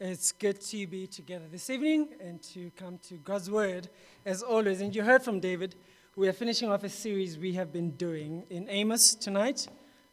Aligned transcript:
It's 0.00 0.30
good 0.30 0.60
to 0.60 0.86
be 0.86 1.08
together 1.08 1.46
this 1.50 1.70
evening 1.70 2.10
and 2.20 2.40
to 2.54 2.70
come 2.76 3.00
to 3.08 3.14
God's 3.14 3.50
Word 3.50 3.88
as 4.24 4.44
always. 4.44 4.80
And 4.80 4.94
you 4.94 5.02
heard 5.02 5.24
from 5.24 5.40
David, 5.40 5.74
we 6.14 6.28
are 6.28 6.32
finishing 6.32 6.70
off 6.70 6.84
a 6.84 6.88
series 6.88 7.36
we 7.36 7.54
have 7.54 7.72
been 7.72 7.90
doing 7.90 8.44
in 8.48 8.68
Amos 8.68 9.16
tonight. 9.16 9.66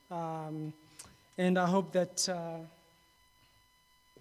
Um, 0.10 0.74
and 1.38 1.60
I 1.60 1.68
hope 1.68 1.92
that, 1.92 2.28
uh, 2.28 2.58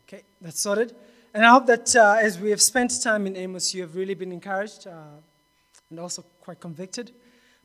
okay, 0.06 0.22
that's 0.42 0.60
sorted. 0.60 0.94
And 1.32 1.46
I 1.46 1.48
hope 1.48 1.64
that 1.64 1.96
uh, 1.96 2.18
as 2.20 2.38
we 2.38 2.50
have 2.50 2.60
spent 2.60 3.02
time 3.02 3.26
in 3.26 3.34
Amos, 3.34 3.72
you 3.72 3.80
have 3.80 3.96
really 3.96 4.12
been 4.12 4.32
encouraged 4.32 4.86
uh, 4.86 5.16
and 5.88 5.98
also 5.98 6.26
quite 6.42 6.60
convicted 6.60 7.10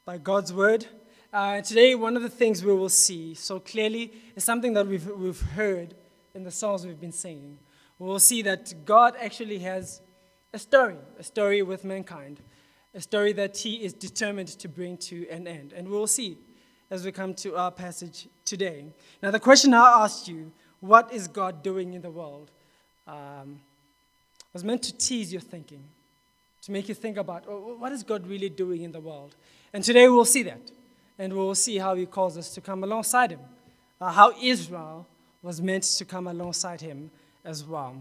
by 0.06 0.18
God's 0.20 0.54
Word. 0.54 0.86
Uh, 1.34 1.60
today, 1.60 1.96
one 1.96 2.16
of 2.16 2.24
the 2.24 2.30
things 2.30 2.64
we 2.64 2.74
will 2.74 2.88
see 2.88 3.34
so 3.34 3.60
clearly 3.60 4.14
is 4.38 4.46
something 4.46 4.72
that 4.72 4.88
we've, 4.88 5.06
we've 5.18 5.42
heard 5.42 5.96
in 6.34 6.46
the 6.46 6.52
songs 6.52 6.88
we've 6.88 7.02
been 7.02 7.12
singing. 7.12 7.58
We 8.00 8.08
will 8.08 8.20
see 8.20 8.42
that 8.44 8.86
God 8.86 9.16
actually 9.20 9.60
has 9.60 10.02
a 10.54 10.60
story, 10.60 10.96
a 11.20 11.24
story 11.24 11.62
with 11.62 11.84
mankind, 11.84 12.40
a 12.96 13.02
story 13.02 13.34
that 13.34 13.58
He 13.58 13.84
is 13.84 13.94
determined 13.94 14.48
to 14.48 14.68
bring 14.70 14.98
to 14.98 15.28
an 15.30 15.48
end. 15.48 15.74
And 15.74 15.88
we 15.88 15.98
will 15.98 16.08
see 16.08 16.38
as 16.90 17.06
we 17.06 17.12
come 17.12 17.34
to 17.36 17.56
our 17.56 17.72
passage 17.72 18.28
today. 18.46 18.86
Now, 19.22 19.32
the 19.32 19.40
question 19.40 19.74
I 19.74 20.04
asked 20.04 20.28
you, 20.28 20.52
what 20.80 21.14
is 21.14 21.28
God 21.28 21.62
doing 21.62 21.94
in 21.94 22.02
the 22.02 22.10
world, 22.10 22.52
um, 23.06 23.60
was 24.54 24.64
meant 24.64 24.82
to 24.84 24.98
tease 24.98 25.32
your 25.32 25.42
thinking, 25.42 25.84
to 26.64 26.72
make 26.72 26.90
you 26.90 26.96
think 26.96 27.18
about 27.18 27.44
oh, 27.48 27.76
what 27.78 27.92
is 27.92 28.04
God 28.04 28.26
really 28.28 28.50
doing 28.50 28.84
in 28.84 28.92
the 28.92 29.00
world. 29.00 29.36
And 29.74 29.84
today 29.84 30.08
we'll 30.08 30.26
see 30.26 30.44
that 30.44 30.72
and 31.20 31.34
we'll 31.34 31.54
see 31.56 31.78
how 31.78 31.96
he 31.96 32.06
calls 32.06 32.38
us 32.38 32.54
to 32.56 32.62
come 32.62 32.84
alongside 32.84 33.32
him, 33.32 33.42
uh, 34.00 34.12
how 34.12 34.34
Israel 34.42 35.06
was 35.42 35.62
meant 35.62 35.84
to 35.84 36.06
come 36.06 36.28
alongside 36.28 36.82
him 36.82 37.12
as 37.50 37.66
well. 37.66 37.96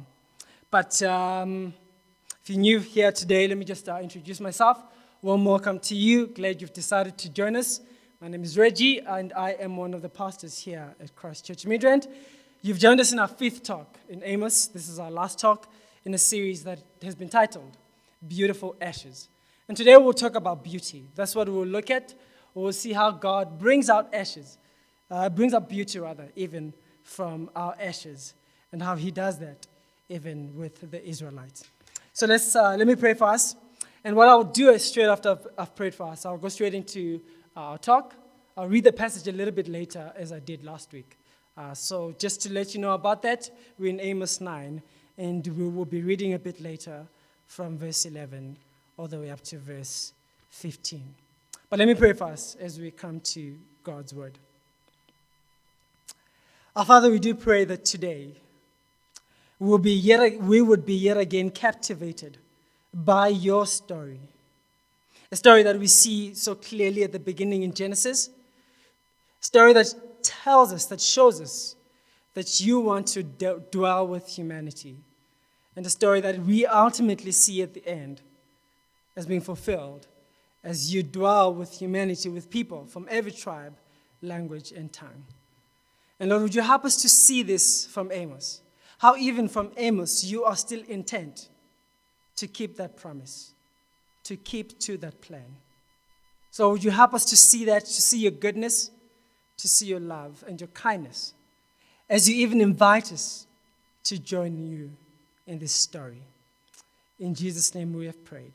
But 0.71 1.03
um, 1.03 1.73
if 2.43 2.51
you're 2.51 2.59
new 2.59 2.81
here 2.81 3.11
today, 3.11 3.49
let 3.49 3.57
me 3.57 3.65
just 3.65 3.89
uh, 3.89 3.99
introduce 4.03 4.41
myself. 4.41 4.79
Warm 5.23 5.45
welcome 5.45 5.81
to 5.81 5.95
you. 5.95 6.27
Glad 6.27 6.61
you've 6.61 6.75
decided 6.75 7.17
to 7.19 7.31
join 7.31 7.57
us. 7.57 7.81
My 8.21 8.29
name 8.29 8.45
is 8.45 8.59
Reggie, 8.59 8.99
and 8.99 9.33
I 9.33 9.53
am 9.53 9.77
one 9.77 9.95
of 9.95 10.03
the 10.03 10.09
pastors 10.09 10.59
here 10.59 10.95
at 11.01 11.17
Christ 11.17 11.47
Church 11.47 11.65
Midrand. 11.65 12.07
You've 12.61 12.79
joined 12.79 13.01
us 13.01 13.13
in 13.13 13.19
our 13.19 13.29
fifth 13.29 13.63
talk 13.63 13.99
in 14.09 14.23
Amos. 14.23 14.67
This 14.67 14.89
is 14.89 14.99
our 14.99 15.11
last 15.11 15.39
talk 15.39 15.67
in 16.05 16.13
a 16.13 16.19
series 16.19 16.63
that 16.65 16.81
has 17.03 17.15
been 17.15 17.31
titled 17.31 17.77
Beautiful 18.27 18.77
Ashes. 18.81 19.29
And 19.67 19.77
today 19.77 19.97
we'll 19.97 20.13
talk 20.13 20.35
about 20.35 20.63
beauty. 20.63 21.05
That's 21.15 21.35
what 21.35 21.49
we'll 21.49 21.67
look 21.67 21.91
at 21.91 22.15
we'll 22.55 22.73
see 22.73 22.93
how 22.93 23.11
God 23.11 23.59
brings 23.59 23.89
out 23.89 24.13
ashes, 24.13 24.59
uh, 25.11 25.29
brings 25.29 25.55
out 25.55 25.69
beauty 25.69 25.99
rather, 25.99 26.29
even 26.37 26.73
from 27.03 27.51
our 27.55 27.75
ashes, 27.81 28.35
and 28.73 28.83
how 28.83 28.97
He 28.97 29.11
does 29.11 29.39
that 29.39 29.67
even 30.09 30.57
with 30.57 30.91
the 30.91 31.07
Israelites. 31.07 31.65
So 32.13 32.27
let's 32.27 32.57
uh, 32.57 32.77
let 32.77 32.87
me 32.87 32.97
pray 32.97 33.15
for 33.15 33.29
us. 33.29 33.55
And 34.05 34.17
what 34.17 34.29
I'll 34.29 34.45
do 34.45 34.71
is 34.71 34.85
straight 34.85 35.07
after 35.07 35.31
I've, 35.31 35.47
I've 35.59 35.77
prayed 35.77 35.95
for 35.95 36.09
us, 36.09 36.25
I'll 36.25 36.39
go 36.39 36.49
straight 36.49 36.75
into 36.75 37.21
our 37.57 37.79
talk. 37.79 38.15
I'll 38.57 38.69
read 38.69 38.85
the 38.85 38.93
passage 38.93 39.29
a 39.29 39.37
little 39.37 39.55
bit 39.55 39.69
later, 39.69 40.13
as 40.17 40.33
I 40.33 40.41
did 40.41 40.65
last 40.65 40.93
week. 40.93 41.17
Uh, 41.57 41.75
so 41.75 42.15
just 42.19 42.41
to 42.43 42.53
let 42.53 42.75
you 42.75 42.81
know 42.81 42.93
about 42.93 43.23
that, 43.23 43.51
we're 43.79 43.91
in 43.91 44.01
Amos 44.01 44.41
9, 44.41 44.83
and 45.17 45.47
we 45.47 45.69
will 45.69 45.85
be 45.85 46.03
reading 46.03 46.35
a 46.35 46.39
bit 46.39 46.61
later 46.61 47.07
from 47.47 47.79
verse 47.79 48.05
11 48.05 48.57
all 48.97 49.07
the 49.07 49.19
way 49.19 49.31
up 49.31 49.41
to 49.43 49.59
verse 49.59 50.13
15. 50.51 51.03
But 51.71 51.79
let 51.79 51.87
me 51.87 51.95
pray 51.95 52.15
for 52.15 52.25
us 52.25 52.57
as 52.57 52.81
we 52.81 52.91
come 52.91 53.21
to 53.21 53.57
God's 53.85 54.13
word. 54.13 54.39
Our 56.75 56.85
Father, 56.85 57.11
we 57.11 57.19
do 57.19 57.35
pray 57.35 57.65
that 57.65 57.85
today 57.85 58.33
we, 59.59 59.69
will 59.69 59.79
be 59.79 59.93
yet, 59.93 60.41
we 60.41 60.63
would 60.63 60.85
be 60.87 60.95
yet 60.95 61.17
again 61.17 61.51
captivated 61.51 62.39
by 62.93 63.29
your 63.29 63.67
story. 63.67 64.21
A 65.31 65.37
story 65.37 65.63
that 65.63 65.79
we 65.79 65.87
see 65.87 66.35
so 66.35 66.55
clearly 66.55 67.03
at 67.03 67.13
the 67.13 67.19
beginning 67.19 67.63
in 67.63 67.75
Genesis. 67.75 68.29
A 69.41 69.45
story 69.45 69.73
that 69.75 69.95
tells 70.23 70.73
us, 70.73 70.87
that 70.87 71.01
shows 71.01 71.41
us 71.41 71.77
that 72.35 72.61
you 72.61 72.81
want 72.81 73.07
to 73.09 73.23
d- 73.23 73.57
dwell 73.71 74.07
with 74.07 74.29
humanity. 74.29 74.97
And 75.77 75.85
a 75.85 75.91
story 75.91 76.21
that 76.21 76.39
we 76.41 76.67
ultimately 76.67 77.33
see 77.33 77.63
at 77.63 77.75
the 77.75 77.87
end 77.87 78.23
as 79.17 79.27
being 79.27 79.41
fulfilled 79.41 80.07
as 80.65 80.93
you 80.93 81.03
dwell 81.03 81.55
with 81.55 81.79
humanity, 81.79 82.29
with 82.29 82.51
people 82.51 82.85
from 82.87 83.07
every 83.11 83.33
tribe, 83.33 83.75
language, 84.23 84.73
and 84.73 84.93
tongue. 84.93 85.25
And 86.21 86.31
Lord, 86.31 86.43
would 86.43 86.55
you 86.55 86.63
help 86.63 86.85
us 86.85 87.01
to 87.03 87.09
see 87.09 87.43
this 87.43 87.87
from 87.87 88.11
Amos? 88.11 88.61
How 88.99 89.17
even 89.17 89.49
from 89.49 89.71
Amos 89.77 90.25
you 90.25 90.45
are 90.45 90.57
still 90.57 90.83
intent 90.89 91.49
to 92.37 92.47
keep 92.47 92.77
that 92.77 92.97
promise, 92.97 93.53
to 94.25 94.37
keep 94.37 94.79
to 94.81 94.97
that 94.99 95.21
plan. 95.21 95.57
So 96.51 96.71
would 96.71 96.85
you 96.85 96.91
help 96.91 97.15
us 97.15 97.25
to 97.27 97.37
see 97.37 97.65
that, 97.67 97.85
to 97.85 98.03
see 98.03 98.19
your 98.19 98.33
goodness, 98.33 98.91
to 99.59 99.69
see 99.69 99.87
your 99.87 100.01
love 100.01 100.45
and 100.47 100.61
your 100.61 100.69
kindness, 100.69 101.35
as 102.09 102.29
you 102.29 102.37
even 102.37 102.61
invite 102.61 103.13
us 103.13 103.47
to 104.05 104.19
join 104.19 104.59
you 104.59 104.91
in 105.47 105.59
this 105.59 105.73
story. 105.73 106.23
In 107.21 107.35
Jesus' 107.35 107.75
name 107.75 107.93
we 107.93 108.07
have 108.07 108.25
prayed. 108.25 108.53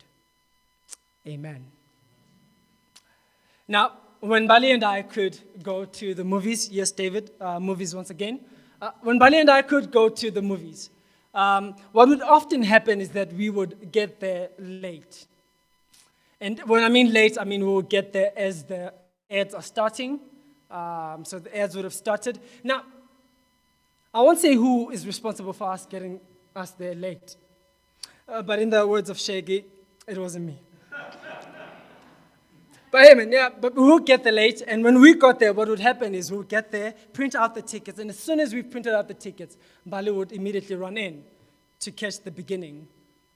Amen. 1.28 1.66
Now, 3.68 3.94
when 4.20 4.48
Bali 4.48 4.72
and 4.72 4.84
I 4.84 5.02
could 5.02 5.38
go 5.62 5.86
to 5.86 6.14
the 6.14 6.24
movies, 6.24 6.70
yes, 6.70 6.92
David, 6.92 7.32
uh, 7.40 7.60
movies 7.60 7.94
once 7.94 8.10
again. 8.10 8.40
Uh, 8.84 8.92
when 9.02 9.18
Bali 9.18 9.40
and 9.40 9.50
I 9.50 9.62
could 9.62 9.92
go 9.92 10.10
to 10.10 10.30
the 10.30 10.42
movies, 10.42 10.90
um, 11.34 11.74
what 11.94 12.10
would 12.10 12.22
often 12.22 12.64
happen 12.64 13.00
is 13.00 13.12
that 13.12 13.32
we 13.32 13.50
would 13.50 13.94
get 13.94 14.20
there 14.20 14.50
late. 14.60 15.26
And 16.42 16.60
when 16.68 16.84
I 16.84 16.90
mean 16.90 17.14
late, 17.14 17.38
I 17.40 17.46
mean 17.46 17.66
we 17.66 17.72
would 17.76 17.88
get 17.88 18.12
there 18.12 18.34
as 18.36 18.66
the 18.66 18.94
ads 19.32 19.54
are 19.54 19.62
starting. 19.62 20.20
Um, 20.70 21.24
so 21.24 21.40
the 21.40 21.58
ads 21.58 21.78
would 21.78 21.86
have 21.86 21.94
started. 21.94 22.42
Now, 22.62 22.84
I 24.14 24.20
won't 24.20 24.40
say 24.40 24.54
who 24.54 24.90
is 24.90 25.08
responsible 25.08 25.54
for 25.54 25.72
us 25.72 25.86
getting 25.86 26.20
us 26.54 26.72
there 26.72 26.94
late. 26.94 27.38
Uh, 28.28 28.42
but 28.42 28.60
in 28.60 28.70
the 28.70 28.86
words 28.86 29.10
of 29.10 29.18
Shaggy, 29.18 29.64
it 30.06 30.18
wasn't 30.18 30.48
me. 30.48 30.60
But 32.94 33.08
hey, 33.08 33.16
man, 33.16 33.32
yeah, 33.32 33.50
but 33.50 33.74
we 33.74 33.82
would 33.82 34.06
get 34.06 34.24
there 34.24 34.32
late, 34.32 34.62
and 34.68 34.84
when 34.84 35.02
we 35.02 35.16
got 35.16 35.40
there, 35.40 35.52
what 35.52 35.68
would 35.68 35.80
happen 35.80 36.14
is 36.14 36.30
we 36.30 36.38
would 36.38 36.48
get 36.48 36.72
there, 36.72 36.94
print 37.12 37.34
out 37.34 37.56
the 37.56 37.64
tickets, 37.64 37.98
and 37.98 38.08
as 38.12 38.20
soon 38.20 38.40
as 38.40 38.54
we 38.54 38.62
printed 38.62 38.94
out 38.94 39.08
the 39.08 39.16
tickets, 39.16 39.58
Bali 39.84 40.12
would 40.12 40.32
immediately 40.32 40.76
run 40.76 40.96
in 40.96 41.24
to 41.80 41.92
catch 41.92 42.20
the 42.20 42.30
beginning 42.30 42.88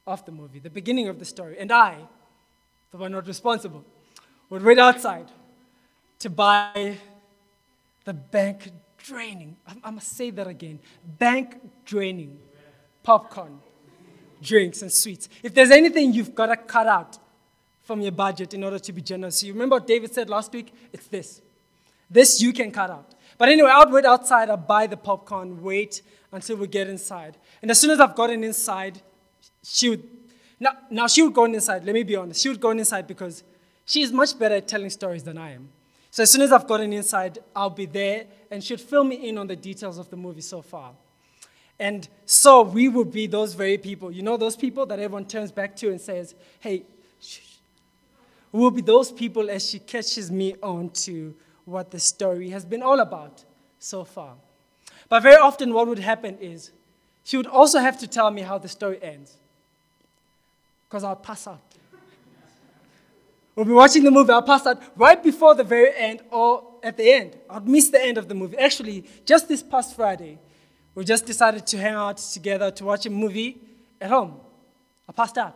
of 0.06 0.24
the 0.26 0.32
movie, 0.32 0.60
the 0.60 0.70
beginning 0.70 1.08
of 1.08 1.18
the 1.18 1.26
story. 1.26 1.58
And 1.58 1.72
I, 1.72 1.98
the 2.92 2.98
one 2.98 3.14
not 3.14 3.26
responsible, 3.26 3.84
would 4.52 4.62
wait 4.62 4.78
outside 4.78 5.26
to 6.20 6.30
buy 6.30 6.96
the 8.06 8.14
bank 8.14 8.70
draining, 9.00 9.58
I 9.84 9.90
must 9.90 10.16
say 10.16 10.30
that 10.30 10.46
again, 10.46 10.78
bank 11.18 11.58
draining 11.84 12.38
popcorn, 13.02 13.58
drinks, 14.40 14.84
and 14.84 14.92
sweets. 14.92 15.30
If 15.42 15.56
there's 15.56 15.72
anything 15.72 16.14
you've 16.14 16.36
got 16.36 16.46
to 16.46 16.58
cut 16.58 16.86
out, 16.86 17.18
from 17.88 18.02
your 18.02 18.12
budget 18.12 18.54
in 18.54 18.64
order 18.66 18.78
to 18.78 18.92
be 18.92 19.02
generous. 19.02 19.42
You 19.42 19.54
remember 19.54 19.78
what 19.78 19.88
David 19.88 20.14
said 20.14 20.30
last 20.30 20.52
week? 20.52 20.74
It's 20.92 21.08
this. 21.08 21.42
This 22.10 22.42
you 22.42 22.52
can 22.52 22.70
cut 22.70 22.90
out. 22.90 23.16
But 23.38 23.48
anyway, 23.50 23.72
I'd 23.74 23.92
wait 23.92 24.06
outside, 24.06 24.50
I'd 24.50 24.68
buy 24.68 24.88
the 24.88 24.98
popcorn, 24.98 25.62
wait 25.62 26.02
until 26.32 26.58
we 26.58 26.68
get 26.68 26.90
inside. 26.90 27.38
And 27.62 27.72
as 27.72 27.80
soon 27.80 27.92
as 27.92 28.00
I've 28.00 28.16
gotten 28.16 28.44
inside, 28.44 29.02
she 29.64 29.90
would, 29.90 30.04
now, 30.60 30.72
now 30.90 31.08
she 31.08 31.22
would 31.22 31.34
go 31.34 31.46
inside, 31.46 31.86
let 31.86 31.94
me 31.94 32.04
be 32.04 32.16
honest. 32.16 32.42
She 32.42 32.50
would 32.50 32.60
go 32.60 32.72
inside 32.72 33.08
because 33.08 33.44
she 33.86 34.02
is 34.02 34.12
much 34.12 34.38
better 34.38 34.56
at 34.56 34.68
telling 34.68 34.90
stories 34.90 35.24
than 35.24 35.38
I 35.38 35.54
am. 35.54 35.70
So 36.12 36.24
as 36.24 36.32
soon 36.32 36.42
as 36.42 36.52
I've 36.52 36.68
gotten 36.68 36.92
inside, 36.92 37.40
I'll 37.56 37.70
be 37.70 37.86
there 37.86 38.26
and 38.52 38.62
she'd 38.62 38.82
fill 38.82 39.06
me 39.06 39.30
in 39.30 39.38
on 39.38 39.48
the 39.48 39.56
details 39.56 39.98
of 39.98 40.10
the 40.10 40.18
movie 40.18 40.42
so 40.42 40.62
far. 40.62 40.92
And 41.80 42.08
so 42.26 42.64
we 42.64 42.90
would 42.90 43.12
be 43.12 43.28
those 43.28 43.54
very 43.54 43.78
people. 43.78 44.12
You 44.12 44.24
know, 44.24 44.36
those 44.36 44.56
people 44.56 44.86
that 44.88 45.00
everyone 45.00 45.26
turns 45.26 45.52
back 45.52 45.76
to 45.78 45.90
and 45.90 46.02
says, 46.02 46.34
hey, 46.60 46.84
will 48.52 48.72
be 48.72 48.82
those 48.82 49.12
people 49.12 49.50
as 49.50 49.70
she 49.70 49.80
catches 49.80 50.32
me 50.32 50.56
on 50.64 50.90
to 50.90 51.36
what 51.66 51.92
the 51.92 52.00
story 52.00 52.50
has 52.50 52.66
been 52.66 52.82
all 52.82 53.00
about 53.00 53.44
so 53.80 54.04
far. 54.04 54.36
But 55.10 55.24
very 55.24 55.36
often, 55.36 55.74
what 55.74 55.88
would 55.88 56.00
happen 56.00 56.38
is 56.40 56.72
she 57.24 57.38
would 57.38 57.48
also 57.48 57.80
have 57.80 58.00
to 58.00 58.08
tell 58.08 58.32
me 58.32 58.42
how 58.42 58.58
the 58.58 58.70
story 58.70 59.00
ends, 59.02 59.36
because 60.88 61.04
I'll 61.04 61.16
pass 61.16 61.48
out. 61.48 61.62
we'll 63.56 63.66
be 63.66 63.74
watching 63.74 64.04
the 64.04 64.12
movie, 64.12 64.32
I'll 64.32 64.42
pass 64.42 64.66
out 64.66 64.82
right 64.96 65.22
before 65.22 65.56
the 65.56 65.64
very 65.64 65.96
end 65.96 66.22
or 66.32 66.64
at 66.84 66.96
the 66.96 67.12
end. 67.12 67.38
I'd 67.50 67.68
miss 67.68 67.90
the 67.90 68.04
end 68.04 68.18
of 68.18 68.28
the 68.28 68.36
movie. 68.36 68.58
Actually, 68.58 69.04
just 69.26 69.48
this 69.48 69.62
past 69.62 69.96
Friday, 69.96 70.40
we 70.96 71.04
just 71.04 71.26
decided 71.26 71.68
to 71.68 71.78
hang 71.78 71.96
out 71.96 72.18
together 72.18 72.72
to 72.72 72.86
watch 72.86 73.06
a 73.06 73.10
movie 73.10 73.60
at 74.00 74.10
home. 74.10 74.40
I 75.08 75.12
passed 75.12 75.38
out. 75.38 75.56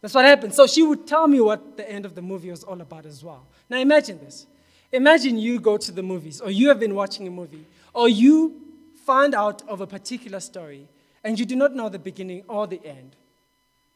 That's 0.00 0.14
what 0.14 0.24
happened. 0.24 0.54
So 0.54 0.66
she 0.66 0.82
would 0.82 1.06
tell 1.06 1.26
me 1.26 1.40
what 1.40 1.76
the 1.76 1.90
end 1.90 2.04
of 2.04 2.14
the 2.14 2.22
movie 2.22 2.50
was 2.50 2.64
all 2.64 2.80
about 2.80 3.06
as 3.06 3.22
well. 3.22 3.46
Now 3.68 3.78
imagine 3.78 4.18
this. 4.18 4.46
Imagine 4.92 5.38
you 5.38 5.60
go 5.60 5.76
to 5.76 5.92
the 5.92 6.02
movies, 6.02 6.40
or 6.40 6.50
you 6.50 6.68
have 6.68 6.80
been 6.80 6.94
watching 6.94 7.28
a 7.28 7.30
movie, 7.30 7.64
or 7.94 8.08
you 8.08 8.60
find 9.04 9.34
out 9.34 9.62
of 9.68 9.80
a 9.80 9.86
particular 9.86 10.40
story, 10.40 10.88
and 11.22 11.38
you 11.38 11.44
do 11.44 11.54
not 11.54 11.74
know 11.74 11.88
the 11.88 11.98
beginning 11.98 12.42
or 12.48 12.66
the 12.66 12.80
end, 12.84 13.14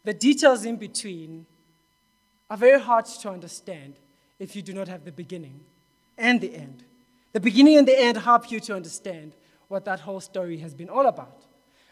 the 0.05 0.13
details 0.13 0.65
in 0.65 0.77
between 0.77 1.47
are 2.51 2.57
very 2.57 2.79
hard 2.79 3.07
to 3.07 3.31
understand 3.31 3.95
if 4.39 4.55
you 4.55 4.63
do 4.63 4.73
not 4.73 4.87
have 4.87 5.05
the 5.05 5.13
beginning 5.13 5.61
and 6.19 6.41
the 6.41 6.55
end. 6.55 6.85
The 7.33 7.41
beginning 7.41 7.79
and 7.79 7.89
the 7.89 7.99
end 7.99 8.19
help 8.19 8.51
you 8.51 8.61
to 8.61 8.77
understand 8.77 9.33
what 9.69 9.85
that 9.87 10.01
whole 10.01 10.21
story 10.21 10.59
has 10.59 10.75
been 10.75 10.91
all 10.91 11.07
about. 11.07 11.43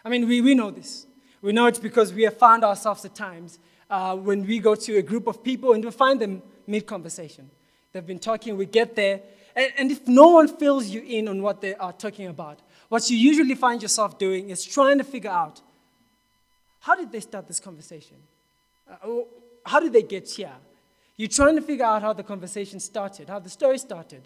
I 0.05 0.09
mean, 0.09 0.29
we, 0.29 0.41
we 0.41 0.55
know 0.55 0.71
this. 0.71 1.07
We 1.41 1.53
know 1.53 1.67
it 1.67 1.81
because 1.83 2.13
we 2.13 2.23
have 2.23 2.37
found 2.37 2.63
ourselves 2.65 3.05
at 3.05 3.15
times 3.15 3.59
uh, 3.93 4.17
when 4.17 4.47
we 4.47 4.59
go 4.59 4.75
to 4.75 4.97
a 4.97 5.03
group 5.03 5.27
of 5.27 5.45
people 5.45 5.75
and 5.75 5.85
we 5.85 5.91
find 5.91 6.19
them 6.19 6.43
mid 6.67 6.87
conversation. 6.87 7.51
They've 7.93 8.07
been 8.07 8.19
talking, 8.19 8.57
we 8.57 8.65
get 8.65 8.97
there, 8.97 9.21
and, 9.55 9.71
and 9.77 9.91
if 9.91 10.09
no 10.09 10.29
one 10.29 10.49
fills 10.49 10.87
you 10.87 11.03
in 11.03 11.29
on 11.29 11.43
what 11.43 11.61
they 11.61 11.75
are 11.75 11.93
talking 11.93 12.29
about, 12.29 12.61
what 12.89 13.11
you 13.11 13.19
usually 13.19 13.55
find 13.55 13.83
yourself 13.83 14.19
doing 14.19 14.49
is 14.49 14.65
trying 14.65 14.97
to 14.97 15.05
figure 15.05 15.31
out 15.31 15.61
how 16.81 16.95
did 16.95 17.13
they 17.13 17.21
start 17.21 17.47
this 17.47 17.61
conversation? 17.61 18.17
Uh, 18.91 19.21
how 19.67 19.79
did 19.79 19.93
they 19.93 20.03
get 20.03 20.29
here? 20.31 20.57
You're 21.19 21.29
trying 21.29 21.57
to 21.57 21.63
figure 21.63 21.85
out 21.85 22.01
how 22.01 22.15
the 22.15 22.23
conversation 22.23 22.81
started, 22.81 23.29
how 23.29 23.41
the 23.41 23.51
story 23.51 23.77
started. 23.77 24.23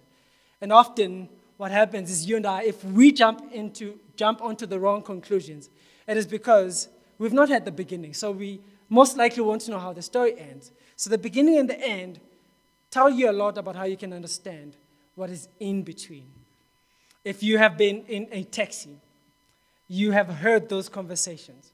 And 0.60 0.72
often, 0.72 1.28
what 1.56 1.72
happens 1.72 2.08
is 2.08 2.28
you 2.28 2.36
and 2.36 2.46
I, 2.46 2.62
if 2.62 2.84
we 2.84 3.10
jump 3.10 3.52
into 3.52 3.98
jump 4.14 4.40
onto 4.40 4.64
the 4.64 4.78
wrong 4.78 5.02
conclusions, 5.02 5.68
it 6.06 6.16
is 6.16 6.26
because 6.26 6.88
we've 7.18 7.32
not 7.32 7.48
had 7.48 7.64
the 7.64 7.72
beginning. 7.72 8.14
So 8.14 8.30
we 8.30 8.60
most 8.88 9.16
likely 9.16 9.42
want 9.42 9.62
to 9.62 9.70
know 9.70 9.78
how 9.78 9.92
the 9.92 10.02
story 10.02 10.38
ends. 10.38 10.70
So 10.96 11.10
the 11.10 11.18
beginning 11.18 11.58
and 11.58 11.68
the 11.68 11.80
end 11.80 12.20
tell 12.90 13.10
you 13.10 13.30
a 13.30 13.32
lot 13.32 13.58
about 13.58 13.76
how 13.76 13.84
you 13.84 13.96
can 13.96 14.12
understand 14.12 14.76
what 15.14 15.30
is 15.30 15.48
in 15.60 15.82
between. 15.82 16.26
If 17.24 17.42
you 17.42 17.58
have 17.58 17.76
been 17.76 18.04
in 18.06 18.28
a 18.30 18.44
taxi, 18.44 18.98
you 19.88 20.12
have 20.12 20.28
heard 20.28 20.68
those 20.68 20.88
conversations. 20.88 21.72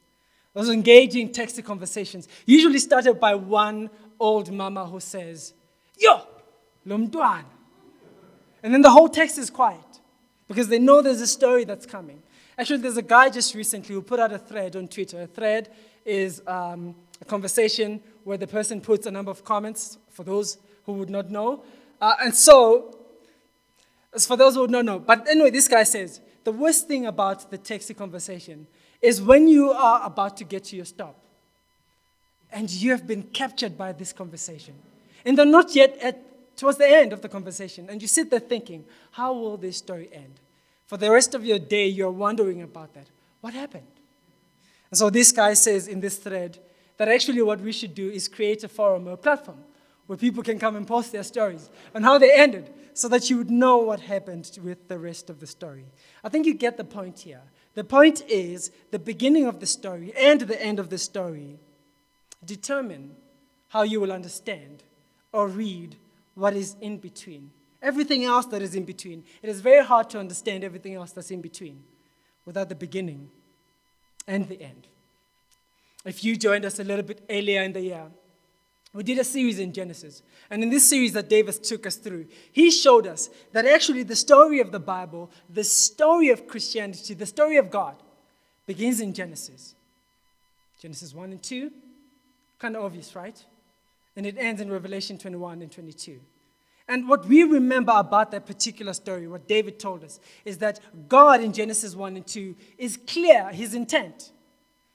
Those 0.55 0.69
engaging 0.69 1.33
taxi 1.33 1.63
conversations 1.63 2.29
usually 2.47 2.79
started 2.79 3.21
by 3.21 3.35
one 3.35 3.91
old 4.19 4.53
mama 4.53 4.87
who 4.87 5.01
says, 5.01 5.55
Yo, 5.99 6.27
lomdwan. 6.87 7.45
And 8.63 8.73
then 8.73 8.83
the 8.83 8.91
whole 8.91 9.09
text 9.09 9.39
is 9.39 9.51
quiet 9.51 10.01
because 10.49 10.69
they 10.69 10.79
know 10.79 11.03
there's 11.03 11.21
a 11.21 11.27
story 11.27 11.65
that's 11.65 11.87
coming. 11.87 12.23
Actually, 12.59 12.79
there's 12.79 12.97
a 12.97 13.03
guy 13.03 13.29
just 13.29 13.55
recently 13.55 13.95
who 13.95 14.03
put 14.03 14.21
out 14.21 14.33
a 14.33 14.39
thread 14.39 14.77
on 14.77 14.89
Twitter. 14.89 15.23
A 15.23 15.27
thread 15.27 15.71
is 16.05 16.43
um, 16.47 16.95
a 17.21 17.25
conversation 17.25 18.01
where 18.25 18.39
the 18.39 18.47
person 18.47 18.81
puts 18.81 19.07
a 19.07 19.11
number 19.11 19.31
of 19.31 19.45
comments 19.45 19.99
for 20.11 20.25
those 20.25 20.59
who 20.85 20.93
would 20.95 21.11
not 21.11 21.31
know. 21.31 21.63
Uh, 22.01 22.15
and 22.23 22.35
so, 22.35 22.99
for 24.19 24.37
those 24.37 24.55
who 24.55 24.63
would 24.63 24.71
not 24.71 24.85
know, 24.85 24.99
but 24.99 25.27
anyway, 25.29 25.51
this 25.51 25.69
guy 25.69 25.83
says 25.85 26.21
the 26.45 26.53
worst 26.53 26.89
thing 26.89 27.07
about 27.07 27.51
the 27.51 27.59
taxi 27.59 27.95
conversation 27.95 28.67
is 29.01 29.23
when 29.23 29.49
you 29.49 29.71
are 29.71 30.05
about 30.05 30.37
to 30.37 30.45
get 30.45 30.65
to 30.65 30.77
your 30.77 30.85
stop 30.85 31.17
and 32.53 32.71
you 32.71 32.91
have 32.91 33.07
been 33.07 33.23
captured 33.23 33.79
by 33.79 33.93
this 33.93 34.13
conversation. 34.13 34.75
And 35.25 35.39
they're 35.39 35.47
not 35.47 35.75
yet 35.75 35.97
at, 36.03 36.57
towards 36.57 36.79
the 36.79 36.89
end 36.89 37.13
of 37.13 37.23
the 37.23 37.29
conversation. 37.29 37.89
And 37.89 38.03
you 38.03 38.09
sit 38.09 38.31
there 38.31 38.41
thinking, 38.41 38.85
how 39.13 39.33
will 39.33 39.57
this 39.57 39.79
story 39.79 40.09
end? 40.13 40.35
For 40.87 40.97
the 40.97 41.11
rest 41.11 41.35
of 41.35 41.45
your 41.45 41.59
day, 41.59 41.87
you're 41.87 42.11
wondering 42.11 42.61
about 42.63 42.93
that. 42.95 43.07
What 43.41 43.55
happened? 43.55 43.87
And 44.93 44.99
so 44.99 45.09
this 45.09 45.33
guy 45.33 45.55
says 45.55 45.89
in 45.89 46.01
this 46.01 46.19
thread 46.19 46.59
that 46.99 47.09
actually 47.09 47.41
what 47.41 47.63
we 47.63 47.73
should 47.73 47.95
do 47.95 48.11
is 48.11 48.29
create 48.29 48.63
a 48.63 48.69
forum 48.69 49.09
or 49.09 49.13
a 49.13 49.17
platform 49.17 49.65
where 50.07 50.19
people 50.19 50.43
can 50.43 50.59
come 50.59 50.77
and 50.77 50.87
post 50.87 51.13
their 51.13 51.23
stories 51.23 51.71
and 51.95 52.05
how 52.05 52.19
they 52.19 52.31
ended 52.31 52.69
so 52.93 53.09
that 53.09 53.31
you 53.31 53.39
would 53.39 53.51
know 53.51 53.79
what 53.79 54.01
happened 54.01 54.59
with 54.63 54.89
the 54.89 54.99
rest 54.99 55.31
of 55.31 55.41
the 55.41 55.47
story. 55.47 55.87
I 56.23 56.29
think 56.29 56.45
you 56.45 56.53
get 56.53 56.77
the 56.77 56.85
point 56.85 57.21
here. 57.21 57.41
The 57.73 57.85
point 57.85 58.23
is 58.29 58.71
the 58.91 58.99
beginning 58.99 59.47
of 59.47 59.61
the 59.61 59.67
story 59.67 60.13
and 60.15 60.43
the 60.43 60.63
end 60.63 60.79
of 60.79 60.91
the 60.91 60.99
story 60.99 61.59
determine 62.45 63.17
how 63.69 63.85
you 63.85 63.99
will 63.99 64.13
understand 64.13 64.83
or 65.33 65.49
read 65.49 65.97
what 66.35 66.55
is 66.55 66.77
in 66.83 66.99
between. 66.99 67.51
Everything 67.81 68.25
else 68.25 68.45
that 68.47 68.61
is 68.61 68.75
in 68.75 68.85
between. 68.85 69.25
It 69.41 69.49
is 69.49 69.63
very 69.63 69.83
hard 69.87 70.11
to 70.11 70.19
understand 70.19 70.65
everything 70.65 70.93
else 70.93 71.13
that's 71.13 71.31
in 71.31 71.41
between 71.41 71.83
without 72.45 72.69
the 72.69 72.75
beginning 72.75 73.31
and 74.27 74.49
the 74.49 74.61
end. 74.63 74.87
If 76.05 76.25
you 76.25 76.37
joined 76.37 76.65
us 76.65 76.79
a 76.79 76.85
little 76.85 77.05
bit 77.05 77.25
earlier 77.31 77.63
in 77.63 77.73
the 77.73 77.81
year, 77.81 78.07
we 78.95 79.03
did 79.03 79.19
a 79.19 79.25
series 79.25 79.59
in 79.59 79.73
Genesis. 79.73 80.23
And 80.51 80.63
in 80.63 80.69
this 80.69 80.89
series 80.89 81.13
that 81.13 81.29
Davis 81.29 81.59
took 81.59 81.87
us 81.87 81.97
through, 81.97 82.27
he 82.53 82.71
showed 82.71 83.07
us 83.07 83.31
that 83.53 83.65
actually 83.65 84.03
the 84.03 84.17
story 84.17 84.61
of 84.61 84.71
the 84.71 84.81
Bible, 84.81 85.31
the 85.49 85.65
story 85.65 86.29
of 86.29 86.47
Christianity, 86.47 87.15
the 87.15 87.27
story 87.27 87.57
of 87.57 87.71
God, 87.71 87.97
begins 88.67 89.01
in 89.01 89.15
Genesis. 89.15 89.75
Genesis 90.81 91.15
1 91.15 91.31
and 91.31 91.43
2, 91.43 91.71
kind 92.59 92.77
of 92.77 92.85
obvious, 92.85 93.17
right? 93.17 93.43
And 94.17 94.27
it 94.27 94.37
ends 94.37 94.61
in 94.61 94.71
Revelation 94.71 95.17
21 95.17 95.63
and 95.63 95.73
22. 95.73 96.21
And 96.93 97.09
what 97.09 97.27
we 97.27 97.43
remember 97.43 97.93
about 97.97 98.31
that 98.33 98.47
particular 98.47 98.93
story, 98.93 99.27
what 99.27 99.49
David 99.49 99.79
told 99.79 100.05
us, 100.05 100.21
is 100.45 100.59
that 100.59 100.81
God 101.09 101.41
in 101.41 101.53
Genesis 101.53 101.97
1 101.97 102.17
and 102.17 102.27
2 102.27 102.55
is 102.79 102.99
clear, 103.07 103.49
his 103.51 103.75
intent, 103.75 104.31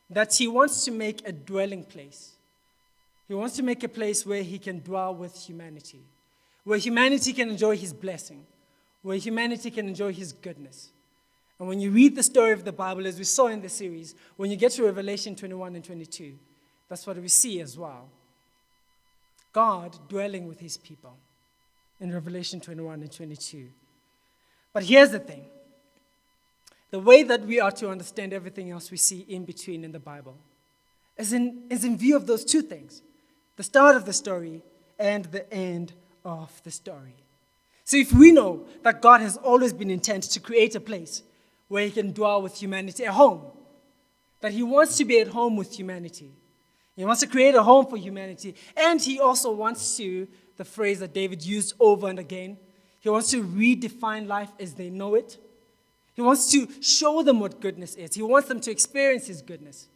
that 0.09 0.33
he 0.35 0.47
wants 0.47 0.85
to 0.85 0.91
make 0.91 1.27
a 1.27 1.31
dwelling 1.31 1.83
place 1.83 2.37
he 3.27 3.33
wants 3.33 3.55
to 3.57 3.63
make 3.63 3.83
a 3.83 3.89
place 3.89 4.25
where 4.25 4.41
he 4.41 4.57
can 4.57 4.79
dwell 4.79 5.13
with 5.13 5.35
humanity, 5.37 6.01
where 6.63 6.77
humanity 6.77 7.33
can 7.33 7.49
enjoy 7.49 7.75
his 7.75 7.93
blessing, 7.93 8.45
where 9.01 9.17
humanity 9.17 9.69
can 9.69 9.87
enjoy 9.87 10.13
his 10.13 10.31
goodness. 10.31 10.91
And 11.59 11.67
when 11.67 11.79
you 11.79 11.91
read 11.91 12.15
the 12.15 12.23
story 12.23 12.53
of 12.53 12.63
the 12.63 12.71
Bible, 12.71 13.05
as 13.05 13.17
we 13.17 13.25
saw 13.25 13.47
in 13.47 13.61
the 13.61 13.69
series, 13.69 14.15
when 14.37 14.49
you 14.49 14.57
get 14.57 14.71
to 14.73 14.83
Revelation 14.83 15.35
21 15.35 15.75
and 15.75 15.83
22, 15.83 16.37
that's 16.87 17.05
what 17.05 17.17
we 17.17 17.27
see 17.27 17.59
as 17.59 17.77
well. 17.77 18.09
God 19.51 19.97
dwelling 20.07 20.47
with 20.47 20.59
his 20.59 20.77
people 20.77 21.17
in 21.99 22.13
Revelation 22.13 22.59
21 22.59 23.01
and 23.01 23.11
22. 23.11 23.67
But 24.73 24.83
here's 24.83 25.11
the 25.11 25.19
thing 25.19 25.45
the 26.91 26.99
way 26.99 27.23
that 27.23 27.41
we 27.41 27.59
are 27.59 27.71
to 27.71 27.89
understand 27.89 28.33
everything 28.33 28.71
else 28.71 28.91
we 28.91 28.97
see 28.97 29.25
in 29.27 29.43
between 29.43 29.83
in 29.83 29.91
the 29.91 29.99
Bible 29.99 30.37
is 31.17 31.33
in, 31.33 31.63
is 31.69 31.83
in 31.83 31.97
view 31.97 32.15
of 32.15 32.27
those 32.27 32.45
two 32.45 32.61
things 32.61 33.01
the 33.57 33.63
start 33.63 33.95
of 33.95 34.05
the 34.05 34.13
story 34.13 34.61
and 34.99 35.25
the 35.25 35.51
end 35.51 35.93
of 36.23 36.61
the 36.63 36.71
story. 36.71 37.15
So, 37.83 37.97
if 37.97 38.13
we 38.13 38.31
know 38.31 38.65
that 38.83 39.01
God 39.01 39.21
has 39.21 39.37
always 39.37 39.73
been 39.73 39.89
intent 39.89 40.23
to 40.23 40.39
create 40.39 40.75
a 40.75 40.79
place 40.79 41.23
where 41.67 41.85
He 41.85 41.91
can 41.91 42.11
dwell 42.11 42.41
with 42.41 42.55
humanity, 42.55 43.03
a 43.05 43.11
home, 43.11 43.41
that 44.41 44.51
He 44.51 44.61
wants 44.61 44.97
to 44.97 45.05
be 45.05 45.19
at 45.19 45.29
home 45.29 45.55
with 45.55 45.73
humanity, 45.73 46.31
He 46.95 47.05
wants 47.05 47.21
to 47.21 47.27
create 47.27 47.55
a 47.55 47.63
home 47.63 47.87
for 47.87 47.97
humanity, 47.97 48.55
and 48.75 49.01
He 49.01 49.19
also 49.19 49.51
wants 49.51 49.97
to, 49.97 50.27
the 50.57 50.65
phrase 50.65 50.99
that 50.99 51.13
David 51.13 51.43
used 51.43 51.73
over 51.79 52.07
and 52.07 52.19
again, 52.19 52.57
He 52.99 53.09
wants 53.09 53.31
to 53.31 53.43
redefine 53.43 54.27
life 54.27 54.51
as 54.59 54.73
they 54.73 54.89
know 54.89 55.15
it. 55.15 55.37
He 56.15 56.21
wants 56.21 56.51
to 56.51 56.67
show 56.81 57.21
them 57.21 57.39
what 57.39 57.61
goodness 57.61 57.95
is, 57.95 58.15
He 58.15 58.21
wants 58.21 58.47
them 58.47 58.59
to 58.61 58.71
experience 58.71 59.27
His 59.27 59.41
goodness. 59.41 59.87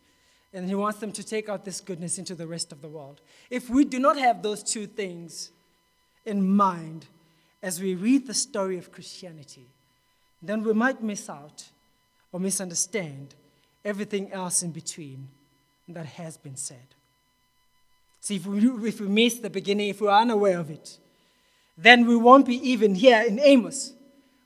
And 0.53 0.67
he 0.67 0.75
wants 0.75 0.99
them 0.99 1.13
to 1.13 1.23
take 1.23 1.47
out 1.47 1.63
this 1.63 1.79
goodness 1.79 2.17
into 2.17 2.35
the 2.35 2.47
rest 2.47 2.71
of 2.71 2.81
the 2.81 2.89
world. 2.89 3.21
If 3.49 3.69
we 3.69 3.85
do 3.85 3.99
not 3.99 4.17
have 4.17 4.43
those 4.43 4.61
two 4.61 4.85
things 4.85 5.51
in 6.25 6.55
mind 6.55 7.05
as 7.63 7.79
we 7.79 7.95
read 7.95 8.27
the 8.27 8.33
story 8.33 8.77
of 8.77 8.91
Christianity, 8.91 9.67
then 10.41 10.63
we 10.63 10.73
might 10.73 11.01
miss 11.01 11.29
out 11.29 11.69
or 12.31 12.39
misunderstand 12.39 13.35
everything 13.85 14.31
else 14.31 14.61
in 14.61 14.71
between 14.71 15.29
that 15.87 16.05
has 16.05 16.37
been 16.37 16.57
said. 16.57 16.95
See, 18.21 18.35
if 18.35 18.45
we, 18.45 18.87
if 18.87 19.01
we 19.01 19.07
miss 19.07 19.39
the 19.39 19.49
beginning, 19.49 19.89
if 19.89 19.99
we're 19.99 20.11
unaware 20.11 20.59
of 20.59 20.69
it, 20.69 20.99
then 21.75 22.05
we 22.05 22.15
won't 22.15 22.45
be 22.45 22.55
even 22.69 22.93
here 22.93 23.21
in 23.27 23.39
Amos. 23.39 23.93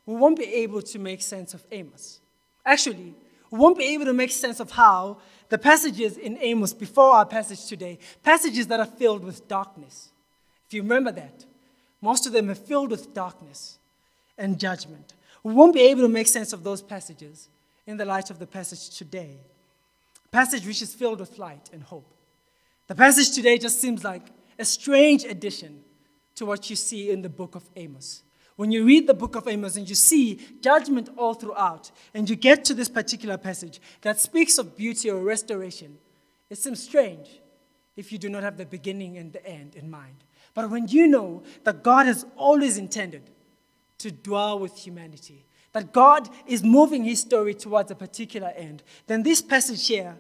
We 0.05 0.15
won't 0.15 0.38
be 0.38 0.46
able 0.46 0.82
to 0.82 1.00
make 1.00 1.22
sense 1.22 1.53
of 1.53 1.63
Amos. 1.72 2.22
Actually, 2.65 3.13
we 3.51 3.60
won't 3.60 3.77
be 3.77 3.94
able 3.94 4.05
to 4.05 4.13
make 4.13 4.32
sense 4.32 4.62
of 4.62 4.72
how 4.72 5.17
the 5.50 5.58
passages 5.58 6.17
in 6.17 6.38
Amos 6.39 6.74
before 6.74 7.12
our 7.12 7.25
passage 7.25 7.65
today, 7.65 8.00
passages 8.24 8.67
that 8.67 8.79
are 8.79 8.86
filled 8.86 9.24
with 9.24 9.48
darkness. 9.48 10.10
If 10.67 10.74
you 10.74 10.82
remember 10.82 11.12
that, 11.12 11.46
most 12.01 12.25
of 12.25 12.32
them 12.32 12.50
are 12.50 12.55
filled 12.55 12.91
with 12.91 13.13
darkness 13.13 13.77
and 14.38 14.58
judgment. 14.58 15.13
We 15.44 15.53
won't 15.53 15.74
be 15.74 15.82
able 15.82 16.01
to 16.01 16.08
make 16.08 16.27
sense 16.27 16.53
of 16.53 16.63
those 16.63 16.82
passages 16.82 17.50
in 17.86 17.98
the 17.98 18.05
light 18.05 18.29
of 18.29 18.39
the 18.39 18.48
passage 18.48 18.98
today. 18.98 19.38
A 20.25 20.29
passage 20.29 20.65
which 20.65 20.82
is 20.82 20.96
filled 20.96 21.20
with 21.20 21.38
light 21.38 21.70
and 21.74 21.84
hope. 21.84 22.15
The 22.88 22.96
passage 22.96 23.32
today 23.32 23.58
just 23.58 23.82
seems 23.82 24.04
like 24.04 24.27
a 24.60 24.65
strange 24.65 25.24
addition 25.24 25.84
to 26.36 26.46
what 26.46 26.70
you 26.70 26.75
see 26.75 27.10
in 27.10 27.22
the 27.22 27.30
book 27.30 27.56
of 27.56 27.68
Amos. 27.75 28.24
When 28.56 28.72
you 28.72 28.86
read 28.86 29.08
the 29.08 29.13
book 29.13 29.36
of 29.36 29.48
Amos 29.48 29.75
and 29.75 29.89
you 29.89 29.96
see 29.96 30.39
judgment 30.62 31.10
all 31.18 31.34
throughout, 31.34 31.92
and 32.13 32.30
you 32.30 32.36
get 32.36 32.63
to 32.65 32.74
this 32.74 32.88
particular 32.88 33.38
passage 33.38 33.82
that 34.01 34.20
speaks 34.20 34.58
of 34.58 34.77
beauty 34.77 35.10
or 35.10 35.20
restoration, 35.20 35.98
it 36.50 36.58
seems 36.58 36.82
strange 36.82 37.42
if 37.98 38.12
you 38.12 38.18
do 38.18 38.30
not 38.30 38.44
have 38.44 38.58
the 38.58 38.65
beginning 38.65 39.18
and 39.18 39.34
the 39.34 39.46
end 39.46 39.75
in 39.75 39.89
mind. 39.89 40.24
But 40.54 40.70
when 40.70 40.88
you 40.88 41.08
know 41.08 41.44
that 41.63 41.84
God 41.84 42.06
has 42.06 42.25
always 42.38 42.77
intended 42.77 43.30
to 43.98 44.12
dwell 44.12 44.60
with 44.60 44.77
humanity, 44.77 45.46
that 45.74 45.92
God 45.92 46.30
is 46.48 46.63
moving 46.63 47.04
his 47.04 47.20
story 47.20 47.54
towards 47.54 47.92
a 47.92 47.96
particular 47.96 48.54
end, 48.56 48.84
then 49.08 49.24
this 49.24 49.42
passage 49.42 49.86
here 49.88 50.15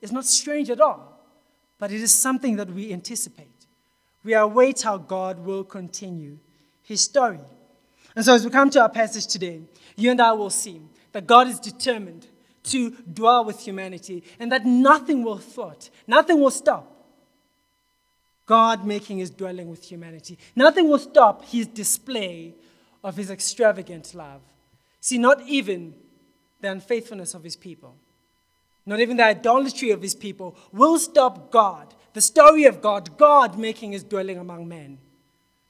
is 0.00 0.12
not 0.12 0.26
strange 0.26 0.70
at 0.70 0.80
all, 0.80 1.09
but 1.80 1.90
it 1.90 2.00
is 2.00 2.14
something 2.14 2.56
that 2.56 2.70
we 2.70 2.92
anticipate. 2.92 3.48
We 4.22 4.34
await 4.34 4.82
how 4.82 4.98
God 4.98 5.40
will 5.44 5.64
continue 5.64 6.38
his 6.84 7.00
story. 7.00 7.40
And 8.14 8.24
so, 8.24 8.34
as 8.34 8.44
we 8.44 8.50
come 8.50 8.70
to 8.70 8.82
our 8.82 8.88
passage 8.88 9.26
today, 9.26 9.62
you 9.96 10.10
and 10.10 10.20
I 10.20 10.32
will 10.32 10.50
see 10.50 10.82
that 11.12 11.26
God 11.26 11.48
is 11.48 11.58
determined 11.58 12.26
to 12.64 12.90
dwell 12.90 13.44
with 13.44 13.60
humanity 13.60 14.22
and 14.38 14.52
that 14.52 14.66
nothing 14.66 15.24
will 15.24 15.38
thwart, 15.38 15.90
nothing 16.06 16.38
will 16.38 16.50
stop 16.50 16.86
God 18.50 18.84
making 18.84 19.18
his 19.18 19.30
dwelling 19.30 19.70
with 19.70 19.84
humanity. 19.84 20.36
Nothing 20.56 20.88
will 20.88 20.98
stop 20.98 21.44
his 21.44 21.68
display 21.68 22.52
of 23.02 23.16
his 23.16 23.30
extravagant 23.30 24.12
love. 24.12 24.40
See, 25.00 25.18
not 25.18 25.40
even 25.46 25.94
the 26.60 26.72
unfaithfulness 26.72 27.32
of 27.32 27.44
his 27.44 27.54
people, 27.56 27.94
not 28.86 29.00
even 29.00 29.16
the 29.16 29.24
idolatry 29.24 29.90
of 29.90 30.02
his 30.02 30.14
people 30.14 30.56
will 30.72 30.98
stop 30.98 31.50
God, 31.50 31.94
the 32.12 32.20
story 32.20 32.64
of 32.64 32.80
God, 32.80 33.16
God 33.16 33.58
making 33.58 33.92
his 33.92 34.02
dwelling 34.02 34.38
among 34.38 34.68
men. 34.68 34.98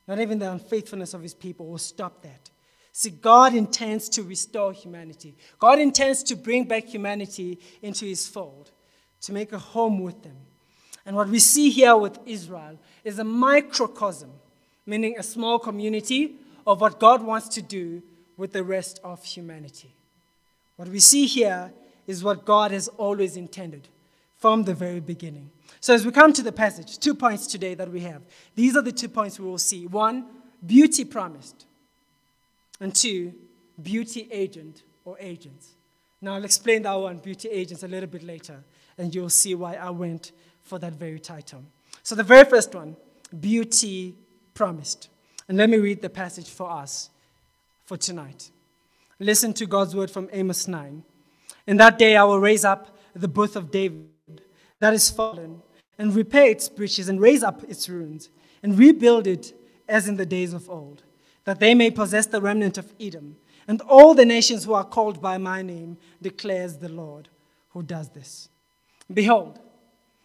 Not 0.07 0.21
even 0.21 0.38
the 0.38 0.50
unfaithfulness 0.50 1.14
of 1.14 1.23
his 1.23 1.35
people 1.35 1.67
will 1.67 1.79
stop 1.79 2.23
that. 2.23 2.50
See, 2.93 3.11
God 3.11 3.55
intends 3.55 4.09
to 4.11 4.23
restore 4.23 4.73
humanity. 4.73 5.37
God 5.59 5.79
intends 5.79 6.23
to 6.25 6.37
bring 6.37 6.64
back 6.64 6.85
humanity 6.85 7.59
into 7.83 8.05
his 8.05 8.26
fold, 8.26 8.73
to 9.23 9.33
make 9.33 9.52
a 9.52 9.59
home 9.59 10.00
with 10.00 10.23
them. 10.23 10.37
And 11.07 11.17
what 11.17 11.29
we 11.29 11.38
see 11.38 11.71
here 11.71 11.97
with 11.97 12.19
Israel 12.26 12.79
is 13.05 13.19
a 13.19 13.25
microcosm, 13.25 14.31
meaning 14.87 15.17
a 15.19 15.23
small 15.23 15.59
community 15.59 16.37
of 16.67 16.81
what 16.81 17.00
God 17.00 17.23
wants 17.23 17.49
to 17.50 17.62
do 17.62 18.02
with 18.37 18.52
the 18.52 18.64
rest 18.64 19.00
of 19.05 19.25
humanity. 19.25 19.95
What 20.76 20.88
we 20.88 20.99
see 20.99 21.26
here 21.26 21.73
is 22.07 22.25
what 22.25 22.45
God 22.45 22.71
has 22.71 22.88
always 22.88 23.37
intended 23.37 23.88
from 24.37 24.64
the 24.64 24.75
very 24.75 25.00
beginning. 25.00 25.50
So, 25.80 25.95
as 25.95 26.04
we 26.04 26.12
come 26.12 26.33
to 26.33 26.42
the 26.42 26.52
passage, 26.52 26.99
two 26.99 27.14
points 27.14 27.47
today 27.47 27.75
that 27.75 27.90
we 27.90 28.00
have. 28.00 28.23
These 28.54 28.76
are 28.76 28.83
the 28.83 28.92
two 28.92 29.09
points 29.09 29.38
we 29.38 29.47
will 29.47 29.59
see. 29.59 29.87
One, 29.87 30.26
beauty 30.64 31.04
promised. 31.04 31.66
And 32.80 32.95
two, 32.95 33.35
beauty 33.83 34.28
agent 34.30 34.83
or 35.04 35.16
agents. 35.21 35.75
Now, 36.21 36.35
I'll 36.35 36.45
explain 36.45 36.83
that 36.83 36.95
one, 36.95 37.19
beauty 37.19 37.49
agents, 37.49 37.83
a 37.83 37.88
little 37.88 38.09
bit 38.09 38.23
later, 38.23 38.62
and 38.99 39.14
you'll 39.14 39.30
see 39.30 39.54
why 39.54 39.75
I 39.75 39.90
went 39.90 40.33
for 40.62 40.78
that 40.78 40.95
very 40.95 41.19
title. 41.19 41.62
So, 42.02 42.14
the 42.14 42.23
very 42.23 42.45
first 42.45 42.75
one, 42.75 42.97
beauty 43.38 44.16
promised. 44.54 45.09
And 45.49 45.59
let 45.59 45.69
me 45.69 45.78
read 45.78 46.02
the 46.02 46.11
passage 46.11 46.49
for 46.49 46.71
us 46.71 47.11
for 47.85 47.97
tonight. 47.97 48.50
Listen 49.19 49.52
to 49.54 49.66
God's 49.66 49.95
word 49.95 50.11
from 50.11 50.28
Amos 50.33 50.69
9. 50.69 51.02
In 51.67 51.76
that 51.79 51.99
day 51.99 52.17
I 52.17 52.25
will 52.25 52.40
raise 52.40 52.64
up 52.64 52.97
the 53.14 53.29
booth 53.29 53.57
of 53.57 53.71
David 53.71 54.09
that 54.81 54.95
is 54.95 55.11
fallen, 55.11 55.62
and 55.99 56.14
repair 56.14 56.50
its 56.50 56.69
breaches, 56.69 57.09
and 57.09 57.21
raise 57.21 57.43
up 57.43 57.62
its 57.64 57.88
ruins, 57.88 58.31
and 58.62 58.79
rebuild 58.79 59.26
it 59.26 59.52
as 59.88 60.09
in 60.09 60.17
the 60.17 60.26
days 60.26 60.55
of 60.55 60.69
old, 60.71 61.02
that 61.45 61.61
they 61.61 61.75
may 61.75 61.90
possess 61.90 62.26
the 62.26 62.40
remnant 62.40 62.79
of 62.79 62.95
Edom, 62.99 63.37
and 63.69 63.83
all 63.83 64.14
the 64.14 64.25
nations 64.25 64.64
who 64.64 64.73
are 64.73 64.85
called 64.85 65.21
by 65.21 65.37
my 65.37 65.61
name, 65.61 65.99
declares 66.23 66.79
the 66.79 66.88
Lord 66.88 67.29
who 67.71 67.83
does 67.83 68.09
this. 68.09 68.49
Behold, 69.12 69.59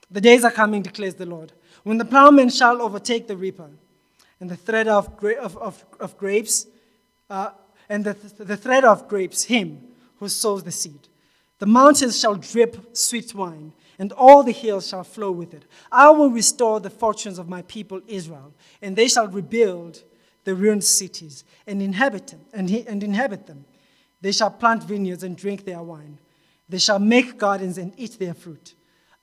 the 0.10 0.22
days 0.22 0.46
are 0.46 0.52
coming, 0.52 0.82
declares 0.82 1.16
the 1.16 1.26
Lord, 1.26 1.52
when 1.84 1.98
the 1.98 2.06
plowman 2.06 2.50
shall 2.50 2.82
overtake 2.82 3.28
the 3.28 3.36
reaper, 3.36 3.70
and 4.40 4.50
the 4.50 4.56
thread 4.56 4.88
of, 4.88 5.10
of, 5.24 5.58
of, 5.58 5.86
of 6.00 6.18
grapes, 6.18 6.68
uh, 7.30 7.50
and 7.90 8.06
the, 8.06 8.14
th- 8.14 8.34
the 8.38 8.58
thread 8.58 8.86
of 8.86 9.08
grapes, 9.10 9.44
him 9.44 9.82
who 10.20 10.30
sows 10.30 10.64
the 10.64 10.72
seed. 10.72 11.08
The 11.60 11.66
mountains 11.66 12.20
shall 12.20 12.36
drip 12.36 12.96
sweet 12.96 13.34
wine, 13.34 13.74
and 13.98 14.12
all 14.12 14.44
the 14.44 14.52
hills 14.52 14.88
shall 14.88 15.04
flow 15.04 15.32
with 15.32 15.54
it. 15.54 15.64
I 15.92 16.10
will 16.10 16.30
restore 16.30 16.80
the 16.80 16.90
fortunes 16.90 17.40
of 17.40 17.48
my 17.48 17.62
people 17.64 18.02
Israel, 18.08 18.54
and 18.82 18.96
they 18.96 19.08
shall 19.08 19.28
rebuild 19.28 20.04
the 20.44 20.54
ruined 20.54 20.84
cities 20.84 21.44
and 21.66 21.82
inhabit 21.82 22.28
them, 22.28 22.42
and, 22.54 22.70
he, 22.70 22.86
and 22.88 23.02
inhabit 23.04 23.48
them. 23.48 23.66
They 24.22 24.32
shall 24.32 24.52
plant 24.52 24.84
vineyards 24.84 25.24
and 25.24 25.38
drink 25.38 25.66
their 25.66 25.82
wine. 25.82 26.20
They 26.68 26.78
shall 26.78 27.00
make 27.00 27.38
gardens 27.38 27.78
and 27.78 27.94
eat 27.98 28.20
their 28.20 28.34
fruit. 28.34 28.74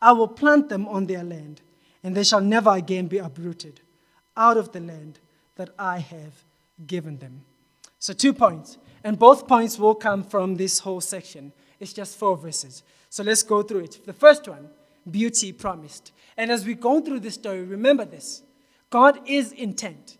I 0.01 0.13
will 0.13 0.29
plant 0.29 0.69
them 0.69 0.89
on 0.89 1.07
their 1.07 1.23
land, 1.23 1.61
and 2.03 2.15
they 2.15 2.25
shall 2.25 2.41
never 2.41 2.71
again 2.71 3.09
be 3.09 3.19
uprooted 3.19 3.81
out 4.37 4.57
of 4.57 4.73
the 4.73 4.81
land 4.81 5.19
that 5.57 5.71
I 5.79 5.99
have 5.99 6.45
given 6.87 7.19
them. 7.19 7.45
So, 7.99 8.13
two 8.13 8.33
points, 8.33 8.79
and 9.05 9.19
both 9.19 9.47
points 9.47 9.79
will 9.79 9.95
come 9.95 10.25
from 10.25 10.57
this 10.57 10.81
whole 10.81 11.01
section. 11.01 11.53
It's 11.83 11.93
just 11.93 12.17
four 12.17 12.37
verses. 12.37 12.85
So, 13.11 13.25
let's 13.25 13.43
go 13.43 13.61
through 13.63 13.81
it. 13.81 14.07
The 14.07 14.13
first 14.13 14.47
one 14.47 14.69
beauty 15.11 15.53
promised. 15.53 16.13
And 16.37 16.53
as 16.53 16.65
we 16.65 16.75
go 16.75 17.01
through 17.01 17.21
this 17.21 17.35
story, 17.35 17.65
remember 17.65 18.05
this 18.05 18.43
God 18.89 19.19
is 19.27 19.51
intent 19.51 20.17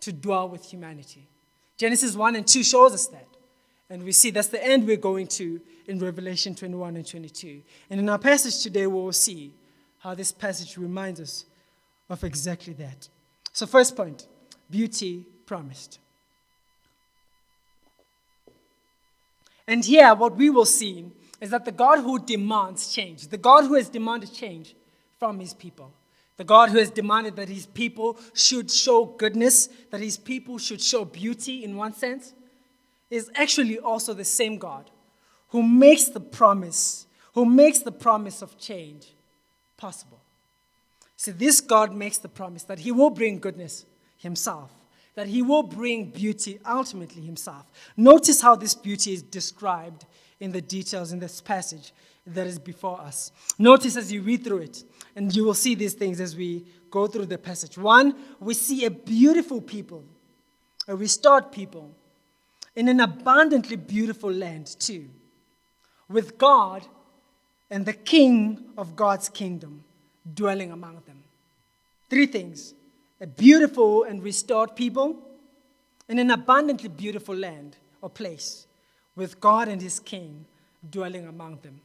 to 0.00 0.12
dwell 0.12 0.48
with 0.48 0.64
humanity. 0.64 1.28
Genesis 1.76 2.16
1 2.16 2.34
and 2.34 2.44
2 2.44 2.64
shows 2.64 2.92
us 2.92 3.06
that. 3.06 3.28
And 3.88 4.02
we 4.02 4.10
see 4.10 4.30
that's 4.30 4.48
the 4.48 4.62
end 4.62 4.84
we're 4.84 4.96
going 4.96 5.28
to 5.28 5.60
in 5.86 6.00
Revelation 6.00 6.56
21 6.56 6.96
and 6.96 7.06
22. 7.06 7.62
And 7.88 8.00
in 8.00 8.08
our 8.08 8.18
passage 8.18 8.60
today, 8.60 8.88
we 8.88 8.94
will 8.94 9.12
see 9.12 9.54
how 9.98 10.16
this 10.16 10.32
passage 10.32 10.76
reminds 10.76 11.20
us 11.20 11.44
of 12.10 12.24
exactly 12.24 12.72
that. 12.74 13.08
So, 13.52 13.64
first 13.64 13.94
point 13.94 14.26
beauty 14.68 15.24
promised. 15.46 16.00
And 19.68 19.84
here, 19.84 20.14
what 20.14 20.34
we 20.36 20.48
will 20.48 20.64
see 20.64 21.04
is 21.42 21.50
that 21.50 21.66
the 21.66 21.72
God 21.72 22.00
who 22.00 22.18
demands 22.18 22.92
change, 22.92 23.28
the 23.28 23.36
God 23.36 23.66
who 23.66 23.74
has 23.74 23.90
demanded 23.90 24.32
change 24.32 24.74
from 25.18 25.38
his 25.38 25.52
people, 25.52 25.92
the 26.38 26.44
God 26.44 26.70
who 26.70 26.78
has 26.78 26.90
demanded 26.90 27.36
that 27.36 27.50
his 27.50 27.66
people 27.66 28.18
should 28.32 28.70
show 28.70 29.04
goodness, 29.04 29.68
that 29.90 30.00
his 30.00 30.16
people 30.16 30.56
should 30.56 30.80
show 30.80 31.04
beauty 31.04 31.64
in 31.64 31.76
one 31.76 31.92
sense, 31.92 32.32
is 33.10 33.30
actually 33.34 33.78
also 33.78 34.14
the 34.14 34.24
same 34.24 34.56
God 34.56 34.90
who 35.48 35.62
makes 35.62 36.06
the 36.06 36.20
promise, 36.20 37.06
who 37.34 37.44
makes 37.44 37.80
the 37.80 37.92
promise 37.92 38.40
of 38.40 38.58
change 38.58 39.12
possible. 39.76 40.20
See, 41.16 41.32
this 41.32 41.60
God 41.60 41.94
makes 41.94 42.16
the 42.18 42.28
promise 42.28 42.62
that 42.64 42.78
he 42.78 42.92
will 42.92 43.10
bring 43.10 43.38
goodness 43.38 43.84
himself, 44.16 44.70
that 45.18 45.26
he 45.26 45.42
will 45.42 45.64
bring 45.64 46.04
beauty 46.04 46.60
ultimately 46.64 47.20
himself. 47.20 47.64
Notice 47.96 48.40
how 48.40 48.54
this 48.54 48.72
beauty 48.72 49.12
is 49.12 49.20
described 49.20 50.06
in 50.38 50.52
the 50.52 50.60
details 50.60 51.10
in 51.10 51.18
this 51.18 51.40
passage 51.40 51.92
that 52.24 52.46
is 52.46 52.56
before 52.56 53.00
us. 53.00 53.32
Notice 53.58 53.96
as 53.96 54.12
you 54.12 54.22
read 54.22 54.44
through 54.44 54.58
it, 54.58 54.84
and 55.16 55.34
you 55.34 55.44
will 55.44 55.54
see 55.54 55.74
these 55.74 55.94
things 55.94 56.20
as 56.20 56.36
we 56.36 56.64
go 56.88 57.08
through 57.08 57.26
the 57.26 57.36
passage. 57.36 57.76
One, 57.76 58.14
we 58.38 58.54
see 58.54 58.84
a 58.84 58.90
beautiful 58.92 59.60
people, 59.60 60.04
a 60.86 60.94
restored 60.94 61.50
people, 61.50 61.90
in 62.76 62.86
an 62.86 63.00
abundantly 63.00 63.74
beautiful 63.74 64.30
land, 64.30 64.76
too, 64.78 65.06
with 66.08 66.38
God 66.38 66.86
and 67.72 67.84
the 67.84 67.92
King 67.92 68.66
of 68.78 68.94
God's 68.94 69.28
kingdom 69.28 69.82
dwelling 70.32 70.70
among 70.70 71.02
them. 71.06 71.24
Three 72.08 72.26
things 72.26 72.74
a 73.20 73.26
beautiful 73.26 74.04
and 74.04 74.22
restored 74.22 74.76
people, 74.76 75.16
in 76.08 76.18
an 76.18 76.30
abundantly 76.30 76.88
beautiful 76.88 77.34
land 77.34 77.76
or 78.00 78.08
place, 78.08 78.66
with 79.16 79.40
God 79.40 79.68
and 79.68 79.82
his 79.82 80.00
King 80.00 80.46
dwelling 80.88 81.26
among 81.26 81.58
them. 81.62 81.80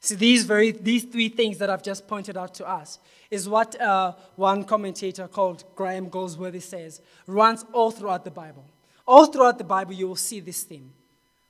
See, 0.00 0.16
these, 0.16 0.44
very, 0.44 0.72
these 0.72 1.04
three 1.04 1.28
things 1.28 1.58
that 1.58 1.70
I've 1.70 1.82
just 1.82 2.08
pointed 2.08 2.36
out 2.36 2.54
to 2.54 2.68
us 2.68 2.98
is 3.30 3.48
what 3.48 3.80
uh, 3.80 4.14
one 4.34 4.64
commentator 4.64 5.28
called 5.28 5.62
Graham 5.76 6.08
Goldsworthy 6.08 6.58
says 6.58 7.00
runs 7.28 7.64
all 7.72 7.92
throughout 7.92 8.24
the 8.24 8.30
Bible. 8.30 8.64
All 9.06 9.26
throughout 9.26 9.58
the 9.58 9.64
Bible, 9.64 9.92
you 9.92 10.08
will 10.08 10.16
see 10.16 10.40
this 10.40 10.64
theme 10.64 10.92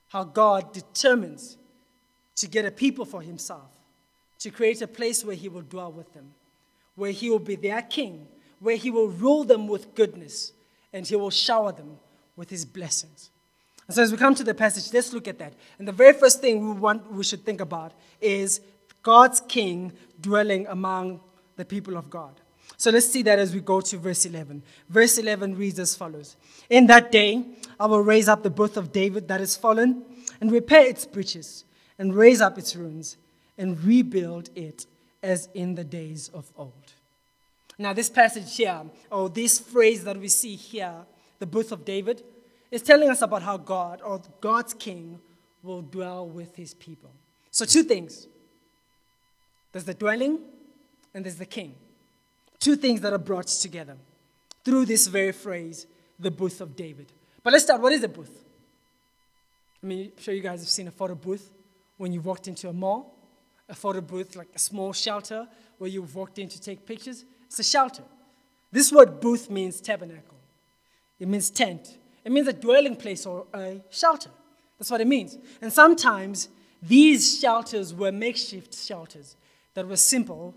how 0.08 0.24
God 0.24 0.74
determines 0.74 1.56
to 2.36 2.46
get 2.46 2.66
a 2.66 2.70
people 2.70 3.06
for 3.06 3.22
himself, 3.22 3.70
to 4.40 4.50
create 4.50 4.82
a 4.82 4.86
place 4.86 5.24
where 5.24 5.34
he 5.34 5.48
will 5.48 5.62
dwell 5.62 5.90
with 5.90 6.12
them, 6.12 6.34
where 6.96 7.12
he 7.12 7.30
will 7.30 7.38
be 7.38 7.56
their 7.56 7.80
king, 7.80 8.26
where 8.62 8.76
he 8.76 8.90
will 8.90 9.08
rule 9.08 9.44
them 9.44 9.66
with 9.66 9.94
goodness, 9.94 10.52
and 10.92 11.06
he 11.06 11.16
will 11.16 11.30
shower 11.30 11.72
them 11.72 11.98
with 12.36 12.48
his 12.48 12.64
blessings. 12.64 13.30
And 13.88 13.94
so, 13.94 14.02
as 14.02 14.12
we 14.12 14.16
come 14.16 14.34
to 14.36 14.44
the 14.44 14.54
passage, 14.54 14.92
let's 14.94 15.12
look 15.12 15.26
at 15.26 15.38
that. 15.40 15.52
And 15.78 15.88
the 15.88 15.92
very 15.92 16.12
first 16.12 16.40
thing 16.40 16.60
we, 16.60 16.80
want, 16.80 17.12
we 17.12 17.24
should 17.24 17.44
think 17.44 17.60
about 17.60 17.92
is 18.20 18.60
God's 19.02 19.40
king 19.40 19.92
dwelling 20.20 20.66
among 20.68 21.20
the 21.56 21.64
people 21.64 21.96
of 21.96 22.08
God. 22.08 22.40
So 22.76 22.90
let's 22.90 23.08
see 23.08 23.22
that 23.22 23.38
as 23.38 23.54
we 23.54 23.60
go 23.60 23.80
to 23.80 23.98
verse 23.98 24.24
11. 24.24 24.62
Verse 24.88 25.18
11 25.18 25.56
reads 25.56 25.78
as 25.78 25.94
follows 25.94 26.36
In 26.70 26.86
that 26.86 27.12
day, 27.12 27.44
I 27.78 27.86
will 27.86 28.00
raise 28.00 28.28
up 28.28 28.42
the 28.42 28.50
booth 28.50 28.76
of 28.76 28.92
David 28.92 29.28
that 29.28 29.40
is 29.40 29.56
fallen, 29.56 30.04
and 30.40 30.50
repair 30.50 30.86
its 30.86 31.04
breaches, 31.04 31.64
and 31.98 32.14
raise 32.14 32.40
up 32.40 32.58
its 32.58 32.74
ruins, 32.74 33.16
and 33.58 33.82
rebuild 33.84 34.50
it 34.56 34.86
as 35.22 35.48
in 35.54 35.74
the 35.74 35.84
days 35.84 36.28
of 36.28 36.50
old. 36.56 36.94
Now, 37.78 37.92
this 37.92 38.10
passage 38.10 38.56
here, 38.56 38.82
or 39.10 39.28
this 39.28 39.58
phrase 39.58 40.04
that 40.04 40.16
we 40.18 40.28
see 40.28 40.56
here, 40.56 40.94
the 41.38 41.46
booth 41.46 41.72
of 41.72 41.84
David, 41.84 42.22
is 42.70 42.82
telling 42.82 43.10
us 43.10 43.22
about 43.22 43.42
how 43.42 43.56
God 43.56 44.00
or 44.04 44.20
God's 44.40 44.74
king 44.74 45.18
will 45.62 45.82
dwell 45.82 46.26
with 46.26 46.54
his 46.56 46.74
people. 46.74 47.10
So, 47.50 47.64
two 47.64 47.82
things 47.82 48.26
there's 49.72 49.84
the 49.84 49.94
dwelling 49.94 50.38
and 51.14 51.24
there's 51.24 51.36
the 51.36 51.46
king. 51.46 51.74
Two 52.60 52.76
things 52.76 53.00
that 53.00 53.12
are 53.12 53.18
brought 53.18 53.48
together 53.48 53.96
through 54.64 54.86
this 54.86 55.06
very 55.06 55.32
phrase, 55.32 55.86
the 56.18 56.30
booth 56.30 56.60
of 56.60 56.76
David. 56.76 57.12
But 57.42 57.52
let's 57.52 57.64
start. 57.64 57.80
What 57.80 57.92
is 57.92 58.04
a 58.04 58.08
booth? 58.08 58.44
I 59.82 59.86
mean, 59.86 60.12
I'm 60.16 60.22
sure 60.22 60.32
you 60.32 60.42
guys 60.42 60.60
have 60.60 60.68
seen 60.68 60.86
a 60.86 60.92
photo 60.92 61.14
booth 61.14 61.50
when 61.96 62.12
you 62.12 62.20
walked 62.20 62.46
into 62.46 62.68
a 62.68 62.72
mall. 62.72 63.18
A 63.68 63.74
photo 63.74 64.00
booth, 64.00 64.36
like 64.36 64.48
a 64.54 64.58
small 64.58 64.92
shelter 64.92 65.48
where 65.78 65.88
you've 65.88 66.14
walked 66.14 66.38
in 66.38 66.48
to 66.48 66.60
take 66.60 66.86
pictures. 66.86 67.24
It's 67.52 67.58
a 67.58 67.64
shelter. 67.64 68.04
This 68.70 68.90
word 68.90 69.20
booth 69.20 69.50
means 69.50 69.78
tabernacle, 69.82 70.38
it 71.20 71.28
means 71.28 71.50
tent, 71.50 71.98
it 72.24 72.32
means 72.32 72.48
a 72.48 72.54
dwelling 72.54 72.96
place 72.96 73.26
or 73.26 73.44
a 73.52 73.82
shelter. 73.90 74.30
That's 74.78 74.90
what 74.90 75.02
it 75.02 75.06
means. 75.06 75.36
And 75.60 75.70
sometimes 75.70 76.48
these 76.80 77.38
shelters 77.38 77.92
were 77.92 78.10
makeshift 78.10 78.74
shelters 78.74 79.36
that 79.74 79.86
were 79.86 79.96
simple 79.96 80.54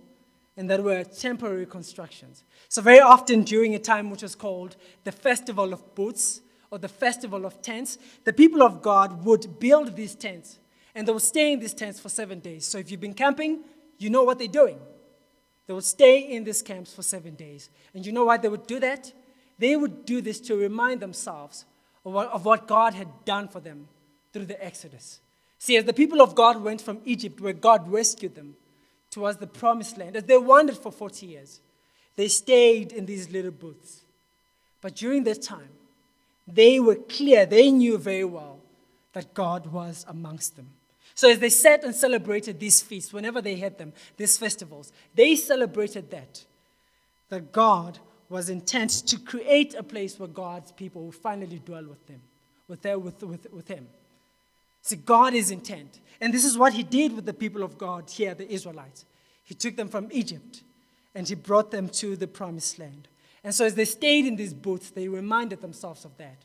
and 0.55 0.69
that 0.69 0.81
were 0.81 1.03
temporary 1.03 1.65
constructions. 1.65 2.45
So, 2.69 2.81
very 2.81 3.01
often 3.01 3.43
during 3.43 3.75
a 3.75 3.79
time 3.79 4.09
which 4.09 4.23
was 4.23 4.33
called 4.33 4.77
the 5.03 5.11
Festival 5.11 5.73
of 5.73 5.95
Booths 5.95 6.39
or 6.71 6.77
the 6.77 6.87
Festival 6.87 7.45
of 7.45 7.61
Tents, 7.61 7.97
the 8.23 8.31
people 8.31 8.63
of 8.63 8.81
God 8.81 9.25
would 9.25 9.59
build 9.59 9.97
these 9.97 10.15
tents 10.15 10.59
and 10.95 11.05
they 11.05 11.11
would 11.11 11.21
stay 11.21 11.51
in 11.51 11.59
these 11.59 11.73
tents 11.73 11.99
for 11.99 12.07
seven 12.07 12.39
days. 12.39 12.65
So, 12.65 12.77
if 12.77 12.89
you've 12.89 13.01
been 13.01 13.13
camping, 13.13 13.65
you 13.97 14.09
know 14.09 14.23
what 14.23 14.39
they're 14.39 14.47
doing. 14.47 14.79
They 15.67 15.73
would 15.73 15.83
stay 15.83 16.19
in 16.19 16.43
these 16.43 16.61
camps 16.61 16.93
for 16.93 17.01
seven 17.01 17.35
days. 17.35 17.69
And 17.93 18.05
you 18.05 18.11
know 18.11 18.25
why 18.25 18.37
they 18.37 18.49
would 18.49 18.67
do 18.67 18.79
that? 18.79 19.11
They 19.57 19.75
would 19.75 20.05
do 20.05 20.21
this 20.21 20.39
to 20.41 20.55
remind 20.55 20.99
themselves 20.99 21.65
of 22.05 22.13
what, 22.13 22.29
of 22.29 22.45
what 22.45 22.67
God 22.67 22.93
had 22.93 23.25
done 23.25 23.47
for 23.47 23.59
them 23.59 23.87
through 24.31 24.45
the 24.45 24.63
Exodus. 24.63 25.19
See, 25.57 25.77
as 25.77 25.85
the 25.85 25.93
people 25.93 26.21
of 26.21 26.35
God 26.35 26.61
went 26.61 26.81
from 26.81 26.99
Egypt, 27.05 27.41
where 27.41 27.53
God 27.53 27.89
rescued 27.89 28.35
them, 28.35 28.55
towards 29.15 29.37
the 29.37 29.47
promised 29.47 29.97
land, 29.97 30.17
as 30.17 30.25
they 30.25 30.37
wandered 30.37 30.77
for 30.77 30.91
40 30.91 31.25
years, 31.25 31.61
they 32.17 32.27
stayed 32.27 32.91
in 32.91 33.05
these 33.05 33.29
little 33.31 33.51
booths. 33.51 34.01
But 34.81 34.95
during 34.95 35.23
that 35.23 35.41
time, 35.41 35.69
they 36.45 36.79
were 36.79 36.95
clear, 36.95 37.45
they 37.45 37.71
knew 37.71 37.97
very 37.97 38.25
well 38.25 38.59
that 39.13 39.33
God 39.33 39.67
was 39.67 40.05
amongst 40.07 40.57
them. 40.57 40.67
So 41.15 41.31
as 41.31 41.39
they 41.39 41.49
sat 41.49 41.85
and 41.85 41.95
celebrated 41.95 42.59
these 42.59 42.81
feasts, 42.81 43.13
whenever 43.13 43.41
they 43.41 43.55
had 43.55 43.77
them, 43.77 43.93
these 44.17 44.37
festivals, 44.37 44.91
they 45.15 45.35
celebrated 45.37 46.11
that, 46.11 46.43
that 47.29 47.53
God 47.53 47.99
was 48.27 48.49
intent 48.49 48.89
to 49.07 49.17
create 49.17 49.73
a 49.75 49.83
place 49.83 50.19
where 50.19 50.27
God's 50.27 50.73
people 50.73 51.05
would 51.05 51.15
finally 51.15 51.61
dwell 51.65 51.85
with 51.85 52.05
them, 52.07 52.21
with, 52.67 52.81
their, 52.81 52.99
with, 52.99 53.23
with, 53.23 53.51
with 53.53 53.69
Him. 53.69 53.87
See, 54.81 54.97
God 54.97 55.33
is 55.33 55.51
intent. 55.51 56.01
And 56.19 56.33
this 56.33 56.43
is 56.43 56.57
what 56.57 56.73
He 56.73 56.83
did 56.83 57.15
with 57.15 57.25
the 57.25 57.33
people 57.33 57.63
of 57.63 57.77
God 57.77 58.09
here, 58.09 58.35
the 58.35 58.51
Israelites. 58.51 59.05
He 59.45 59.55
took 59.55 59.77
them 59.77 59.87
from 59.87 60.09
Egypt 60.11 60.63
and 61.13 61.27
He 61.27 61.35
brought 61.35 61.71
them 61.71 61.87
to 61.89 62.17
the 62.17 62.27
promised 62.27 62.77
land. 62.77 63.07
And 63.41 63.55
so, 63.55 63.63
as 63.63 63.75
they 63.75 63.85
stayed 63.85 64.25
in 64.25 64.35
these 64.35 64.53
booths, 64.53 64.89
they 64.89 65.07
reminded 65.07 65.61
themselves 65.61 66.03
of 66.03 66.17
that. 66.17 66.37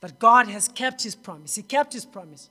That 0.00 0.18
God 0.18 0.48
has 0.48 0.68
kept 0.68 1.02
His 1.02 1.14
promise. 1.14 1.54
He 1.54 1.62
kept 1.62 1.92
His 1.92 2.04
promise 2.04 2.48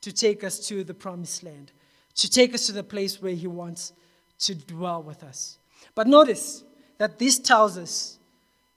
to 0.00 0.12
take 0.12 0.44
us 0.44 0.58
to 0.68 0.84
the 0.84 0.94
promised 0.94 1.42
land, 1.42 1.72
to 2.14 2.30
take 2.30 2.54
us 2.54 2.66
to 2.66 2.72
the 2.72 2.84
place 2.84 3.20
where 3.20 3.34
He 3.34 3.46
wants 3.46 3.92
to 4.40 4.54
dwell 4.54 5.02
with 5.02 5.22
us. 5.22 5.58
But 5.94 6.06
notice 6.06 6.64
that 6.98 7.18
this 7.18 7.38
tells 7.38 7.76
us 7.76 8.18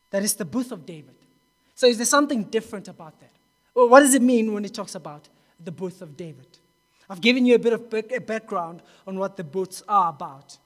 that 0.10 0.24
it's 0.24 0.34
the 0.34 0.46
booth 0.46 0.72
of 0.72 0.86
David. 0.86 1.16
So, 1.76 1.88
is 1.88 1.98
there 1.98 2.06
something 2.06 2.44
different 2.46 2.88
about 2.88 3.20
that? 3.20 3.32
Well, 3.74 3.90
what 3.90 4.02
does 4.02 4.14
it 4.14 4.22
mean 4.22 4.54
when 4.54 4.66
it 4.66 4.74
talks 4.74 4.96
about 4.96 5.30
the 5.64 5.72
booth 5.72 6.02
of 6.02 6.18
David. 6.18 6.48
I've 7.10 7.22
given 7.22 7.46
you 7.46 7.56
a 7.56 7.60
bit 7.60 7.74
of 7.74 8.26
background 8.26 8.82
on 9.06 9.20
what 9.20 9.38
the 9.38 9.44
booths 9.44 9.84
are 9.88 10.10
about. 10.10 10.58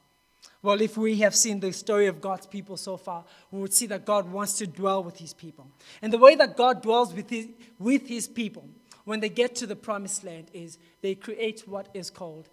Well, 0.61 0.81
if 0.81 0.97
we 0.97 1.17
have 1.17 1.35
seen 1.35 1.59
the 1.59 1.71
story 1.73 2.07
of 2.07 2.21
God's 2.21 2.47
people 2.47 2.77
so 2.77 2.97
far, 2.97 3.23
we 3.51 3.59
would 3.59 3.73
see 3.73 3.85
that 3.87 4.05
God 4.05 4.31
wants 4.31 4.57
to 4.59 4.67
dwell 4.67 5.03
with 5.03 5.17
his 5.17 5.33
people. 5.33 5.67
And 6.01 6.11
the 6.11 6.17
way 6.17 6.35
that 6.35 6.57
God 6.57 6.81
dwells 6.81 7.13
with 7.13 7.29
his, 7.29 7.47
with 7.77 8.07
his 8.07 8.27
people 8.27 8.67
when 9.05 9.19
they 9.19 9.29
get 9.29 9.55
to 9.55 9.67
the 9.67 9.75
promised 9.75 10.23
land 10.23 10.47
is 10.53 10.77
they 11.01 11.15
create 11.15 11.67
what 11.67 11.87
is 11.93 12.09
called 12.09 12.49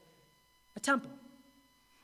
a 0.77 0.81
temple. 0.81 1.11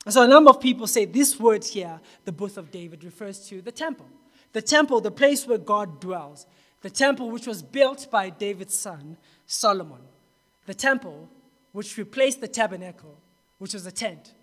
And 0.05 0.13
so 0.13 0.23
a 0.23 0.27
number 0.27 0.49
of 0.49 0.59
people 0.59 0.87
say 0.87 1.05
this 1.05 1.39
word 1.39 1.63
here, 1.63 1.99
the 2.25 2.31
booth 2.31 2.57
of 2.57 2.71
David, 2.71 3.03
refers 3.03 3.47
to 3.47 3.61
the 3.61 3.71
temple. 3.71 4.07
The 4.53 4.61
temple, 4.61 5.01
the 5.01 5.11
place 5.11 5.45
where 5.45 5.57
God 5.57 5.99
dwells. 5.99 6.47
The 6.81 6.89
temple 6.89 7.29
which 7.29 7.45
was 7.45 7.61
built 7.61 8.09
by 8.09 8.29
David's 8.29 8.73
son, 8.73 9.17
Solomon 9.45 10.01
the 10.69 10.75
temple, 10.75 11.27
which 11.71 11.97
replaced 11.97 12.41
the 12.41 12.47
tabernacle, 12.47 13.17
which 13.57 13.73
was 13.73 13.87
a 13.87 13.91
tent 13.91 14.35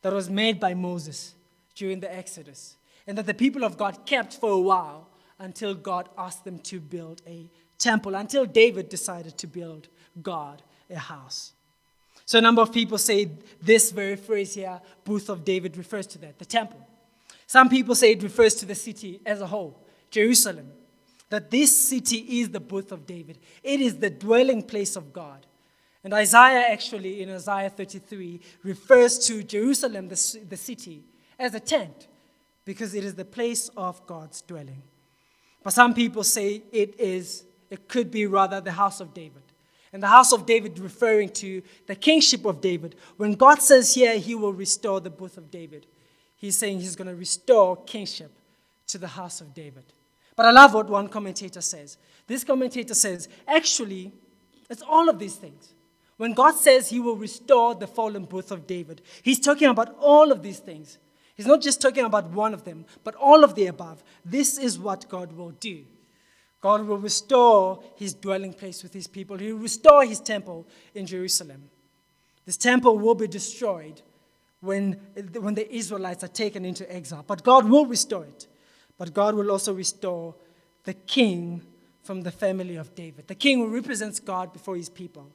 that 0.00 0.14
was 0.14 0.30
made 0.30 0.58
by 0.58 0.72
Moses 0.72 1.34
during 1.74 2.00
the 2.00 2.10
Exodus, 2.10 2.78
and 3.06 3.18
that 3.18 3.26
the 3.26 3.34
people 3.34 3.64
of 3.64 3.76
God 3.76 4.06
kept 4.06 4.32
for 4.32 4.48
a 4.48 4.58
while 4.58 5.10
until 5.38 5.74
God 5.74 6.08
asked 6.16 6.46
them 6.46 6.58
to 6.60 6.80
build 6.80 7.20
a 7.26 7.50
temple, 7.78 8.14
until 8.14 8.44
David 8.44 8.88
decided 8.88 9.38
to 9.38 9.46
build 9.46 9.88
God 10.22 10.62
a 10.90 10.98
house. 10.98 11.52
So, 12.24 12.38
a 12.38 12.42
number 12.42 12.60
of 12.60 12.72
people 12.72 12.98
say 12.98 13.30
this 13.62 13.90
very 13.90 14.16
phrase 14.16 14.54
here, 14.54 14.80
booth 15.04 15.28
of 15.28 15.44
David, 15.44 15.76
refers 15.76 16.06
to 16.08 16.18
that, 16.18 16.38
the 16.38 16.44
temple. 16.44 16.86
Some 17.46 17.68
people 17.68 17.94
say 17.94 18.12
it 18.12 18.22
refers 18.22 18.54
to 18.56 18.66
the 18.66 18.74
city 18.74 19.20
as 19.24 19.40
a 19.40 19.46
whole, 19.46 19.82
Jerusalem, 20.10 20.70
that 21.30 21.50
this 21.50 21.74
city 21.88 22.40
is 22.40 22.50
the 22.50 22.60
booth 22.60 22.92
of 22.92 23.06
David. 23.06 23.38
It 23.62 23.80
is 23.80 23.96
the 23.96 24.10
dwelling 24.10 24.62
place 24.62 24.96
of 24.96 25.12
God. 25.12 25.46
And 26.04 26.12
Isaiah 26.12 26.66
actually, 26.70 27.22
in 27.22 27.30
Isaiah 27.30 27.70
33, 27.70 28.40
refers 28.62 29.18
to 29.26 29.42
Jerusalem, 29.42 30.08
the, 30.08 30.38
the 30.48 30.56
city, 30.56 31.04
as 31.38 31.54
a 31.54 31.60
tent 31.60 32.08
because 32.68 32.94
it 32.94 33.02
is 33.02 33.14
the 33.14 33.24
place 33.24 33.70
of 33.78 34.04
God's 34.06 34.42
dwelling. 34.42 34.82
But 35.62 35.72
some 35.72 35.94
people 35.94 36.22
say 36.22 36.62
it 36.70 37.00
is, 37.00 37.44
it 37.70 37.88
could 37.88 38.10
be 38.10 38.26
rather 38.26 38.60
the 38.60 38.72
house 38.72 39.00
of 39.00 39.14
David. 39.14 39.42
And 39.92 40.02
the 40.02 40.08
house 40.08 40.32
of 40.32 40.46
David 40.46 40.78
referring 40.78 41.30
to 41.30 41.62
the 41.86 41.94
kingship 41.94 42.44
of 42.44 42.60
David. 42.60 42.94
When 43.16 43.32
God 43.34 43.62
says 43.62 43.94
here 43.94 44.18
he 44.18 44.34
will 44.34 44.52
restore 44.52 45.00
the 45.00 45.10
booth 45.10 45.38
of 45.38 45.50
David, 45.50 45.86
he's 46.36 46.58
saying 46.58 46.80
he's 46.80 46.96
going 46.96 47.08
to 47.08 47.14
restore 47.14 47.76
kingship 47.84 48.32
to 48.88 48.98
the 48.98 49.08
house 49.08 49.40
of 49.40 49.54
David. 49.54 49.84
But 50.36 50.46
I 50.46 50.50
love 50.50 50.74
what 50.74 50.88
one 50.88 51.08
commentator 51.08 51.60
says. 51.60 51.96
This 52.26 52.44
commentator 52.44 52.94
says, 52.94 53.28
actually, 53.46 54.12
it's 54.68 54.82
all 54.82 55.08
of 55.08 55.18
these 55.18 55.36
things. 55.36 55.72
When 56.18 56.34
God 56.34 56.54
says 56.54 56.88
he 56.88 57.00
will 57.00 57.16
restore 57.16 57.74
the 57.74 57.86
fallen 57.86 58.24
booth 58.24 58.50
of 58.50 58.66
David, 58.66 59.02
he's 59.22 59.40
talking 59.40 59.68
about 59.68 59.96
all 60.00 60.30
of 60.30 60.42
these 60.42 60.58
things. 60.58 60.98
He's 61.34 61.46
not 61.46 61.62
just 61.62 61.80
talking 61.80 62.04
about 62.04 62.30
one 62.30 62.52
of 62.52 62.64
them, 62.64 62.84
but 63.04 63.14
all 63.14 63.44
of 63.44 63.54
the 63.54 63.66
above. 63.66 64.02
This 64.24 64.58
is 64.58 64.78
what 64.78 65.08
God 65.08 65.32
will 65.32 65.52
do. 65.52 65.84
God 66.60 66.86
will 66.86 66.98
restore 66.98 67.82
his 67.96 68.14
dwelling 68.14 68.52
place 68.52 68.82
with 68.82 68.92
his 68.92 69.06
people. 69.06 69.38
He 69.38 69.52
will 69.52 69.60
restore 69.60 70.04
his 70.04 70.20
temple 70.20 70.66
in 70.94 71.06
Jerusalem. 71.06 71.70
This 72.44 72.56
temple 72.56 72.98
will 72.98 73.14
be 73.14 73.28
destroyed 73.28 74.02
when, 74.60 74.94
when 75.38 75.54
the 75.54 75.72
Israelites 75.72 76.24
are 76.24 76.28
taken 76.28 76.64
into 76.64 76.90
exile, 76.92 77.24
but 77.26 77.44
God 77.44 77.68
will 77.68 77.86
restore 77.86 78.24
it. 78.24 78.46
But 78.96 79.14
God 79.14 79.34
will 79.34 79.50
also 79.52 79.72
restore 79.72 80.34
the 80.84 80.94
king 80.94 81.62
from 82.02 82.22
the 82.22 82.32
family 82.32 82.76
of 82.76 82.94
David, 82.94 83.28
the 83.28 83.34
king 83.34 83.58
who 83.58 83.68
represents 83.68 84.18
God 84.18 84.52
before 84.52 84.76
his 84.76 84.88
people 84.88 85.30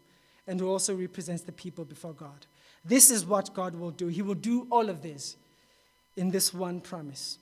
and 0.48 0.60
who 0.60 0.68
also 0.68 0.96
represents 0.96 1.44
the 1.44 1.52
people 1.52 1.86
before 1.86 2.14
God. 2.14 2.46
This 2.84 3.10
is 3.10 3.26
what 3.26 3.54
God 3.54 3.76
will 3.76 3.92
do. 3.92 4.08
He 4.08 4.22
will 4.22 4.34
do 4.34 4.68
all 4.70 4.90
of 4.90 5.02
this 5.02 5.38
in 6.18 6.32
this 6.32 6.54
one 6.54 6.82
promise. 6.82 7.38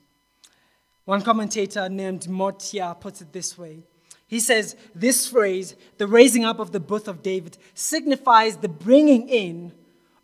One 1.04 1.22
commentator 1.22 1.88
named 1.88 2.28
Motyer 2.28 2.94
puts 2.98 3.20
it 3.20 3.32
this 3.32 3.58
way. 3.58 3.82
He 4.26 4.40
says, 4.40 4.76
This 4.94 5.26
phrase, 5.26 5.74
the 5.98 6.06
raising 6.06 6.44
up 6.44 6.58
of 6.58 6.72
the 6.72 6.80
booth 6.80 7.08
of 7.08 7.22
David, 7.22 7.58
signifies 7.74 8.56
the 8.56 8.68
bringing 8.68 9.28
in 9.28 9.72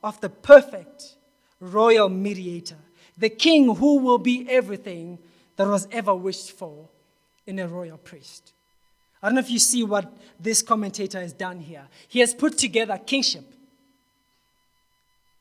of 0.02 0.20
the 0.20 0.30
perfect 0.30 1.16
royal 1.60 2.08
mediator, 2.08 2.78
the 3.16 3.28
king 3.28 3.74
who 3.76 3.98
will 3.98 4.18
be 4.18 4.46
everything 4.48 5.18
that 5.56 5.66
was 5.66 5.88
ever 5.90 6.14
wished 6.14 6.52
for 6.52 6.88
in 7.46 7.58
a 7.58 7.66
royal 7.66 7.98
priest. 7.98 8.52
I 9.22 9.26
don't 9.26 9.34
know 9.34 9.40
if 9.40 9.50
you 9.50 9.58
see 9.58 9.82
what 9.82 10.12
this 10.38 10.62
commentator 10.62 11.20
has 11.20 11.32
done 11.32 11.60
here. 11.60 11.88
He 12.06 12.20
has 12.20 12.32
put 12.32 12.56
together 12.56 12.96
kingship 12.98 13.44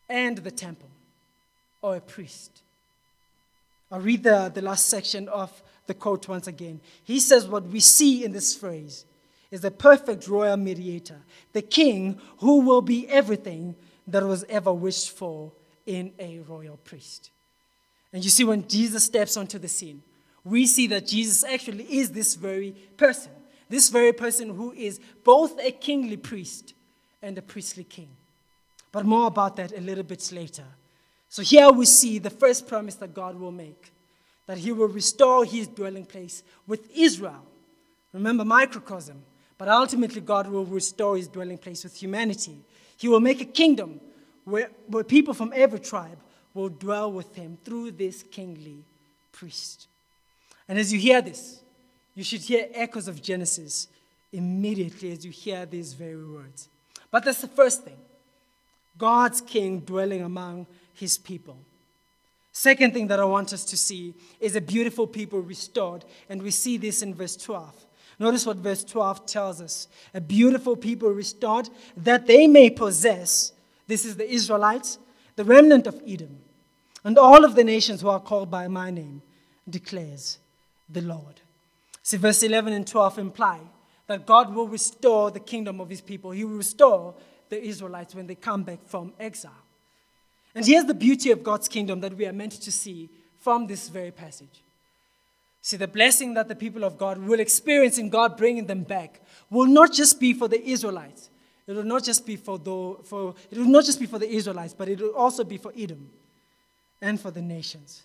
and 0.10 0.38
the 0.38 0.52
temple 0.52 0.90
or 1.82 1.98
a 1.98 2.02
priest. 2.02 2.64
I'll 3.92 4.00
read 4.00 4.24
the, 4.24 4.52
the 4.54 4.62
last 4.62 4.88
section 4.88 5.30
of 5.30 5.62
the 5.86 5.94
quote 5.94 6.28
once 6.28 6.48
again. 6.48 6.82
He 7.04 7.20
says, 7.20 7.48
What 7.48 7.68
we 7.68 7.80
see 7.80 8.24
in 8.24 8.32
this 8.32 8.56
phrase 8.56 9.06
is 9.50 9.62
the 9.62 9.72
perfect 9.72 10.28
royal 10.28 10.58
mediator, 10.58 11.22
the 11.54 11.62
king 11.62 12.20
who 12.40 12.60
will 12.62 12.82
be 12.82 13.08
everything 13.08 13.76
that 14.08 14.24
was 14.24 14.44
ever 14.50 14.74
wished 14.74 15.12
for 15.12 15.52
in 15.86 16.12
a 16.20 16.40
royal 16.40 16.78
priest. 16.78 17.32
And 18.12 18.24
you 18.24 18.30
see, 18.30 18.44
when 18.44 18.68
Jesus 18.68 19.06
steps 19.06 19.38
onto 19.38 19.58
the 19.58 19.68
scene, 19.68 20.02
we 20.44 20.66
see 20.66 20.88
that 20.88 21.08
Jesus 21.08 21.44
actually 21.44 21.84
is 21.84 22.12
this 22.12 22.36
very 22.36 22.72
person. 22.96 23.32
This 23.70 23.90
very 23.90 24.14
person 24.14 24.56
who 24.56 24.72
is 24.72 25.00
both 25.24 25.60
a 25.60 25.72
kingly 25.72 26.16
priest 26.16 26.74
and 27.22 27.38
a 27.38 27.42
priestly 27.42 27.84
king. 27.84 28.10
But 28.92 29.06
more 29.06 29.28
about 29.28 29.58
that 29.58 29.78
a 29.78 29.82
little 29.82 30.06
bit 30.06 30.32
later. 30.32 30.64
So 31.30 31.42
here 31.42 31.70
we 31.70 31.86
see 31.86 32.20
the 32.20 32.30
first 32.30 32.68
promise 32.68 32.96
that 32.96 33.14
God 33.14 33.40
will 33.40 33.52
make 33.52 33.92
that 34.48 34.58
he 34.58 34.72
will 34.72 34.88
restore 34.88 35.46
his 35.46 35.68
dwelling 35.68 36.06
place 36.06 36.42
with 36.66 36.90
Israel. 36.96 37.46
Remember, 38.14 38.44
microcosm. 38.44 39.22
But 39.58 39.68
ultimately, 39.68 40.22
God 40.22 40.48
will 40.48 40.66
restore 40.66 41.18
his 41.18 41.28
dwelling 41.28 41.58
place 41.58 41.84
with 41.84 41.96
humanity. 41.96 42.58
He 42.98 43.08
will 43.08 43.20
make 43.20 43.42
a 43.42 43.46
kingdom 43.46 44.00
where, 44.46 44.70
where 44.88 45.04
people 45.04 45.34
from 45.34 45.52
every 45.54 45.80
tribe 45.80 46.18
will 46.54 46.70
dwell 46.70 47.12
with 47.12 47.36
him 47.36 47.58
through 47.64 47.92
this 47.92 48.24
kingly 48.24 48.84
priest. 49.32 49.88
And 50.68 50.80
as 50.80 50.92
you 50.92 51.00
hear 51.00 51.22
this, 51.22 51.60
you 52.16 52.24
should 52.24 52.42
hear 52.42 52.68
echoes 52.74 53.08
of 53.08 53.22
Genesis 53.22 53.88
immediately 54.32 55.12
as 55.12 55.26
you 55.26 55.32
hear 55.32 55.66
these 55.66 55.94
very 55.94 56.26
words. 56.26 56.70
But 57.12 57.26
that's 57.26 57.42
the 57.42 57.48
first 57.48 57.84
thing 57.84 57.98
God's 58.98 59.42
king 59.42 59.80
dwelling 59.80 60.22
among 60.22 60.68
his 60.98 61.18
people. 61.18 61.58
Second 62.52 62.94
thing 62.94 63.08
that 63.08 63.20
I 63.20 63.26
want 63.26 63.54
us 63.54 63.64
to 63.66 63.78
see 63.78 64.16
is 64.40 64.56
a 64.56 64.62
beautiful 64.62 65.06
people 65.06 65.40
restored, 65.40 66.04
and 66.28 66.42
we 66.42 66.50
see 66.50 66.78
this 66.78 67.04
in 67.04 67.14
verse 67.14 67.36
12. 67.36 67.86
Notice 68.20 68.48
what 68.48 68.58
verse 68.58 68.84
12 68.84 69.28
tells 69.28 69.62
us 69.62 69.88
a 70.16 70.20
beautiful 70.20 70.76
people 70.76 71.12
restored 71.12 71.70
that 71.96 72.26
they 72.26 72.48
may 72.48 72.72
possess, 72.72 73.52
this 73.86 74.06
is 74.06 74.18
the 74.18 74.28
Israelites, 74.28 74.98
the 75.36 75.44
remnant 75.44 75.86
of 75.86 76.02
Edom, 76.08 76.40
and 77.04 77.18
all 77.20 77.46
of 77.46 77.54
the 77.54 77.64
nations 77.64 78.02
who 78.02 78.10
are 78.10 78.20
called 78.20 78.50
by 78.50 78.68
my 78.68 78.90
name, 78.90 79.22
declares 79.70 80.40
the 80.90 81.02
Lord. 81.02 81.42
See, 82.02 82.18
verse 82.18 82.42
11 82.42 82.74
and 82.74 82.88
12 82.88 83.20
imply 83.20 83.60
that 84.08 84.26
God 84.26 84.56
will 84.56 84.68
restore 84.68 85.30
the 85.30 85.40
kingdom 85.40 85.80
of 85.80 85.90
his 85.90 86.02
people. 86.02 86.32
He 86.32 86.44
will 86.44 86.58
restore 86.58 87.14
the 87.50 87.62
Israelites 87.64 88.16
when 88.16 88.26
they 88.26 88.36
come 88.36 88.64
back 88.64 88.80
from 88.88 89.14
exile. 89.20 89.52
And 90.58 90.66
here's 90.66 90.86
the 90.86 90.96
beauty 90.96 91.30
of 91.30 91.44
God's 91.44 91.68
kingdom 91.68 92.00
that 92.00 92.18
we 92.18 92.26
are 92.26 92.34
meant 92.34 92.54
to 92.54 92.72
see 92.72 93.12
from 93.42 93.68
this 93.68 93.90
very 93.90 94.10
passage. 94.10 94.64
See, 95.62 95.78
the 95.78 95.88
blessing 95.88 96.34
that 96.34 96.48
the 96.48 96.56
people 96.56 96.84
of 96.84 96.98
God 96.98 97.20
will 97.20 97.40
experience 97.40 98.00
in 98.00 98.10
God 98.10 98.36
bringing 98.36 98.66
them 98.66 98.82
back 98.82 99.22
will 99.52 99.68
not 99.68 99.94
just 99.94 100.20
be 100.20 100.34
for 100.34 100.48
the 100.48 100.60
Israelites. 100.68 101.30
It 101.68 101.74
will 101.74 101.84
not 101.84 102.04
just 102.04 102.26
be 102.26 102.38
for, 102.38 102.58
the, 102.58 102.96
for 103.04 103.36
it 103.52 103.60
will 103.60 103.68
not 103.68 103.86
just 103.86 104.00
be 104.00 104.08
for 104.08 104.18
the 104.18 104.28
Israelites, 104.28 104.74
but 104.74 104.90
it 104.90 105.00
will 105.00 105.12
also 105.12 105.44
be 105.44 105.60
for 105.60 105.72
Edom 105.78 106.10
and 107.04 107.22
for 107.22 107.30
the 107.30 107.42
nations. 107.42 108.02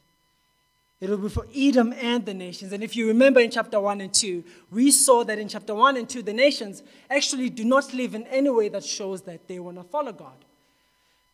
It 1.00 1.08
will 1.08 1.16
be 1.16 1.30
for 1.30 1.46
Edom 1.56 1.94
and 1.94 2.26
the 2.26 2.34
nations. 2.34 2.74
And 2.74 2.84
if 2.84 2.94
you 2.94 3.08
remember 3.08 3.40
in 3.40 3.50
chapter 3.50 3.80
1 3.80 4.02
and 4.02 4.12
2, 4.12 4.44
we 4.70 4.90
saw 4.90 5.24
that 5.24 5.38
in 5.38 5.48
chapter 5.48 5.74
1 5.74 5.96
and 5.96 6.06
2, 6.06 6.20
the 6.20 6.34
nations 6.34 6.82
actually 7.08 7.48
do 7.48 7.64
not 7.64 7.94
live 7.94 8.14
in 8.14 8.24
any 8.24 8.50
way 8.50 8.68
that 8.68 8.84
shows 8.84 9.22
that 9.22 9.48
they 9.48 9.58
want 9.58 9.78
to 9.78 9.84
follow 9.84 10.12
God. 10.12 10.36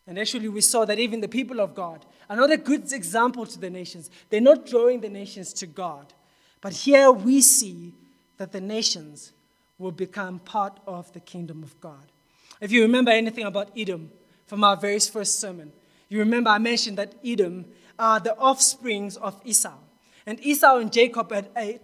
And 0.09 0.17
actually, 0.17 0.49
we 0.49 0.61
saw 0.61 0.85
that 0.85 0.97
even 0.97 1.21
the 1.21 1.27
people 1.27 1.61
of 1.61 1.75
God 1.75 2.03
are 2.31 2.35
not 2.35 2.49
a 2.49 2.57
good 2.57 2.91
example 2.91 3.45
to 3.45 3.59
the 3.59 3.69
nations. 3.69 4.09
They're 4.31 4.41
not 4.41 4.65
drawing 4.65 5.01
the 5.01 5.07
nations 5.07 5.53
to 5.53 5.67
God. 5.67 6.13
But 6.61 6.73
here 6.73 7.11
we 7.11 7.41
see 7.41 7.93
that 8.37 8.51
the 8.51 8.59
nations 8.59 9.33
will 9.77 9.91
become 9.91 10.39
part 10.39 10.79
of 10.87 11.13
the 11.13 11.19
kingdom 11.19 11.61
of 11.61 11.79
God. 11.79 12.11
If 12.59 12.71
you 12.71 12.81
remember 12.81 13.11
anything 13.11 13.45
about 13.45 13.69
Edom 13.77 14.09
from 14.47 14.63
our 14.63 14.75
very 14.75 14.99
first 14.99 15.39
sermon, 15.39 15.71
you 16.09 16.17
remember 16.17 16.49
I 16.49 16.57
mentioned 16.57 16.97
that 16.97 17.13
Edom 17.23 17.65
are 17.99 18.19
the 18.19 18.35
offsprings 18.35 19.15
of 19.15 19.39
Esau. 19.45 19.77
And 20.25 20.43
Esau 20.43 20.77
and 20.77 20.91
Jacob 20.91 21.31
had 21.31 21.49
a, 21.55 21.79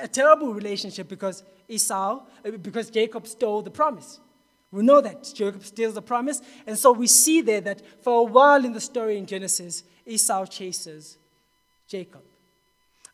a 0.00 0.08
terrible 0.08 0.54
relationship 0.54 1.08
because 1.10 1.42
Esau, 1.68 2.22
uh, 2.42 2.50
because 2.52 2.88
Jacob 2.88 3.26
stole 3.26 3.60
the 3.60 3.70
promise. 3.70 4.18
We 4.72 4.82
know 4.82 5.00
that 5.00 5.30
Jacob 5.34 5.64
steals 5.64 5.94
the 5.94 6.02
promise. 6.02 6.40
And 6.66 6.78
so 6.78 6.92
we 6.92 7.06
see 7.06 7.40
there 7.40 7.60
that 7.62 7.82
for 8.02 8.20
a 8.20 8.24
while 8.24 8.64
in 8.64 8.72
the 8.72 8.80
story 8.80 9.18
in 9.18 9.26
Genesis, 9.26 9.82
Esau 10.06 10.46
chases 10.46 11.18
Jacob. 11.88 12.22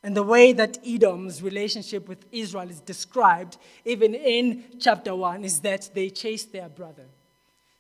And 0.03 0.17
the 0.17 0.23
way 0.23 0.53
that 0.53 0.79
Edom's 0.87 1.43
relationship 1.43 2.09
with 2.09 2.27
Israel 2.31 2.69
is 2.71 2.81
described, 2.81 3.57
even 3.85 4.15
in 4.15 4.65
chapter 4.79 5.15
1, 5.15 5.45
is 5.45 5.61
that 5.61 5.91
they 5.95 6.11
chase 6.11 6.45
their 6.45 6.69
brother. 6.69 7.07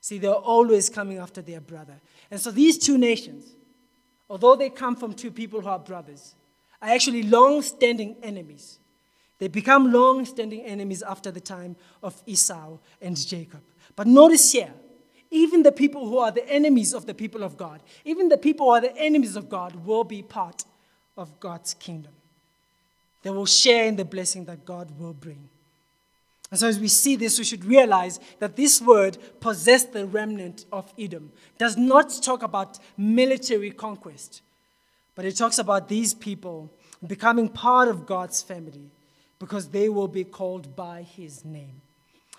See, 0.00 0.18
they're 0.18 0.32
always 0.32 0.88
coming 0.88 1.18
after 1.18 1.42
their 1.42 1.60
brother. 1.60 1.94
And 2.30 2.40
so 2.40 2.50
these 2.50 2.78
two 2.78 2.98
nations, 2.98 3.44
although 4.30 4.56
they 4.56 4.70
come 4.70 4.96
from 4.96 5.12
two 5.12 5.30
people 5.30 5.60
who 5.60 5.68
are 5.68 5.78
brothers, 5.78 6.34
are 6.80 6.88
actually 6.88 7.22
long 7.22 7.62
standing 7.62 8.16
enemies. 8.22 8.78
They 9.38 9.49
become 9.49 9.92
long 9.92 10.25
standing 10.25 10.62
enemies 10.62 11.03
after 11.03 11.31
the 11.31 11.40
time 11.40 11.77
of 12.03 12.20
Esau 12.27 12.79
and 13.03 13.16
Jacob. 13.16 13.61
But 13.94 14.07
notice 14.07 14.53
here, 14.53 14.72
even 15.31 15.62
the 15.62 15.72
people 15.72 16.09
who 16.09 16.18
are 16.18 16.31
the 16.31 16.49
enemies 16.49 16.94
of 16.94 17.07
the 17.07 17.14
people 17.14 17.42
of 17.42 17.57
God, 17.57 17.83
even 18.05 18.29
the 18.29 18.38
people 18.38 18.66
who 18.66 18.72
are 18.72 18.81
the 18.81 18.96
enemies 18.96 19.37
of 19.37 19.49
God, 19.49 19.85
will 19.85 20.05
be 20.05 20.22
part 20.22 20.64
of 21.16 21.38
God's 21.40 21.75
kingdom. 21.75 22.12
They 23.22 23.31
will 23.31 23.46
share 23.46 23.85
in 23.85 23.96
the 23.96 24.05
blessing 24.05 24.44
that 24.44 24.64
God 24.64 24.99
will 24.99 25.12
bring. 25.12 25.49
And 26.51 26.61
so, 26.61 26.68
as 26.68 26.79
we 26.79 26.87
see 26.87 27.16
this, 27.16 27.38
we 27.38 27.44
should 27.44 27.64
realize 27.64 28.20
that 28.38 28.55
this 28.55 28.81
word, 28.81 29.18
possess 29.40 29.83
the 29.83 30.07
remnant 30.07 30.64
of 30.70 30.92
Edom, 30.96 31.33
does 31.59 31.77
not 31.77 32.22
talk 32.22 32.44
about 32.44 32.79
military 32.96 33.72
conquest, 33.72 34.42
but 35.16 35.25
it 35.25 35.37
talks 35.37 35.59
about 35.59 35.88
these 35.88 36.14
people 36.14 36.70
becoming 37.05 37.49
part 37.49 37.88
of 37.88 38.07
God's 38.07 38.42
family 38.42 38.90
because 39.38 39.68
they 39.68 39.88
will 39.88 40.09
be 40.09 40.25
called 40.25 40.75
by 40.75 41.03
his 41.03 41.44
name. 41.44 41.81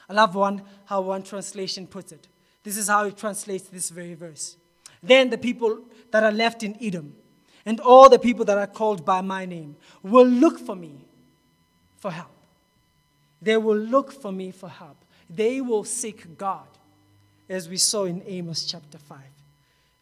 I 0.10 0.14
love 0.14 0.36
one, 0.36 0.62
how 0.86 1.02
one 1.02 1.24
translation 1.24 1.86
puts 1.88 2.12
it. 2.12 2.28
This 2.64 2.78
is 2.78 2.88
how 2.88 3.06
it 3.06 3.18
translates 3.18 3.68
this 3.68 3.90
very 3.90 4.14
verse. 4.14 4.58
Then 5.04 5.30
the 5.30 5.38
people 5.38 5.82
that 6.12 6.24
are 6.24 6.32
left 6.32 6.64
in 6.64 6.78
Edom 6.82 7.16
and 7.66 7.80
all 7.80 8.10
the 8.10 8.20
people 8.20 8.46
that 8.46 8.58
are 8.58 8.68
called 8.68 9.06
by 9.06 9.22
my 9.22 9.46
name 9.46 9.76
will 10.02 10.26
look 10.26 10.60
for 10.60 10.76
me 10.76 11.06
for 11.98 12.12
help. 12.12 12.32
They 13.42 13.58
will 13.58 13.78
look 13.78 14.12
for 14.12 14.32
me 14.32 14.52
for 14.52 14.70
help. 14.70 14.98
They 15.30 15.62
will 15.62 15.84
seek 15.84 16.38
God, 16.38 16.68
as 17.50 17.68
we 17.70 17.78
saw 17.78 18.06
in 18.06 18.24
Amos 18.26 18.66
chapter 18.66 18.98
5. 18.98 19.20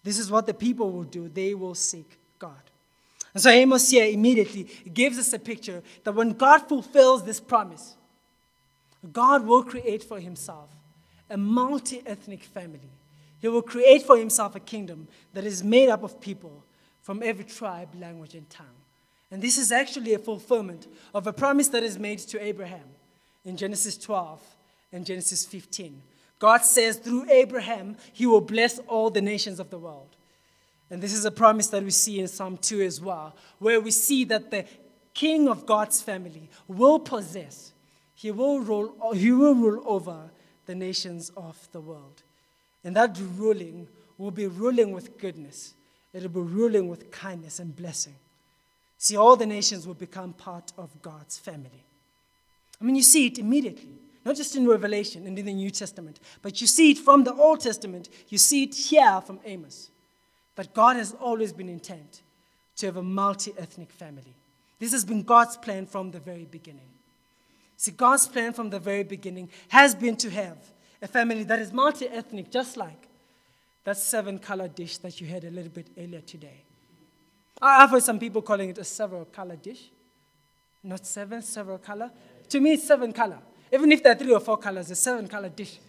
This 0.04 0.20
is 0.20 0.30
what 0.30 0.46
the 0.46 0.54
people 0.54 0.92
will 0.92 1.04
do. 1.04 1.28
They 1.28 1.56
will 1.56 1.76
seek 1.76 2.18
God. 2.38 2.52
And 3.36 3.44
so 3.44 3.50
Amos 3.50 3.92
here 3.92 4.06
immediately 4.06 4.64
gives 4.94 5.20
us 5.20 5.34
a 5.34 5.40
picture 5.40 5.84
that 6.06 6.16
when 6.16 6.32
God 6.32 6.70
fulfills 6.70 7.26
this 7.26 7.42
promise, 7.42 7.96
God 9.12 9.46
will 9.46 9.62
create 9.62 10.04
for 10.04 10.22
himself 10.22 10.70
a 11.30 11.36
multi 11.36 12.02
ethnic 12.06 12.44
family. 12.44 12.90
He 13.42 13.50
will 13.50 13.62
create 13.62 14.04
for 14.04 14.18
himself 14.18 14.56
a 14.56 14.62
kingdom 14.62 15.10
that 15.34 15.44
is 15.44 15.66
made 15.66 15.90
up 15.90 16.02
of 16.02 16.22
people 16.22 16.64
from 17.02 17.22
every 17.22 17.44
tribe, 17.44 17.90
language, 18.00 18.36
and 18.36 18.50
tongue. 18.50 18.68
And 19.30 19.42
this 19.42 19.58
is 19.58 19.70
actually 19.70 20.14
a 20.14 20.20
fulfillment 20.20 20.88
of 21.14 21.28
a 21.28 21.34
promise 21.34 21.68
that 21.70 21.84
is 21.84 22.00
made 22.00 22.20
to 22.20 22.42
Abraham 22.42 22.88
in 23.44 23.58
Genesis 23.58 23.98
12 23.98 24.42
and 24.94 25.06
Genesis 25.06 25.46
15. 25.46 26.02
God 26.40 26.62
says 26.64 26.96
through 26.96 27.30
Abraham, 27.30 27.98
he 28.14 28.26
will 28.26 28.40
bless 28.40 28.80
all 28.88 29.10
the 29.10 29.22
nations 29.22 29.60
of 29.60 29.72
the 29.72 29.78
world. 29.78 30.08
And 30.90 31.02
this 31.02 31.14
is 31.14 31.26
a 31.26 31.32
promise 31.32 31.68
that 31.68 31.84
we 31.84 31.92
see 31.92 32.20
in 32.20 32.28
Psalm 32.28 32.58
2 32.58 32.82
as 32.82 33.02
well, 33.02 33.36
where 33.60 33.82
we 33.82 33.92
see 33.92 34.24
that 34.26 34.52
the 34.52 34.66
king 35.14 35.48
of 35.48 35.66
God's 35.66 36.02
family 36.02 36.50
will 36.68 37.00
possess, 37.00 37.72
he 38.14 38.32
will 38.32 38.60
rule, 38.60 39.14
he 39.14 39.32
will 39.32 39.56
rule 39.56 39.84
over 39.86 40.30
the 40.66 40.76
nations 40.76 41.32
of 41.36 41.68
the 41.72 41.82
world. 41.82 42.22
And 42.84 42.96
that 42.96 43.18
ruling 43.38 43.88
will 44.18 44.32
be 44.32 44.48
ruling 44.48 44.92
with 44.92 45.18
goodness, 45.18 45.74
it 46.14 46.22
will 46.22 46.44
be 46.44 46.52
ruling 46.52 46.88
with 46.88 47.12
kindness 47.12 47.60
and 47.60 47.76
blessing. 47.76 48.16
See, 48.98 49.18
all 49.18 49.36
the 49.36 49.46
nations 49.46 49.86
will 49.86 49.96
become 49.96 50.34
part 50.34 50.72
of 50.78 51.02
God's 51.02 51.38
family. 51.38 51.84
I 52.80 52.84
mean, 52.84 52.96
you 52.96 53.04
see 53.04 53.28
it 53.28 53.40
immediately, 53.40 53.98
not 54.24 54.36
just 54.36 54.56
in 54.56 54.68
Revelation 54.68 55.28
and 55.28 55.38
in 55.38 55.46
the 55.46 55.54
New 55.54 55.70
Testament, 55.70 56.20
but 56.42 56.62
you 56.62 56.68
see 56.68 56.92
it 56.92 57.00
from 57.00 57.24
the 57.24 57.34
Old 57.34 57.60
Testament. 57.60 58.10
You 58.30 58.38
see 58.38 58.64
it 58.64 58.76
here 58.76 59.22
from 59.22 59.40
Amos. 59.46 59.90
But 60.56 60.74
God 60.74 60.96
has 60.96 61.14
always 61.14 61.52
been 61.52 61.70
intent 61.70 62.22
to 62.78 62.86
have 62.86 62.98
a 62.98 63.04
multi 63.04 63.54
ethnic 63.58 63.92
family. 63.92 64.34
This 64.80 64.92
has 64.92 65.06
been 65.06 65.24
God's 65.24 65.58
plan 65.58 65.86
from 65.86 66.12
the 66.12 66.20
very 66.20 66.46
beginning. 66.46 66.90
See, 67.78 67.92
God's 67.92 68.28
plan 68.28 68.54
from 68.54 68.70
the 68.70 68.80
very 68.80 69.04
beginning 69.04 69.50
has 69.70 69.94
been 69.94 70.16
to 70.18 70.30
have 70.30 70.58
a 71.02 71.08
family 71.08 71.44
that 71.44 71.60
is 71.60 71.74
multi 71.74 72.08
ethnic, 72.08 72.52
just 72.52 72.78
like 72.78 73.08
that 73.84 73.98
seven 73.98 74.40
color 74.40 74.68
dish 74.68 74.98
that 75.00 75.20
you 75.20 75.28
had 75.28 75.44
a 75.44 75.52
little 75.52 75.72
bit 75.72 75.88
earlier 75.98 76.22
today. 76.22 76.62
I've 77.62 77.90
heard 77.90 78.04
some 78.04 78.20
people 78.20 78.42
calling 78.42 78.70
it 78.70 78.78
a 78.78 78.84
several 78.84 79.26
color 79.26 79.56
dish. 79.56 79.90
Not 80.84 81.06
seven, 81.06 81.42
several 81.42 81.78
color. 81.78 82.12
To 82.50 82.60
me, 82.60 82.74
it's 82.74 82.88
seven 82.88 83.12
color. 83.12 83.40
Even 83.74 83.92
if 83.92 84.04
there 84.04 84.12
are 84.12 84.16
three 84.16 84.34
or 84.34 84.40
four 84.40 84.58
colors, 84.58 84.92
it's 84.92 85.00
a 85.00 85.04
seven 85.04 85.28
color 85.28 85.50
dish. 85.50 85.80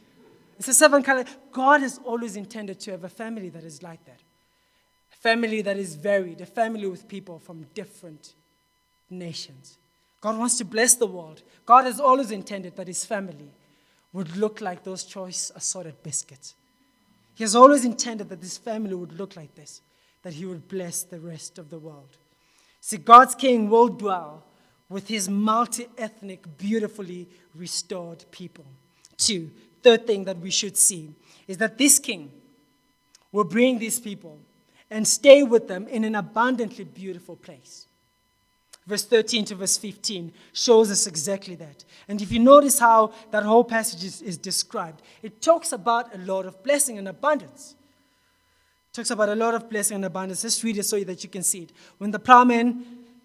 It's 0.58 0.68
a 0.68 0.74
seven 0.74 1.02
color. 1.02 1.24
God 1.52 1.82
has 1.82 2.00
always 2.04 2.36
intended 2.36 2.80
to 2.80 2.92
have 2.92 3.04
a 3.04 3.08
family 3.08 3.48
that 3.50 3.64
is 3.64 3.82
like 3.82 4.04
that 4.06 4.20
family 5.26 5.60
that 5.60 5.76
is 5.76 5.96
varied, 5.96 6.40
a 6.40 6.46
family 6.46 6.86
with 6.86 7.08
people 7.08 7.40
from 7.40 7.66
different 7.74 8.34
nations. 9.10 9.76
God 10.20 10.38
wants 10.38 10.56
to 10.58 10.64
bless 10.64 10.94
the 10.94 11.12
world. 11.16 11.42
God 11.72 11.84
has 11.84 11.98
always 11.98 12.30
intended 12.30 12.76
that 12.76 12.86
his 12.86 13.04
family 13.04 13.50
would 14.12 14.36
look 14.36 14.60
like 14.60 14.84
those 14.84 15.02
choice 15.02 15.50
assorted 15.56 16.00
biscuits. 16.04 16.54
He 17.34 17.42
has 17.42 17.56
always 17.56 17.84
intended 17.84 18.28
that 18.28 18.40
this 18.40 18.56
family 18.56 18.94
would 18.94 19.18
look 19.18 19.34
like 19.34 19.52
this, 19.56 19.80
that 20.22 20.34
he 20.34 20.46
would 20.46 20.68
bless 20.68 21.02
the 21.02 21.18
rest 21.18 21.58
of 21.58 21.70
the 21.70 21.80
world. 21.80 22.12
See, 22.80 22.98
God's 22.98 23.34
king 23.34 23.68
will 23.68 23.88
dwell 23.88 24.44
with 24.88 25.08
his 25.08 25.28
multi 25.28 25.88
ethnic, 25.98 26.46
beautifully 26.56 27.28
restored 27.52 28.24
people. 28.30 28.66
Two, 29.16 29.50
third 29.82 30.06
thing 30.06 30.22
that 30.26 30.38
we 30.38 30.50
should 30.50 30.76
see 30.76 31.16
is 31.48 31.56
that 31.58 31.78
this 31.78 31.98
king 31.98 32.30
will 33.32 33.48
bring 33.56 33.80
these 33.80 33.98
people 33.98 34.38
and 34.90 35.06
stay 35.06 35.42
with 35.42 35.68
them 35.68 35.86
in 35.88 36.04
an 36.04 36.14
abundantly 36.14 36.84
beautiful 36.84 37.36
place. 37.36 37.86
Verse 38.86 39.04
13 39.04 39.44
to 39.46 39.56
verse 39.56 39.76
15 39.76 40.32
shows 40.52 40.90
us 40.92 41.08
exactly 41.08 41.56
that. 41.56 41.84
And 42.06 42.22
if 42.22 42.30
you 42.30 42.38
notice 42.38 42.78
how 42.78 43.12
that 43.32 43.42
whole 43.42 43.64
passage 43.64 44.04
is, 44.04 44.22
is 44.22 44.38
described, 44.38 45.02
it 45.22 45.42
talks 45.42 45.72
about 45.72 46.14
a 46.14 46.18
lot 46.18 46.46
of 46.46 46.62
blessing 46.62 46.96
and 46.96 47.08
abundance. 47.08 47.74
It 48.92 48.94
talks 48.94 49.10
about 49.10 49.28
a 49.28 49.34
lot 49.34 49.54
of 49.54 49.68
blessing 49.68 49.96
and 49.96 50.04
abundance. 50.04 50.44
Let's 50.44 50.62
read 50.62 50.78
it 50.78 50.84
so 50.84 51.00
that 51.00 51.24
you 51.24 51.30
can 51.30 51.42
see 51.42 51.62
it. 51.62 51.72
When 51.98 52.12
the 52.12 52.20
plowman, 52.20 52.84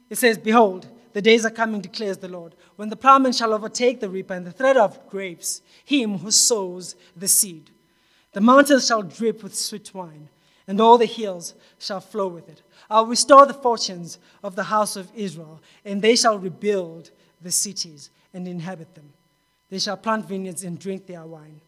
it 0.10 0.18
says, 0.18 0.40
Behold, 0.40 0.88
the 1.14 1.22
days 1.22 1.46
are 1.46 1.52
coming, 1.52 1.82
declares 1.82 2.18
the 2.18 2.28
Lord, 2.28 2.56
when 2.76 2.90
the 2.90 2.96
plowman 2.96 3.34
shall 3.34 3.54
overtake 3.54 4.00
the 4.00 4.10
reaper 4.10 4.34
and 4.34 4.48
the 4.48 4.52
thread 4.52 4.78
of 4.78 5.10
grapes, 5.10 5.62
him 5.86 6.18
who 6.20 6.32
sows 6.32 6.96
the 7.16 7.28
seed. 7.28 7.70
The 8.34 8.42
mountains 8.42 8.88
shall 8.88 9.04
drip 9.04 9.44
with 9.44 9.54
sweet 9.54 9.94
wine, 9.94 10.30
and 10.68 10.80
all 10.80 10.98
the 10.98 11.06
hills 11.06 11.54
shall 11.80 12.00
flow 12.00 12.28
with 12.28 12.48
it. 12.50 12.62
I'll 12.90 13.06
restore 13.06 13.46
the 13.46 13.54
fortunes 13.54 14.20
of 14.44 14.56
the 14.56 14.64
house 14.64 14.96
of 14.96 15.12
Israel, 15.16 15.62
and 15.86 16.02
they 16.02 16.16
shall 16.16 16.38
rebuild 16.38 17.12
the 17.42 17.52
cities 17.52 18.10
and 18.34 18.48
inhabit 18.48 18.96
them. 18.96 19.14
They 19.70 19.80
shall 19.80 19.98
plant 19.98 20.28
vineyards 20.28 20.64
and 20.64 20.78
drink 20.78 21.08
their 21.08 21.24
wine, 21.24 21.62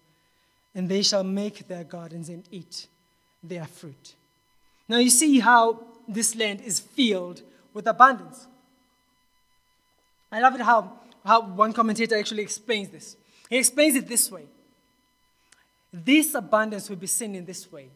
and 0.75 0.89
they 0.89 1.01
shall 1.01 1.23
make 1.23 1.67
their 1.67 1.83
gardens 1.83 2.29
and 2.29 2.43
eat 2.51 2.87
their 3.41 3.65
fruit. 3.65 4.15
Now 4.87 4.97
you 4.97 5.09
see 5.09 5.39
how 5.39 5.79
this 6.07 6.35
land 6.35 6.61
is 6.61 6.79
filled 6.79 7.41
with 7.73 7.87
abundance. 7.87 8.47
I 10.31 10.39
love 10.39 10.55
it 10.55 10.61
how, 10.61 10.91
how 11.25 11.41
one 11.41 11.73
commentator 11.73 12.17
actually 12.17 12.43
explains 12.43 12.89
this. 12.89 13.15
He 13.49 13.57
explains 13.57 13.95
it 13.95 14.07
this 14.07 14.31
way 14.31 14.45
this 15.93 16.33
abundance 16.33 16.89
will 16.89 16.97
be 16.97 17.05
seen 17.05 17.35
in 17.35 17.45
this 17.45 17.71
way 17.71 17.87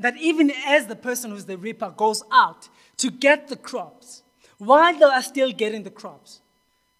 that 0.00 0.16
even 0.16 0.50
as 0.66 0.86
the 0.86 0.96
person 0.96 1.30
who's 1.30 1.44
the 1.44 1.56
reaper 1.56 1.92
goes 1.96 2.22
out 2.32 2.68
to 2.96 3.10
get 3.10 3.48
the 3.48 3.56
crops, 3.56 4.22
while 4.58 4.98
they 4.98 5.04
are 5.04 5.22
still 5.22 5.52
getting 5.52 5.82
the 5.82 5.90
crops, 5.90 6.40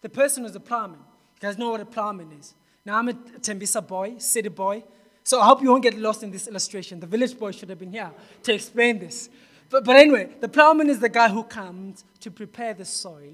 the 0.03 0.09
person 0.09 0.45
who's 0.45 0.53
the 0.53 0.61
plowman, 0.61 0.99
you 0.99 1.41
guys 1.41 1.59
know 1.59 1.71
what 1.71 1.81
a 1.81 1.85
plowman 1.85 2.31
is. 2.39 2.55
Now, 2.85 2.99
I'm 2.99 3.09
a 3.09 3.15
Tembisa 3.15 3.87
boy, 3.87 4.19
city 4.19 4.49
boy, 4.49 4.85
so 5.25 5.41
I 5.41 5.47
hope 5.47 5.63
you 5.63 5.71
won't 5.71 5.83
get 5.83 5.99
lost 5.99 6.23
in 6.23 6.31
this 6.31 6.49
illustration. 6.49 7.01
The 7.01 7.07
village 7.07 7.39
boy 7.39 7.53
should 7.53 7.69
have 7.69 7.79
been 7.79 7.93
here 7.93 8.11
to 8.43 8.55
explain 8.55 8.99
this. 8.99 9.29
But, 9.69 9.85
but 9.85 9.97
anyway, 9.97 10.31
the 10.41 10.49
plowman 10.49 10.89
is 10.89 11.01
the 11.01 11.09
guy 11.09 11.29
who 11.29 11.45
comes 11.45 12.05
to 12.21 12.31
prepare 12.31 12.75
the 12.75 12.85
soil 12.85 13.33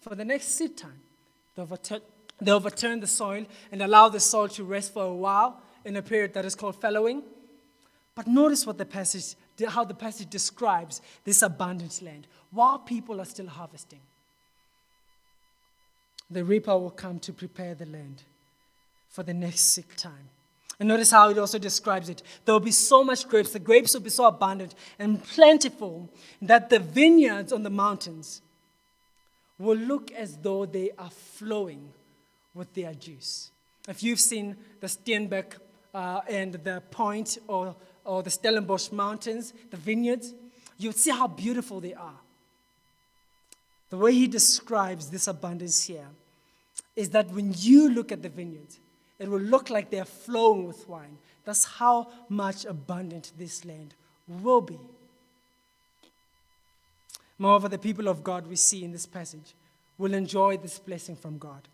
for 0.00 0.14
the 0.14 0.24
next 0.24 0.48
seed 0.48 0.76
time. 0.76 1.00
They 1.54 1.62
overturn, 1.62 2.00
they 2.40 2.52
overturn 2.52 3.00
the 3.00 3.06
soil 3.06 3.46
and 3.72 3.82
allow 3.82 4.08
the 4.08 4.20
soil 4.20 4.48
to 4.48 4.64
rest 4.64 4.92
for 4.92 5.04
a 5.04 5.14
while 5.14 5.60
in 5.84 5.96
a 5.96 6.02
period 6.02 6.34
that 6.34 6.44
is 6.44 6.54
called 6.54 6.80
fallowing. 6.80 7.22
But 8.18 8.26
notice 8.26 8.66
what 8.66 8.78
the 8.78 8.84
passage, 8.84 9.36
how 9.68 9.84
the 9.84 9.94
passage 9.94 10.28
describes 10.28 11.00
this 11.22 11.40
abundant 11.40 12.02
land 12.02 12.26
while 12.50 12.80
people 12.80 13.20
are 13.20 13.24
still 13.24 13.46
harvesting. 13.46 14.00
The 16.28 16.42
reaper 16.42 16.76
will 16.76 16.90
come 16.90 17.20
to 17.20 17.32
prepare 17.32 17.76
the 17.76 17.86
land 17.86 18.24
for 19.08 19.22
the 19.22 19.32
next 19.32 19.60
sick 19.60 19.94
time. 19.94 20.30
And 20.80 20.88
notice 20.88 21.12
how 21.12 21.30
it 21.30 21.38
also 21.38 21.60
describes 21.60 22.08
it. 22.08 22.24
There 22.44 22.52
will 22.52 22.58
be 22.58 22.72
so 22.72 23.04
much 23.04 23.28
grapes, 23.28 23.52
the 23.52 23.60
grapes 23.60 23.94
will 23.94 24.00
be 24.00 24.10
so 24.10 24.24
abundant 24.24 24.74
and 24.98 25.22
plentiful 25.22 26.10
that 26.42 26.70
the 26.70 26.80
vineyards 26.80 27.52
on 27.52 27.62
the 27.62 27.70
mountains 27.70 28.42
will 29.60 29.78
look 29.78 30.10
as 30.10 30.38
though 30.38 30.66
they 30.66 30.90
are 30.98 31.10
flowing 31.10 31.92
with 32.52 32.74
their 32.74 32.94
juice. 32.94 33.52
If 33.86 34.02
you've 34.02 34.18
seen 34.18 34.56
the 34.80 34.88
Steenbeek 34.88 35.52
uh, 35.94 36.20
and 36.28 36.54
the 36.54 36.82
Point 36.90 37.38
or, 37.46 37.76
or 38.08 38.22
the 38.22 38.30
Stellenbosch 38.30 38.90
Mountains, 38.90 39.52
the 39.70 39.76
vineyards, 39.76 40.32
you'll 40.78 40.94
see 40.94 41.10
how 41.10 41.26
beautiful 41.26 41.78
they 41.78 41.92
are. 41.92 42.20
The 43.90 43.98
way 43.98 44.14
he 44.14 44.26
describes 44.26 45.10
this 45.10 45.26
abundance 45.26 45.84
here 45.84 46.08
is 46.96 47.10
that 47.10 47.30
when 47.30 47.52
you 47.54 47.90
look 47.90 48.10
at 48.10 48.22
the 48.22 48.30
vineyards, 48.30 48.80
it 49.18 49.28
will 49.28 49.40
look 49.40 49.68
like 49.68 49.90
they're 49.90 50.06
flowing 50.06 50.66
with 50.66 50.88
wine. 50.88 51.18
That's 51.44 51.64
how 51.64 52.08
much 52.30 52.64
abundant 52.64 53.32
this 53.36 53.66
land 53.66 53.94
will 54.26 54.62
be. 54.62 54.78
Moreover, 57.38 57.68
the 57.68 57.78
people 57.78 58.08
of 58.08 58.24
God 58.24 58.46
we 58.46 58.56
see 58.56 58.84
in 58.84 58.90
this 58.90 59.06
passage 59.06 59.54
will 59.98 60.14
enjoy 60.14 60.56
this 60.56 60.78
blessing 60.78 61.14
from 61.14 61.36
God. 61.36 61.68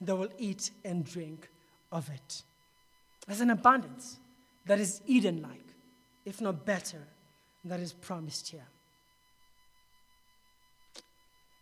They 0.00 0.12
will 0.12 0.30
eat 0.38 0.70
and 0.84 1.04
drink 1.04 1.48
of 1.90 2.08
it. 2.10 2.42
There's 3.26 3.40
an 3.40 3.50
abundance 3.50 4.18
that 4.66 4.78
is 4.78 5.00
Eden 5.06 5.42
like, 5.42 5.69
if 6.30 6.40
not 6.40 6.64
better, 6.64 7.02
that 7.64 7.80
is 7.80 7.92
promised 7.92 8.48
here. 8.48 8.66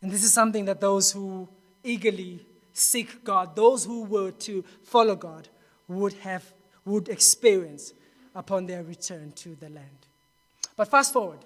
And 0.00 0.12
this 0.12 0.22
is 0.22 0.32
something 0.32 0.66
that 0.66 0.80
those 0.80 1.10
who 1.10 1.48
eagerly 1.82 2.46
seek 2.72 3.24
God, 3.24 3.56
those 3.56 3.84
who 3.84 4.04
were 4.04 4.30
to 4.30 4.64
follow 4.84 5.16
God, 5.16 5.48
would 5.88 6.12
have 6.12 6.44
would 6.84 7.08
experience 7.08 7.92
upon 8.34 8.66
their 8.66 8.82
return 8.82 9.32
to 9.32 9.54
the 9.56 9.68
land. 9.68 10.06
But 10.76 10.88
fast 10.88 11.12
forward 11.12 11.40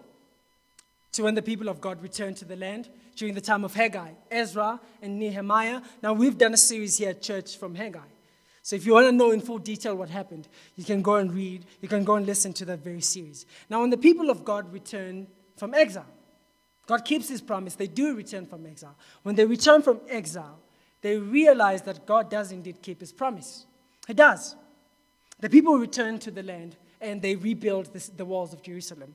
to 1.12 1.22
when 1.22 1.35
the 1.35 1.42
people 1.42 1.68
of 1.68 1.80
God 1.80 2.02
returned 2.02 2.37
to 2.38 2.44
the 2.44 2.56
land 2.56 2.88
during 3.16 3.35
the 3.35 3.40
time 3.40 3.64
of 3.64 3.74
Haggai, 3.74 4.12
Ezra, 4.30 4.80
and 5.00 5.18
Nehemiah. 5.18 5.80
Now, 6.02 6.12
we've 6.12 6.38
done 6.38 6.54
a 6.54 6.58
series 6.58 6.98
here 6.98 7.11
at 7.11 7.22
church 7.22 7.56
from 7.56 7.74
Haggai. 7.74 8.12
So, 8.62 8.77
if 8.77 8.87
you 8.87 8.92
want 8.92 9.09
to 9.09 9.12
know 9.12 9.33
in 9.33 9.40
full 9.40 9.59
detail 9.59 9.96
what 9.96 10.09
happened, 10.09 10.46
you 10.77 10.85
can 10.85 11.03
go 11.03 11.16
and 11.16 11.33
read, 11.33 11.64
you 11.81 11.88
can 11.88 12.05
go 12.05 12.14
and 12.14 12.25
listen 12.25 12.53
to 12.55 12.64
that 12.66 12.79
very 12.79 13.01
series. 13.01 13.44
Now, 13.68 13.81
when 13.81 13.90
the 13.90 13.96
people 13.96 14.31
of 14.31 14.44
God 14.44 14.72
return 14.72 15.27
from 15.57 15.75
exile, 15.75 16.07
God 16.87 17.05
keeps 17.05 17.29
his 17.29 17.40
promise. 17.40 17.75
They 17.75 17.88
do 17.88 18.14
return 18.14 18.46
from 18.46 18.66
exile. 18.66 18.96
When 19.22 19.35
they 19.35 19.44
return 19.44 19.83
from 19.83 20.01
exile, 20.09 20.59
they 21.01 21.16
realize 21.18 21.83
that 21.83 22.07
God 22.07 22.31
does 22.31 22.53
indeed 22.53 22.83
keep 22.83 23.01
his 23.01 23.12
promise. 23.12 23.66
He 24.07 24.14
does. 24.14 24.55
The 25.40 25.51
people 25.51 25.77
return 25.77 26.18
to 26.20 26.31
the 26.31 26.42
land 26.42 26.77
and 27.01 27.20
they 27.20 27.35
rebuild 27.35 27.92
this, 27.92 28.09
the 28.09 28.25
walls 28.25 28.53
of 28.53 28.62
Jerusalem. 28.62 29.14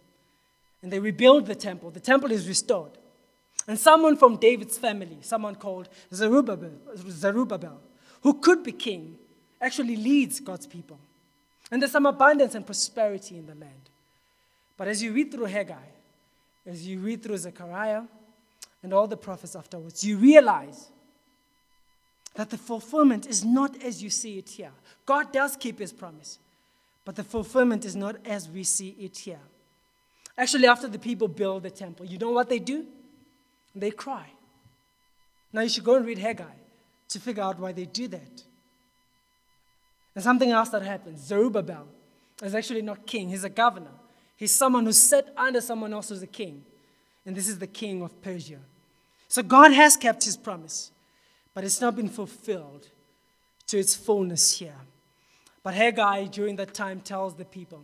And 0.82 0.92
they 0.92 1.00
rebuild 1.00 1.46
the 1.46 1.56
temple. 1.56 1.90
The 1.90 2.02
temple 2.02 2.32
is 2.32 2.48
restored. 2.48 2.92
And 3.68 3.80
someone 3.80 4.18
from 4.18 4.38
David's 4.38 4.78
family, 4.78 5.18
someone 5.22 5.56
called 5.56 5.90
Zerubbabel, 6.14 6.72
Zerubbabel, 6.98 7.80
who 8.22 8.36
could 8.36 8.64
be 8.64 8.72
king, 8.72 9.18
actually 9.62 9.96
leads 9.96 10.40
God's 10.40 10.68
people. 10.68 11.00
And 11.72 11.82
there's 11.82 11.92
some 11.92 12.06
abundance 12.06 12.56
and 12.56 12.66
prosperity 12.66 13.38
in 13.38 13.46
the 13.46 13.56
land. 13.56 13.90
But 14.78 14.88
as 14.88 15.02
you 15.02 15.12
read 15.12 15.32
through 15.32 15.46
Haggai, 15.46 15.76
as 16.66 16.88
you 16.88 17.00
read 17.00 17.24
through 17.24 17.38
Zechariah 17.38 18.04
and 18.84 18.94
all 18.94 19.08
the 19.08 19.18
prophets 19.18 19.56
afterwards, 19.56 20.04
you 20.04 20.18
realize 20.18 20.90
that 22.36 22.50
the 22.50 22.58
fulfillment 22.58 23.26
is 23.26 23.44
not 23.44 23.82
as 23.84 24.04
you 24.04 24.10
see 24.10 24.38
it 24.38 24.50
here. 24.50 24.72
God 25.06 25.32
does 25.32 25.56
keep 25.56 25.80
his 25.80 25.92
promise, 25.92 26.38
but 27.04 27.16
the 27.16 27.24
fulfillment 27.24 27.84
is 27.84 27.96
not 27.96 28.16
as 28.26 28.48
we 28.48 28.64
see 28.64 28.96
it 29.00 29.18
here. 29.18 29.40
Actually, 30.38 30.68
after 30.68 30.88
the 30.88 31.00
people 31.00 31.28
build 31.28 31.64
the 31.64 31.72
temple, 31.72 32.06
you 32.06 32.20
know 32.20 32.30
what 32.30 32.48
they 32.48 32.60
do? 32.60 32.86
They 33.76 33.90
cry. 33.90 34.30
Now 35.52 35.62
you 35.62 35.70
should 35.70 35.84
go 35.84 35.96
and 35.96 36.06
read 36.06 36.20
Haggai 36.20 36.46
to 37.10 37.20
figure 37.20 37.42
out 37.42 37.60
why 37.60 37.72
they 37.72 37.86
do 37.86 38.08
that. 38.10 38.44
And 40.18 40.24
something 40.24 40.50
else 40.50 40.70
that 40.70 40.82
happens 40.82 41.24
Zerubbabel 41.24 41.86
is 42.42 42.56
actually 42.56 42.82
not 42.82 43.06
king, 43.06 43.30
he's 43.30 43.44
a 43.44 43.50
governor. 43.50 43.92
He's 44.36 44.52
someone 44.52 44.84
who's 44.86 44.98
set 44.98 45.32
under 45.38 45.62
someone 45.62 45.94
else 45.94 46.10
who's 46.10 46.24
a 46.24 46.26
king. 46.26 46.64
And 47.24 47.36
this 47.36 47.48
is 47.48 47.60
the 47.60 47.68
king 47.68 48.02
of 48.02 48.20
Persia. 48.24 48.58
So 49.28 49.44
God 49.44 49.74
has 49.74 49.96
kept 49.96 50.24
his 50.24 50.36
promise, 50.36 50.92
but 51.54 51.64
it's 51.64 51.80
not 51.80 51.96
been 51.96 52.10
fulfilled 52.10 52.88
to 53.68 53.78
its 53.78 53.96
fullness 53.96 54.58
here. 54.58 54.80
But 55.62 55.76
Haggai, 55.76 56.26
during 56.26 56.56
that 56.56 56.74
time, 56.74 57.00
tells 57.02 57.36
the 57.36 57.46
people 57.46 57.84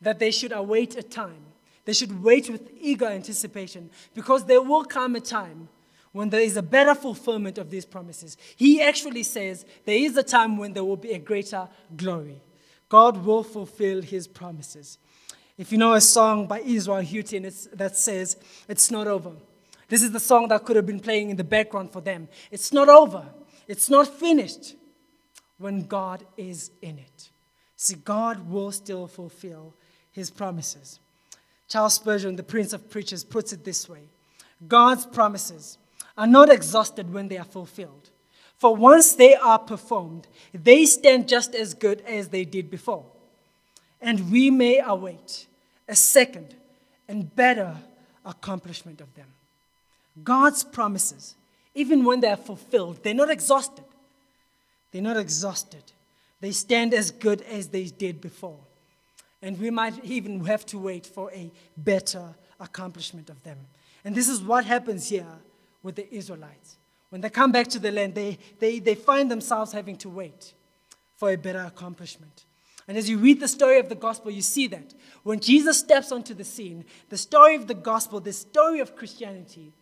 that 0.00 0.20
they 0.20 0.30
should 0.30 0.52
await 0.52 0.96
a 0.96 1.02
time 1.02 1.42
they 1.88 1.94
should 1.94 2.22
wait 2.22 2.50
with 2.50 2.70
eager 2.78 3.06
anticipation 3.06 3.88
because 4.12 4.44
there 4.44 4.60
will 4.60 4.84
come 4.84 5.16
a 5.16 5.20
time 5.20 5.70
when 6.12 6.30
there 6.30 6.40
is 6.40 6.56
a 6.56 6.62
better 6.62 6.94
fulfillment 6.94 7.58
of 7.58 7.70
these 7.70 7.84
promises. 7.84 8.36
He 8.56 8.80
actually 8.80 9.22
says 9.22 9.64
there 9.84 9.98
is 9.98 10.16
a 10.16 10.22
time 10.22 10.56
when 10.56 10.72
there 10.72 10.84
will 10.84 10.96
be 10.96 11.12
a 11.12 11.18
greater 11.18 11.68
glory. 11.96 12.40
God 12.88 13.24
will 13.24 13.42
fulfill 13.42 14.02
his 14.02 14.26
promises. 14.26 14.98
If 15.58 15.72
you 15.72 15.78
know 15.78 15.94
a 15.94 16.00
song 16.00 16.46
by 16.46 16.60
Israel 16.60 17.04
Houghton 17.04 17.50
that 17.74 17.96
says, 17.96 18.36
It's 18.68 18.90
not 18.90 19.06
over, 19.06 19.32
This 19.88 20.02
is 20.02 20.12
the 20.12 20.20
song 20.20 20.48
that 20.48 20.64
could 20.64 20.76
have 20.76 20.86
been 20.86 21.00
playing 21.00 21.30
in 21.30 21.36
the 21.36 21.44
background 21.44 21.92
for 21.92 22.00
them. 22.00 22.28
It's 22.50 22.72
not 22.72 22.88
over, 22.88 23.26
it's 23.66 23.90
not 23.90 24.06
finished 24.06 24.76
when 25.58 25.82
God 25.86 26.24
is 26.36 26.70
in 26.80 26.98
it. 26.98 27.30
See, 27.76 27.96
God 27.96 28.48
will 28.48 28.72
still 28.72 29.06
fulfill 29.06 29.74
his 30.12 30.30
promises. 30.30 31.00
Charles 31.68 31.94
Spurgeon, 31.94 32.36
the 32.36 32.42
Prince 32.42 32.72
of 32.72 32.88
Preachers, 32.88 33.24
puts 33.24 33.52
it 33.52 33.64
this 33.64 33.88
way 33.88 34.08
God's 34.66 35.06
promises 35.06 35.78
are 36.18 36.26
not 36.26 36.50
exhausted 36.50 37.14
when 37.14 37.28
they 37.28 37.38
are 37.38 37.44
fulfilled. 37.44 38.10
For 38.56 38.74
once 38.74 39.12
they 39.14 39.36
are 39.36 39.58
performed, 39.58 40.26
they 40.52 40.84
stand 40.84 41.28
just 41.28 41.54
as 41.54 41.74
good 41.74 42.00
as 42.00 42.28
they 42.28 42.44
did 42.44 42.70
before. 42.70 43.06
And 44.00 44.30
we 44.32 44.50
may 44.50 44.80
await 44.80 45.46
a 45.88 45.94
second 45.94 46.56
and 47.06 47.34
better 47.34 47.76
accomplishment 48.26 49.00
of 49.00 49.14
them. 49.14 49.28
God's 50.24 50.64
promises, 50.64 51.36
even 51.74 52.04
when 52.04 52.18
they 52.18 52.28
are 52.28 52.36
fulfilled, 52.36 53.04
they're 53.04 53.14
not 53.14 53.30
exhausted. 53.30 53.84
They're 54.90 55.00
not 55.00 55.16
exhausted. 55.16 55.84
They 56.40 56.50
stand 56.50 56.94
as 56.94 57.12
good 57.12 57.42
as 57.42 57.68
they 57.68 57.84
did 57.84 58.20
before. 58.20 58.58
And 59.40 59.60
we 59.60 59.70
might 59.70 60.04
even 60.04 60.44
have 60.46 60.66
to 60.66 60.78
wait 60.78 61.06
for 61.06 61.30
a 61.30 61.52
better 61.76 62.34
accomplishment 62.58 63.30
of 63.30 63.40
them. 63.44 63.58
And 64.04 64.16
this 64.16 64.28
is 64.28 64.42
what 64.42 64.64
happens 64.64 65.08
here 65.08 65.26
with 65.88 65.96
the 65.96 66.14
Israelites. 66.14 66.76
When 67.08 67.22
they 67.22 67.30
come 67.30 67.50
back 67.50 67.68
to 67.68 67.78
the 67.78 67.90
land, 67.90 68.14
they, 68.14 68.36
they, 68.58 68.78
they 68.78 68.94
find 68.94 69.30
themselves 69.30 69.72
having 69.72 69.96
to 69.96 70.10
wait 70.10 70.52
for 71.16 71.30
a 71.32 71.36
better 71.36 71.60
accomplishment. 71.60 72.44
And 72.86 72.98
as 72.98 73.08
you 73.08 73.16
read 73.16 73.40
the 73.40 73.48
story 73.48 73.78
of 73.78 73.88
the 73.88 73.94
gospel, 73.94 74.30
you 74.30 74.42
see 74.42 74.66
that. 74.66 74.92
When 75.22 75.40
Jesus 75.40 75.78
steps 75.78 76.12
onto 76.12 76.34
the 76.34 76.44
scene, 76.44 76.84
the 77.08 77.16
story 77.16 77.54
of 77.54 77.68
the 77.68 77.72
gospel, 77.72 78.20
the 78.20 78.34
story 78.34 78.80
of 78.80 78.96
Christianity, 78.96 79.72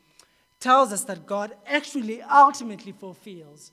tells 0.60 0.92
us 0.92 1.02
that 1.04 1.26
God 1.26 1.56
actually 1.66 2.22
ultimately 2.22 2.92
fulfills 2.92 3.72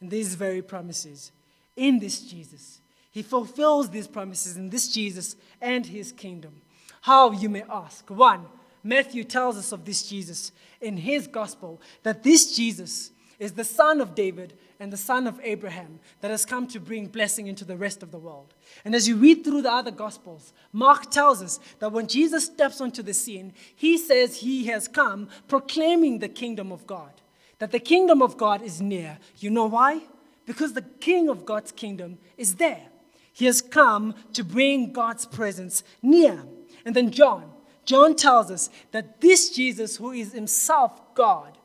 these 0.00 0.34
very 0.34 0.62
promises 0.62 1.30
in 1.76 1.98
this 1.98 2.22
Jesus. 2.22 2.80
He 3.10 3.22
fulfills 3.22 3.90
these 3.90 4.06
promises 4.06 4.56
in 4.56 4.70
this 4.70 4.88
Jesus 4.88 5.36
and 5.60 5.84
his 5.84 6.10
kingdom. 6.10 6.62
How, 7.02 7.32
you 7.32 7.50
may 7.50 7.64
ask? 7.68 8.08
One, 8.08 8.46
Matthew 8.86 9.24
tells 9.24 9.56
us 9.56 9.72
of 9.72 9.84
this 9.84 10.08
Jesus 10.08 10.52
in 10.80 10.96
his 10.96 11.26
gospel 11.26 11.80
that 12.02 12.22
this 12.22 12.54
Jesus 12.54 13.10
is 13.38 13.52
the 13.52 13.64
son 13.64 14.00
of 14.00 14.14
David 14.14 14.54
and 14.78 14.92
the 14.92 14.96
son 14.96 15.26
of 15.26 15.40
Abraham 15.42 16.00
that 16.20 16.30
has 16.30 16.44
come 16.44 16.66
to 16.68 16.80
bring 16.80 17.06
blessing 17.06 17.46
into 17.46 17.64
the 17.64 17.76
rest 17.76 18.02
of 18.02 18.10
the 18.10 18.18
world. 18.18 18.54
And 18.84 18.94
as 18.94 19.08
you 19.08 19.16
read 19.16 19.44
through 19.44 19.62
the 19.62 19.72
other 19.72 19.90
gospels, 19.90 20.52
Mark 20.72 21.10
tells 21.10 21.42
us 21.42 21.58
that 21.78 21.92
when 21.92 22.06
Jesus 22.06 22.46
steps 22.46 22.80
onto 22.80 23.02
the 23.02 23.14
scene, 23.14 23.52
he 23.74 23.98
says 23.98 24.36
he 24.36 24.66
has 24.66 24.88
come 24.88 25.28
proclaiming 25.48 26.18
the 26.18 26.28
kingdom 26.28 26.72
of 26.72 26.86
God, 26.86 27.12
that 27.58 27.72
the 27.72 27.80
kingdom 27.80 28.22
of 28.22 28.36
God 28.36 28.62
is 28.62 28.80
near. 28.80 29.18
You 29.38 29.50
know 29.50 29.66
why? 29.66 30.02
Because 30.44 30.74
the 30.74 30.82
king 30.82 31.28
of 31.28 31.44
God's 31.44 31.72
kingdom 31.72 32.18
is 32.36 32.56
there. 32.56 32.86
He 33.32 33.46
has 33.46 33.60
come 33.60 34.14
to 34.32 34.44
bring 34.44 34.92
God's 34.92 35.26
presence 35.26 35.82
near. 36.02 36.44
And 36.84 36.94
then 36.94 37.10
John, 37.10 37.50
John 37.86 38.16
tells 38.16 38.50
us 38.50 38.68
that 38.90 39.20
this 39.20 39.50
Jesus, 39.50 39.96
who 39.96 40.10
is 40.10 40.32
himself 40.32 41.14
God, 41.14 41.56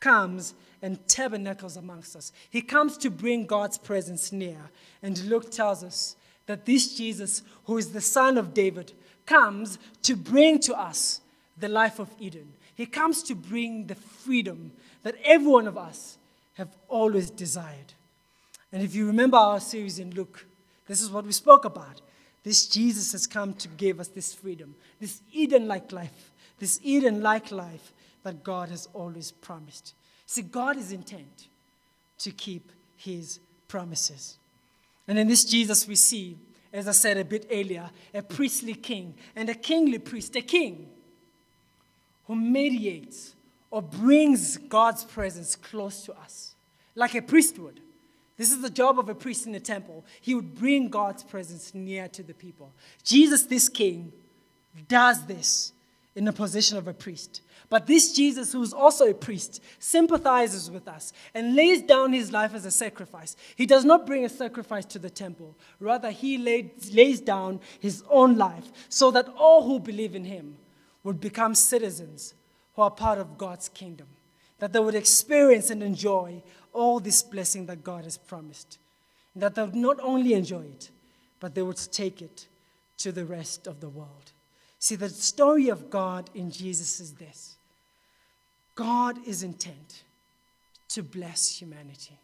comes 0.00 0.54
and 0.82 1.06
tabernacles 1.06 1.76
amongst 1.76 2.16
us. 2.16 2.32
He 2.50 2.62
comes 2.62 2.96
to 2.98 3.10
bring 3.10 3.46
God's 3.46 3.78
presence 3.78 4.32
near. 4.32 4.70
And 5.02 5.22
Luke 5.24 5.50
tells 5.50 5.84
us 5.84 6.16
that 6.46 6.64
this 6.64 6.96
Jesus, 6.96 7.42
who 7.64 7.76
is 7.76 7.92
the 7.92 8.00
son 8.00 8.38
of 8.38 8.54
David, 8.54 8.92
comes 9.26 9.78
to 10.02 10.16
bring 10.16 10.58
to 10.60 10.74
us 10.74 11.20
the 11.58 11.68
life 11.68 11.98
of 11.98 12.08
Eden. 12.18 12.54
He 12.74 12.86
comes 12.86 13.22
to 13.24 13.34
bring 13.34 13.86
the 13.86 13.94
freedom 13.94 14.72
that 15.02 15.16
every 15.24 15.48
one 15.48 15.66
of 15.66 15.76
us 15.76 16.16
have 16.54 16.68
always 16.88 17.30
desired. 17.30 17.92
And 18.72 18.82
if 18.82 18.94
you 18.94 19.06
remember 19.06 19.36
our 19.36 19.60
series 19.60 19.98
in 19.98 20.14
Luke, 20.14 20.46
this 20.86 21.02
is 21.02 21.10
what 21.10 21.24
we 21.26 21.32
spoke 21.32 21.64
about. 21.64 22.00
This 22.44 22.66
Jesus 22.66 23.12
has 23.12 23.26
come 23.26 23.54
to 23.54 23.68
give 23.68 24.00
us 24.00 24.08
this 24.08 24.32
freedom, 24.34 24.74
this 25.00 25.20
Eden 25.32 25.68
like 25.68 25.92
life, 25.92 26.30
this 26.58 26.80
Eden 26.82 27.22
like 27.22 27.50
life 27.50 27.92
that 28.22 28.44
God 28.44 28.68
has 28.70 28.88
always 28.94 29.30
promised. 29.30 29.94
See, 30.26 30.42
God 30.42 30.76
is 30.76 30.92
intent 30.92 31.48
to 32.18 32.30
keep 32.30 32.70
his 32.96 33.40
promises. 33.68 34.36
And 35.06 35.18
in 35.18 35.28
this 35.28 35.44
Jesus, 35.44 35.86
we 35.86 35.94
see, 35.94 36.36
as 36.72 36.88
I 36.88 36.92
said 36.92 37.16
a 37.16 37.24
bit 37.24 37.46
earlier, 37.50 37.90
a 38.12 38.22
priestly 38.22 38.74
king 38.74 39.14
and 39.34 39.48
a 39.48 39.54
kingly 39.54 39.98
priest, 39.98 40.36
a 40.36 40.42
king 40.42 40.88
who 42.26 42.36
mediates 42.36 43.34
or 43.70 43.82
brings 43.82 44.56
God's 44.56 45.04
presence 45.04 45.56
close 45.56 46.04
to 46.04 46.12
us, 46.18 46.54
like 46.94 47.14
a 47.14 47.22
priest 47.22 47.58
would. 47.58 47.80
This 48.38 48.52
is 48.52 48.62
the 48.62 48.70
job 48.70 48.98
of 48.98 49.08
a 49.08 49.14
priest 49.14 49.46
in 49.46 49.52
the 49.52 49.60
temple. 49.60 50.06
He 50.20 50.34
would 50.34 50.54
bring 50.54 50.88
God's 50.88 51.24
presence 51.24 51.74
near 51.74 52.08
to 52.08 52.22
the 52.22 52.32
people. 52.32 52.72
Jesus, 53.02 53.42
this 53.42 53.68
king, 53.68 54.12
does 54.86 55.26
this 55.26 55.72
in 56.14 56.24
the 56.24 56.32
position 56.32 56.78
of 56.78 56.88
a 56.88 56.94
priest. 56.94 57.42
But 57.68 57.86
this 57.86 58.12
Jesus, 58.12 58.52
who 58.52 58.62
is 58.62 58.72
also 58.72 59.10
a 59.10 59.14
priest, 59.14 59.62
sympathizes 59.78 60.70
with 60.70 60.88
us 60.88 61.12
and 61.34 61.54
lays 61.54 61.82
down 61.82 62.12
his 62.12 62.32
life 62.32 62.54
as 62.54 62.64
a 62.64 62.70
sacrifice. 62.70 63.36
He 63.56 63.66
does 63.66 63.84
not 63.84 64.06
bring 64.06 64.24
a 64.24 64.28
sacrifice 64.28 64.84
to 64.86 64.98
the 64.98 65.10
temple, 65.10 65.54
rather, 65.78 66.10
he 66.10 66.38
laid, 66.38 66.70
lays 66.94 67.20
down 67.20 67.60
his 67.78 68.02
own 68.08 68.36
life 68.38 68.64
so 68.88 69.10
that 69.10 69.28
all 69.36 69.66
who 69.66 69.80
believe 69.80 70.14
in 70.14 70.24
him 70.24 70.56
would 71.04 71.20
become 71.20 71.54
citizens 71.54 72.34
who 72.74 72.82
are 72.82 72.90
part 72.90 73.18
of 73.18 73.36
God's 73.36 73.68
kingdom, 73.68 74.06
that 74.60 74.72
they 74.72 74.80
would 74.80 74.94
experience 74.94 75.68
and 75.68 75.82
enjoy 75.82 76.42
all 76.72 77.00
this 77.00 77.22
blessing 77.22 77.66
that 77.66 77.84
God 77.84 78.04
has 78.04 78.16
promised. 78.16 78.78
And 79.34 79.42
that 79.42 79.54
they 79.54 79.62
would 79.62 79.74
not 79.74 79.98
only 80.00 80.34
enjoy 80.34 80.62
it, 80.62 80.90
but 81.40 81.54
they 81.54 81.62
would 81.62 81.78
take 81.92 82.22
it 82.22 82.46
to 82.98 83.12
the 83.12 83.24
rest 83.24 83.66
of 83.66 83.80
the 83.80 83.88
world. 83.88 84.32
See, 84.78 84.96
the 84.96 85.08
story 85.08 85.68
of 85.68 85.90
God 85.90 86.30
in 86.34 86.50
Jesus 86.50 87.00
is 87.00 87.12
this 87.12 87.56
God 88.74 89.18
is 89.26 89.42
intent 89.42 90.04
to 90.90 91.02
bless 91.02 91.60
humanity. 91.60 92.18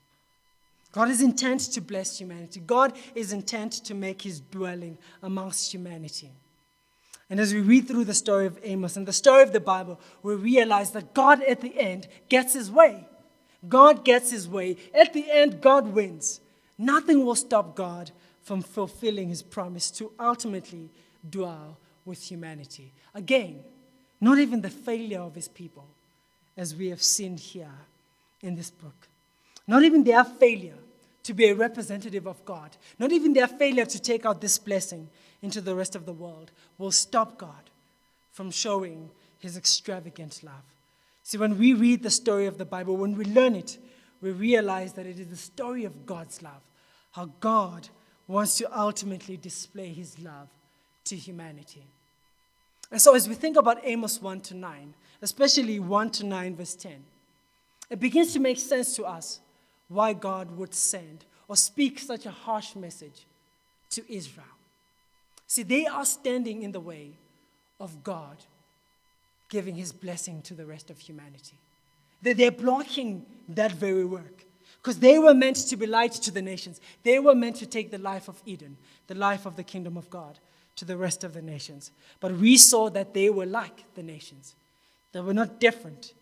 God 0.92 1.10
is 1.10 1.20
intent 1.20 1.60
to 1.72 1.80
bless 1.80 2.20
humanity. 2.20 2.62
God 2.64 2.92
is 3.16 3.32
intent 3.32 3.72
to 3.84 3.94
make 3.94 4.22
his 4.22 4.38
dwelling 4.38 4.96
amongst 5.22 5.72
humanity. 5.72 6.30
And 7.28 7.40
as 7.40 7.52
we 7.52 7.60
read 7.60 7.88
through 7.88 8.04
the 8.04 8.14
story 8.14 8.46
of 8.46 8.58
Amos 8.62 8.96
and 8.96 9.04
the 9.06 9.12
story 9.12 9.42
of 9.42 9.52
the 9.52 9.58
Bible, 9.58 9.98
we 10.22 10.34
realize 10.34 10.92
that 10.92 11.14
God 11.14 11.42
at 11.42 11.60
the 11.60 11.76
end 11.76 12.06
gets 12.28 12.54
his 12.54 12.70
way. 12.70 13.08
God 13.68 14.04
gets 14.04 14.30
his 14.30 14.48
way. 14.48 14.76
At 14.94 15.12
the 15.12 15.30
end, 15.30 15.60
God 15.60 15.88
wins. 15.88 16.40
Nothing 16.78 17.24
will 17.24 17.34
stop 17.34 17.74
God 17.74 18.10
from 18.42 18.62
fulfilling 18.62 19.28
his 19.28 19.42
promise 19.42 19.90
to 19.92 20.12
ultimately 20.18 20.90
dwell 21.28 21.78
with 22.04 22.22
humanity. 22.22 22.92
Again, 23.14 23.60
not 24.20 24.38
even 24.38 24.60
the 24.60 24.70
failure 24.70 25.20
of 25.20 25.34
his 25.34 25.48
people 25.48 25.86
as 26.56 26.74
we 26.74 26.88
have 26.88 27.02
seen 27.02 27.36
here 27.36 27.72
in 28.42 28.54
this 28.54 28.70
book. 28.70 29.08
Not 29.66 29.82
even 29.82 30.04
their 30.04 30.24
failure 30.24 30.76
to 31.22 31.32
be 31.32 31.46
a 31.46 31.54
representative 31.54 32.26
of 32.26 32.44
God, 32.44 32.76
not 32.98 33.12
even 33.12 33.32
their 33.32 33.48
failure 33.48 33.86
to 33.86 34.00
take 34.00 34.26
out 34.26 34.40
this 34.40 34.58
blessing 34.58 35.08
into 35.42 35.60
the 35.60 35.74
rest 35.74 35.96
of 35.96 36.04
the 36.04 36.12
world 36.12 36.50
will 36.76 36.92
stop 36.92 37.38
God 37.38 37.70
from 38.32 38.50
showing 38.50 39.10
his 39.38 39.56
extravagant 39.56 40.42
love. 40.42 40.73
See, 41.24 41.38
when 41.38 41.58
we 41.58 41.72
read 41.72 42.02
the 42.02 42.10
story 42.10 42.46
of 42.46 42.58
the 42.58 42.66
Bible, 42.66 42.98
when 42.98 43.16
we 43.16 43.24
learn 43.24 43.54
it, 43.54 43.78
we 44.20 44.30
realize 44.30 44.92
that 44.92 45.06
it 45.06 45.18
is 45.18 45.28
the 45.28 45.36
story 45.36 45.84
of 45.86 46.04
God's 46.04 46.42
love, 46.42 46.60
how 47.12 47.30
God 47.40 47.88
wants 48.28 48.58
to 48.58 48.78
ultimately 48.78 49.38
display 49.38 49.88
his 49.88 50.18
love 50.18 50.48
to 51.04 51.16
humanity. 51.16 51.82
And 52.90 53.00
so, 53.00 53.14
as 53.14 53.26
we 53.26 53.34
think 53.34 53.56
about 53.56 53.80
Amos 53.84 54.20
1 54.20 54.40
to 54.42 54.54
9, 54.54 54.94
especially 55.22 55.80
1 55.80 56.10
to 56.10 56.26
9, 56.26 56.56
verse 56.56 56.74
10, 56.74 56.92
it 57.88 58.00
begins 58.00 58.34
to 58.34 58.40
make 58.40 58.58
sense 58.58 58.94
to 58.96 59.04
us 59.04 59.40
why 59.88 60.12
God 60.12 60.50
would 60.58 60.74
send 60.74 61.24
or 61.48 61.56
speak 61.56 61.98
such 61.98 62.26
a 62.26 62.30
harsh 62.30 62.76
message 62.76 63.26
to 63.90 64.12
Israel. 64.12 64.46
See, 65.46 65.62
they 65.62 65.86
are 65.86 66.04
standing 66.04 66.62
in 66.62 66.72
the 66.72 66.80
way 66.80 67.12
of 67.80 68.04
God 68.04 68.36
giving 69.54 69.76
his 69.76 69.92
blessing 69.92 70.42
to 70.42 70.52
the 70.52 70.66
rest 70.66 70.90
of 70.90 70.98
humanity. 70.98 71.56
They're 72.20 72.50
blocking 72.50 73.24
that 73.50 73.70
very 73.70 74.04
work 74.04 74.44
because 74.82 74.98
they 74.98 75.16
were 75.20 75.32
meant 75.32 75.58
to 75.68 75.76
be 75.76 75.86
light 75.86 76.10
to 76.26 76.32
the 76.32 76.42
nations. 76.42 76.80
They 77.04 77.20
were 77.20 77.36
meant 77.36 77.54
to 77.62 77.66
take 77.66 77.92
the 77.92 77.98
life 77.98 78.26
of 78.26 78.42
Eden, 78.44 78.76
the 79.06 79.14
life 79.14 79.46
of 79.46 79.54
the 79.54 79.62
kingdom 79.62 79.96
of 79.96 80.10
God, 80.10 80.40
to 80.74 80.84
the 80.84 80.96
rest 80.96 81.22
of 81.22 81.34
the 81.34 81.40
nations. 81.40 81.92
But 82.18 82.32
we 82.32 82.56
saw 82.56 82.90
that 82.90 83.14
they 83.14 83.30
were 83.30 83.46
like 83.46 83.84
the 83.94 84.02
nations. 84.02 84.56
They 85.12 85.20
were 85.20 85.32
not 85.32 85.60
different. 85.60 86.14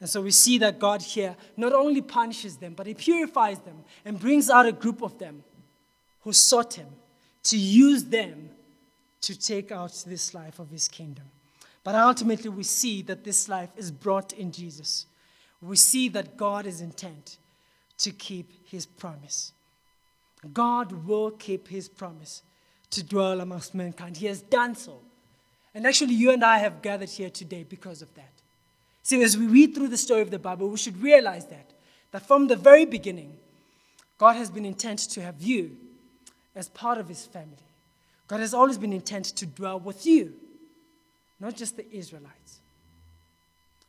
And 0.00 0.08
so 0.08 0.22
we 0.22 0.30
see 0.30 0.56
that 0.56 0.78
God 0.78 1.02
here 1.02 1.36
not 1.58 1.74
only 1.74 2.00
punishes 2.00 2.56
them, 2.56 2.72
but 2.72 2.86
He 2.86 2.94
purifies 2.94 3.58
them 3.58 3.84
and 4.06 4.18
brings 4.18 4.48
out 4.48 4.64
a 4.64 4.72
group 4.72 5.02
of 5.02 5.18
them 5.18 5.44
who 6.22 6.32
sought 6.32 6.72
Him 6.72 6.88
to 7.44 7.58
use 7.58 8.04
them 8.04 8.48
to 9.20 9.38
take 9.38 9.70
out 9.70 9.92
this 10.06 10.32
life 10.32 10.58
of 10.58 10.70
His 10.70 10.88
kingdom. 10.88 11.26
But 11.84 11.94
ultimately, 11.94 12.50
we 12.50 12.62
see 12.62 13.02
that 13.02 13.24
this 13.24 13.48
life 13.48 13.70
is 13.76 13.90
brought 13.90 14.32
in 14.32 14.52
Jesus. 14.52 15.06
We 15.60 15.76
see 15.76 16.08
that 16.10 16.36
God 16.36 16.66
is 16.66 16.80
intent 16.80 17.38
to 17.98 18.10
keep 18.10 18.50
his 18.66 18.86
promise. 18.86 19.52
God 20.52 21.06
will 21.06 21.30
keep 21.30 21.68
his 21.68 21.88
promise 21.88 22.42
to 22.90 23.02
dwell 23.02 23.40
amongst 23.40 23.74
mankind. 23.74 24.16
He 24.16 24.26
has 24.26 24.42
done 24.42 24.74
so. 24.74 24.98
And 25.74 25.86
actually, 25.86 26.14
you 26.14 26.30
and 26.30 26.44
I 26.44 26.58
have 26.58 26.82
gathered 26.82 27.08
here 27.08 27.30
today 27.30 27.64
because 27.68 28.02
of 28.02 28.14
that. 28.14 28.32
See, 29.02 29.22
as 29.22 29.36
we 29.36 29.46
read 29.46 29.74
through 29.74 29.88
the 29.88 29.96
story 29.96 30.20
of 30.20 30.30
the 30.30 30.38
Bible, 30.38 30.68
we 30.68 30.76
should 30.76 31.02
realize 31.02 31.46
that, 31.46 31.70
that 32.12 32.26
from 32.26 32.46
the 32.46 32.56
very 32.56 32.84
beginning, 32.84 33.36
God 34.18 34.36
has 34.36 34.50
been 34.50 34.66
intent 34.66 35.00
to 35.10 35.22
have 35.22 35.40
you 35.40 35.76
as 36.54 36.68
part 36.68 36.98
of 36.98 37.08
his 37.08 37.24
family. 37.24 37.56
God 38.28 38.40
has 38.40 38.54
always 38.54 38.78
been 38.78 38.92
intent 38.92 39.26
to 39.36 39.46
dwell 39.46 39.80
with 39.80 40.06
you, 40.06 40.34
not 41.42 41.56
just 41.56 41.76
the 41.76 41.92
Israelites. 41.92 42.60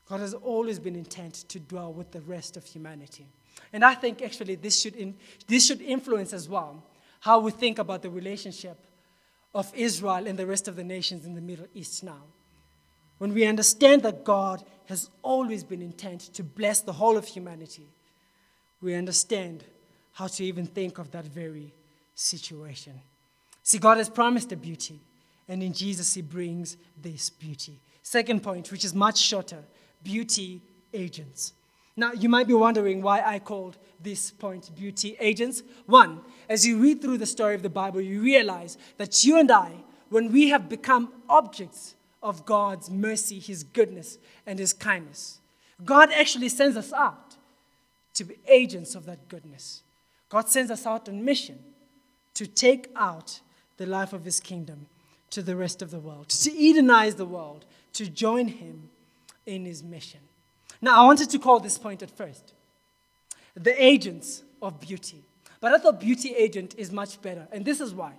God 0.10 0.20
has 0.22 0.34
always 0.34 0.80
been 0.80 0.96
intent 0.96 1.36
to 1.50 1.60
dwell 1.60 1.94
with 1.94 2.12
the 2.12 2.22
rest 2.22 2.58
of 2.58 2.66
humanity. 2.66 3.28
And 3.72 3.86
I 3.86 3.94
think 3.94 4.24
actually 4.24 4.56
this 4.56 4.82
should, 4.82 4.96
in, 4.96 5.16
this 5.48 5.68
should 5.68 5.80
influence 5.80 6.34
as 6.34 6.50
well 6.50 6.84
how 7.20 7.40
we 7.40 7.52
think 7.52 7.78
about 7.78 8.02
the 8.02 8.10
relationship 8.10 8.78
of 9.54 9.72
Israel 9.76 10.26
and 10.28 10.38
the 10.38 10.48
rest 10.48 10.68
of 10.68 10.76
the 10.76 10.84
nations 10.84 11.26
in 11.28 11.36
the 11.36 11.42
Middle 11.42 11.68
East 11.76 12.04
now. 12.04 12.24
When 13.20 13.36
we 13.36 13.46
understand 13.46 14.02
that 14.02 14.24
God 14.24 14.66
has 14.88 15.12
always 15.22 15.64
been 15.64 15.82
intent 15.82 16.22
to 16.34 16.44
bless 16.44 16.82
the 16.82 16.94
whole 16.94 17.18
of 17.18 17.28
humanity, 17.28 17.88
we 18.82 18.96
understand 18.96 19.64
how 20.14 20.26
to 20.26 20.44
even 20.44 20.66
think 20.66 20.98
of 20.98 21.12
that 21.12 21.26
very 21.26 21.72
situation. 22.16 23.00
See, 23.62 23.78
God 23.78 23.98
has 23.98 24.10
promised 24.10 24.52
a 24.52 24.58
beauty, 24.58 25.00
and 25.48 25.62
in 25.62 25.74
Jesus, 25.74 26.14
He 26.14 26.22
brings 26.22 26.78
this 27.02 27.30
beauty. 27.30 27.80
Second 28.02 28.44
point, 28.44 28.72
which 28.72 28.86
is 28.86 28.94
much 28.94 29.18
shorter 29.18 29.64
beauty 30.04 30.62
agents. 30.94 31.54
Now, 31.96 32.12
you 32.12 32.28
might 32.28 32.48
be 32.48 32.54
wondering 32.54 33.02
why 33.02 33.22
I 33.22 33.40
called 33.40 33.78
this 34.02 34.32
point 34.32 34.76
beauty 34.76 35.16
agents. 35.20 35.64
One, 35.86 36.22
as 36.50 36.66
you 36.66 36.78
read 36.78 37.02
through 37.02 37.20
the 37.20 37.26
story 37.26 37.56
of 37.56 37.62
the 37.62 37.70
Bible, 37.70 38.02
you 38.02 38.22
realize 38.22 38.78
that 38.98 39.24
you 39.24 39.40
and 39.40 39.52
I, 39.52 39.72
when 40.10 40.32
we 40.32 40.50
have 40.50 40.70
become 40.70 41.14
objects 41.30 41.96
of 42.22 42.46
God's 42.46 42.90
mercy, 42.90 43.40
His 43.40 43.64
goodness, 43.64 44.18
and 44.46 44.58
His 44.58 44.74
kindness, 44.74 45.40
God 45.84 46.12
actually 46.12 46.50
sends 46.50 46.78
us 46.78 46.92
out 46.94 47.36
to 48.16 48.24
be 48.24 48.36
agents 48.48 48.96
of 48.96 49.06
that 49.06 49.28
goodness. 49.28 49.84
God 50.30 50.50
sends 50.50 50.72
us 50.72 50.86
out 50.86 51.10
on 51.10 51.24
mission 51.24 51.60
to 52.34 52.48
take 52.48 52.90
out 52.96 53.40
the 53.78 53.86
life 53.86 54.14
of 54.14 54.26
His 54.26 54.40
kingdom 54.40 54.88
to 55.34 55.42
the 55.42 55.56
rest 55.56 55.82
of 55.82 55.92
the 55.92 56.00
world, 56.00 56.30
to 56.30 56.52
Edenize 56.52 57.18
the 57.18 57.26
world, 57.26 57.66
to 57.94 58.08
join 58.10 58.48
Him 58.48 58.90
in 59.46 59.66
His 59.66 59.84
mission. 59.84 60.20
Now, 60.82 61.02
I 61.02 61.06
wanted 61.06 61.30
to 61.32 61.40
call 61.40 61.60
this 61.60 61.78
point 61.78 62.02
at 62.02 62.12
first 62.12 62.54
the 63.56 63.84
agents 63.84 64.44
of 64.62 64.80
beauty. 64.80 65.24
But 65.60 65.74
I 65.74 65.78
thought 65.78 66.00
beauty 66.00 66.34
agent 66.36 66.76
is 66.78 66.92
much 66.92 67.22
better. 67.22 67.48
And 67.52 67.64
this 67.64 67.80
is 67.80 67.94
why. 67.94 68.14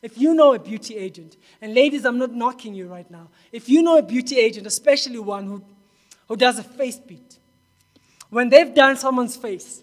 If 0.00 0.16
you 0.16 0.34
know 0.34 0.54
a 0.54 0.58
beauty 0.58 0.96
agent, 0.96 1.36
and 1.60 1.74
ladies, 1.74 2.04
I'm 2.04 2.18
not 2.18 2.32
knocking 2.32 2.74
you 2.74 2.86
right 2.86 3.10
now. 3.10 3.28
If 3.50 3.68
you 3.68 3.82
know 3.82 3.98
a 3.98 4.02
beauty 4.02 4.38
agent, 4.38 4.66
especially 4.66 5.18
one 5.18 5.46
who, 5.46 5.64
who 6.28 6.36
does 6.36 6.58
a 6.58 6.62
face 6.62 6.98
beat, 6.98 7.38
when 8.30 8.48
they've 8.48 8.72
done 8.72 8.96
someone's 8.96 9.36
face, 9.36 9.82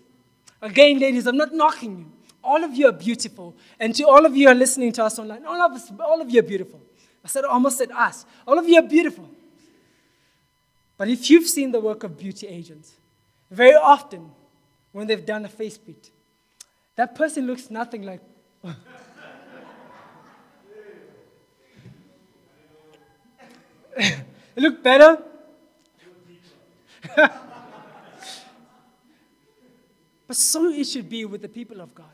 again, 0.61 0.99
ladies, 0.99 1.27
I'm 1.27 1.37
not 1.37 1.53
knocking 1.53 1.97
you. 1.97 2.11
All 2.43 2.63
of 2.63 2.73
you 2.75 2.87
are 2.87 2.91
beautiful. 2.91 3.55
And 3.79 3.95
to 3.95 4.03
all 4.03 4.25
of 4.25 4.35
you 4.35 4.47
who 4.47 4.51
are 4.51 4.55
listening 4.55 4.91
to 4.93 5.03
us 5.05 5.17
online, 5.17 5.45
all 5.45 5.61
of 5.61 5.71
us, 5.71 5.91
all 5.99 6.21
of 6.21 6.29
you 6.29 6.39
are 6.39 6.43
beautiful. 6.43 6.81
I 7.23 7.27
said 7.27 7.45
almost 7.45 7.77
said 7.77 7.91
us. 7.91 8.25
All 8.45 8.59
of 8.59 8.67
you 8.67 8.77
are 8.77 8.87
beautiful. 8.87 9.29
But 10.97 11.07
if 11.07 11.29
you've 11.29 11.47
seen 11.47 11.71
the 11.71 11.79
work 11.79 12.03
of 12.03 12.17
beauty 12.17 12.47
agents, 12.47 12.93
very 13.49 13.75
often 13.75 14.31
when 14.91 15.07
they've 15.07 15.25
done 15.25 15.45
a 15.45 15.49
face 15.49 15.77
beat, 15.77 16.11
that 16.95 17.15
person 17.15 17.47
looks 17.47 17.71
nothing 17.71 18.03
like. 18.03 18.19
it 23.95 24.17
look 24.57 24.83
better? 24.83 25.23
but 27.15 27.31
so 30.31 30.69
it 30.69 30.85
should 30.85 31.09
be 31.09 31.25
with 31.25 31.41
the 31.41 31.49
people 31.49 31.81
of 31.81 31.93
God. 31.93 32.05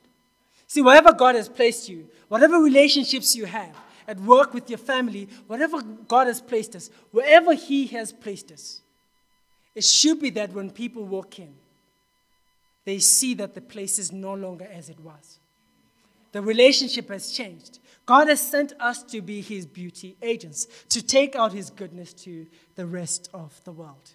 See, 0.69 0.83
wherever 0.83 1.11
God 1.11 1.33
has 1.33 1.49
placed 1.49 1.89
you, 1.89 2.07
whatever 2.27 2.59
relationships 2.59 3.35
you 3.35 3.45
have, 3.45 3.75
at 4.07 4.19
work 4.19 4.53
with 4.53 4.69
your 4.69 4.77
family, 4.77 5.27
whatever 5.47 5.81
God 5.81 6.27
has 6.27 6.41
placed 6.41 6.75
us, 6.75 6.91
wherever 7.09 7.55
He 7.55 7.87
has 7.87 8.13
placed 8.13 8.51
us, 8.51 8.81
it 9.73 9.83
should 9.83 10.21
be 10.21 10.29
that 10.31 10.53
when 10.53 10.69
people 10.69 11.03
walk 11.03 11.39
in, 11.39 11.55
they 12.85 12.99
see 12.99 13.33
that 13.33 13.55
the 13.55 13.61
place 13.61 13.97
is 13.97 14.11
no 14.11 14.35
longer 14.35 14.67
as 14.71 14.89
it 14.89 14.99
was. 14.99 15.39
The 16.33 16.41
relationship 16.41 17.09
has 17.09 17.31
changed. 17.31 17.79
God 18.05 18.27
has 18.27 18.39
sent 18.39 18.73
us 18.79 19.01
to 19.03 19.21
be 19.21 19.41
His 19.41 19.65
beauty 19.65 20.17
agents, 20.21 20.67
to 20.89 21.01
take 21.01 21.35
out 21.35 21.51
His 21.51 21.71
goodness 21.71 22.13
to 22.25 22.45
the 22.75 22.85
rest 22.85 23.27
of 23.33 23.59
the 23.63 23.71
world. 23.71 24.11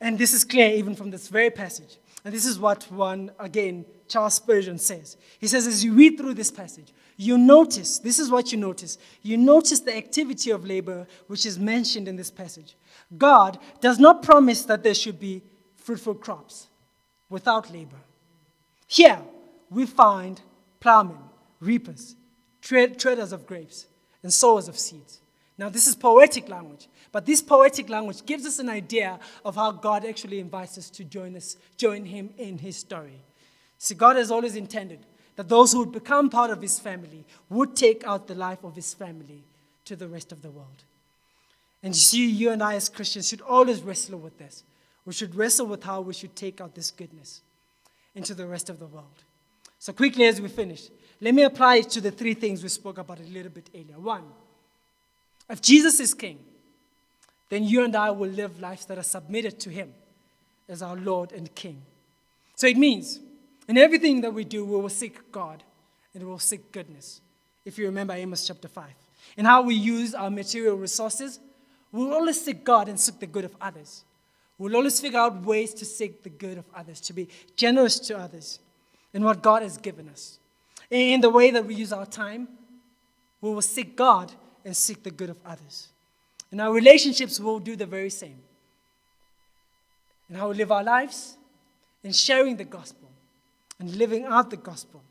And 0.00 0.18
this 0.18 0.32
is 0.32 0.42
clear 0.42 0.70
even 0.70 0.96
from 0.96 1.10
this 1.10 1.28
very 1.28 1.50
passage. 1.50 1.96
And 2.24 2.34
this 2.34 2.46
is 2.46 2.58
what 2.58 2.84
one, 2.90 3.30
again, 3.38 3.84
Charles 4.08 4.34
Spurgeon 4.34 4.78
says. 4.78 5.16
He 5.38 5.46
says, 5.46 5.66
as 5.66 5.84
you 5.84 5.92
read 5.92 6.18
through 6.18 6.34
this 6.34 6.50
passage, 6.50 6.92
you 7.16 7.36
notice, 7.36 7.98
this 7.98 8.18
is 8.18 8.30
what 8.30 8.52
you 8.52 8.58
notice. 8.58 8.98
You 9.22 9.36
notice 9.36 9.80
the 9.80 9.96
activity 9.96 10.50
of 10.50 10.64
labor 10.64 11.06
which 11.26 11.46
is 11.46 11.58
mentioned 11.58 12.08
in 12.08 12.16
this 12.16 12.30
passage. 12.30 12.76
God 13.16 13.58
does 13.80 13.98
not 13.98 14.22
promise 14.22 14.62
that 14.64 14.82
there 14.82 14.94
should 14.94 15.18
be 15.18 15.42
fruitful 15.76 16.14
crops 16.14 16.68
without 17.28 17.72
labor. 17.72 17.96
Here, 18.86 19.20
we 19.70 19.86
find 19.86 20.40
plowmen, 20.80 21.18
reapers, 21.60 22.16
treaders 22.60 23.32
of 23.32 23.46
grapes, 23.46 23.86
and 24.22 24.32
sowers 24.32 24.68
of 24.68 24.78
seeds. 24.78 25.20
Now, 25.58 25.68
this 25.68 25.88
is 25.88 25.96
poetic 25.96 26.48
language, 26.48 26.88
but 27.10 27.26
this 27.26 27.42
poetic 27.42 27.88
language 27.88 28.24
gives 28.24 28.46
us 28.46 28.60
an 28.60 28.68
idea 28.68 29.18
of 29.44 29.56
how 29.56 29.72
God 29.72 30.06
actually 30.06 30.38
invites 30.38 30.78
us 30.78 30.88
to 30.90 31.04
join 31.04 31.34
us, 31.34 31.56
join 31.76 32.04
Him 32.04 32.30
in 32.38 32.58
His 32.58 32.76
story. 32.76 33.20
See, 33.76 33.94
God 33.94 34.16
has 34.16 34.30
always 34.30 34.54
intended 34.56 35.00
that 35.38 35.48
those 35.48 35.72
who 35.72 35.78
would 35.78 35.92
become 35.92 36.28
part 36.28 36.50
of 36.50 36.60
his 36.60 36.80
family 36.80 37.24
would 37.48 37.76
take 37.76 38.02
out 38.04 38.26
the 38.26 38.34
life 38.34 38.64
of 38.64 38.74
his 38.74 38.92
family 38.92 39.44
to 39.84 39.94
the 39.94 40.08
rest 40.08 40.32
of 40.32 40.42
the 40.42 40.50
world. 40.50 40.82
And 41.80 41.94
you 41.94 42.00
see, 42.00 42.28
you 42.28 42.50
and 42.50 42.60
I 42.60 42.74
as 42.74 42.88
Christians 42.88 43.28
should 43.28 43.40
always 43.42 43.80
wrestle 43.80 44.18
with 44.18 44.36
this. 44.36 44.64
We 45.04 45.12
should 45.12 45.36
wrestle 45.36 45.66
with 45.66 45.84
how 45.84 46.00
we 46.00 46.12
should 46.12 46.34
take 46.34 46.60
out 46.60 46.74
this 46.74 46.90
goodness 46.90 47.40
into 48.16 48.34
the 48.34 48.48
rest 48.48 48.68
of 48.68 48.80
the 48.80 48.86
world. 48.86 49.22
So, 49.78 49.92
quickly 49.92 50.24
as 50.24 50.40
we 50.40 50.48
finish, 50.48 50.88
let 51.20 51.32
me 51.32 51.44
apply 51.44 51.76
it 51.76 51.90
to 51.90 52.00
the 52.00 52.10
three 52.10 52.34
things 52.34 52.64
we 52.64 52.68
spoke 52.68 52.98
about 52.98 53.20
a 53.20 53.22
little 53.22 53.52
bit 53.52 53.70
earlier. 53.72 54.00
One, 54.00 54.24
if 55.48 55.62
Jesus 55.62 56.00
is 56.00 56.14
king, 56.14 56.38
then 57.48 57.64
you 57.64 57.84
and 57.84 57.96
I 57.96 58.10
will 58.10 58.28
live 58.28 58.60
lives 58.60 58.84
that 58.86 58.98
are 58.98 59.02
submitted 59.02 59.58
to 59.60 59.70
him 59.70 59.94
as 60.68 60.82
our 60.82 60.96
Lord 60.96 61.32
and 61.32 61.54
King. 61.54 61.82
So 62.56 62.66
it 62.66 62.76
means 62.76 63.20
in 63.68 63.78
everything 63.78 64.20
that 64.22 64.34
we 64.34 64.44
do, 64.44 64.64
we 64.64 64.76
will 64.76 64.88
seek 64.88 65.32
God 65.32 65.62
and 66.12 66.22
we 66.22 66.28
will 66.28 66.38
seek 66.38 66.72
goodness. 66.72 67.20
If 67.64 67.78
you 67.78 67.86
remember 67.86 68.14
Amos 68.14 68.46
chapter 68.46 68.68
5. 68.68 68.84
And 69.36 69.46
how 69.46 69.62
we 69.62 69.74
use 69.74 70.14
our 70.14 70.30
material 70.30 70.76
resources, 70.76 71.38
we'll 71.92 72.12
always 72.12 72.42
seek 72.42 72.64
God 72.64 72.88
and 72.88 72.98
seek 72.98 73.20
the 73.20 73.26
good 73.26 73.44
of 73.44 73.54
others. 73.60 74.04
We'll 74.58 74.74
always 74.74 75.00
figure 75.00 75.20
out 75.20 75.44
ways 75.44 75.72
to 75.74 75.84
seek 75.84 76.22
the 76.22 76.30
good 76.30 76.58
of 76.58 76.64
others, 76.74 77.00
to 77.02 77.12
be 77.12 77.28
generous 77.56 77.98
to 78.00 78.18
others 78.18 78.58
in 79.14 79.22
what 79.22 79.42
God 79.42 79.62
has 79.62 79.78
given 79.78 80.08
us. 80.08 80.38
In 80.90 81.20
the 81.20 81.30
way 81.30 81.50
that 81.50 81.64
we 81.64 81.74
use 81.74 81.92
our 81.92 82.06
time, 82.06 82.48
we 83.40 83.50
will 83.50 83.62
seek 83.62 83.96
God 83.96 84.32
and 84.68 84.76
seek 84.76 85.02
the 85.02 85.10
good 85.10 85.30
of 85.30 85.38
others. 85.46 85.88
And 86.50 86.60
our 86.60 86.72
relationships, 86.72 87.40
we'll 87.40 87.58
do 87.58 87.74
the 87.74 87.86
very 87.86 88.10
same. 88.10 88.38
And 90.28 90.36
how 90.36 90.50
we 90.50 90.56
live 90.56 90.70
our 90.70 90.84
lives, 90.84 91.38
in 92.04 92.12
sharing 92.12 92.54
the 92.56 92.64
gospel 92.64 93.08
and 93.80 93.96
living 93.96 94.26
out 94.26 94.50
the 94.50 94.58
gospel, 94.58 95.02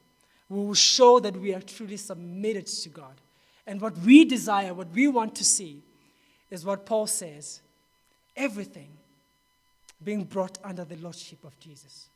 we 0.48 0.60
will 0.60 0.76
show 0.76 1.20
that 1.20 1.36
we 1.36 1.56
are 1.56 1.62
truly 1.62 1.98
submitted 1.98 2.68
to 2.68 2.90
God. 2.90 3.16
And 3.66 3.82
what 3.82 3.98
we 3.98 4.26
desire, 4.26 4.76
what 4.76 4.92
we 4.94 5.08
want 5.08 5.34
to 5.36 5.44
see, 5.44 5.82
is 6.52 6.64
what 6.64 6.86
Paul 6.86 7.08
says 7.08 7.62
everything 8.36 8.90
being 10.04 10.24
brought 10.24 10.60
under 10.64 10.86
the 10.86 10.98
lordship 10.98 11.44
of 11.44 11.60
Jesus. 11.60 12.10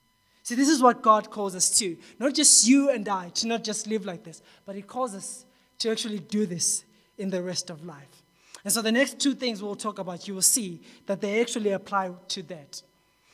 See, 0.43 0.53
this 0.53 0.69
is 0.69 0.79
what 0.79 1.01
God 1.01 1.31
calls 1.31 1.55
us 1.55 1.75
to. 1.79 1.97
Not 2.19 2.35
just 2.35 2.67
you 2.67 2.91
and 2.91 3.09
I, 3.09 3.29
to 3.29 3.47
not 3.47 3.63
just 3.63 3.87
live 3.87 4.05
like 4.05 4.23
this, 4.23 4.43
but 4.63 4.75
He 4.75 4.83
calls 4.83 5.15
us 5.15 5.43
to 5.79 5.89
actually 5.89 6.19
do 6.19 6.45
this 6.45 6.85
in 7.21 7.29
the 7.29 7.41
rest 7.41 7.69
of 7.69 7.85
life. 7.85 8.23
And 8.63 8.73
so 8.73 8.81
the 8.81 8.91
next 8.91 9.19
two 9.19 9.33
things 9.33 9.61
we'll 9.63 9.75
talk 9.75 9.99
about, 9.99 10.27
you 10.27 10.35
will 10.35 10.41
see 10.41 10.81
that 11.05 11.21
they 11.21 11.39
actually 11.41 11.71
apply 11.71 12.11
to 12.29 12.43
that. 12.43 12.81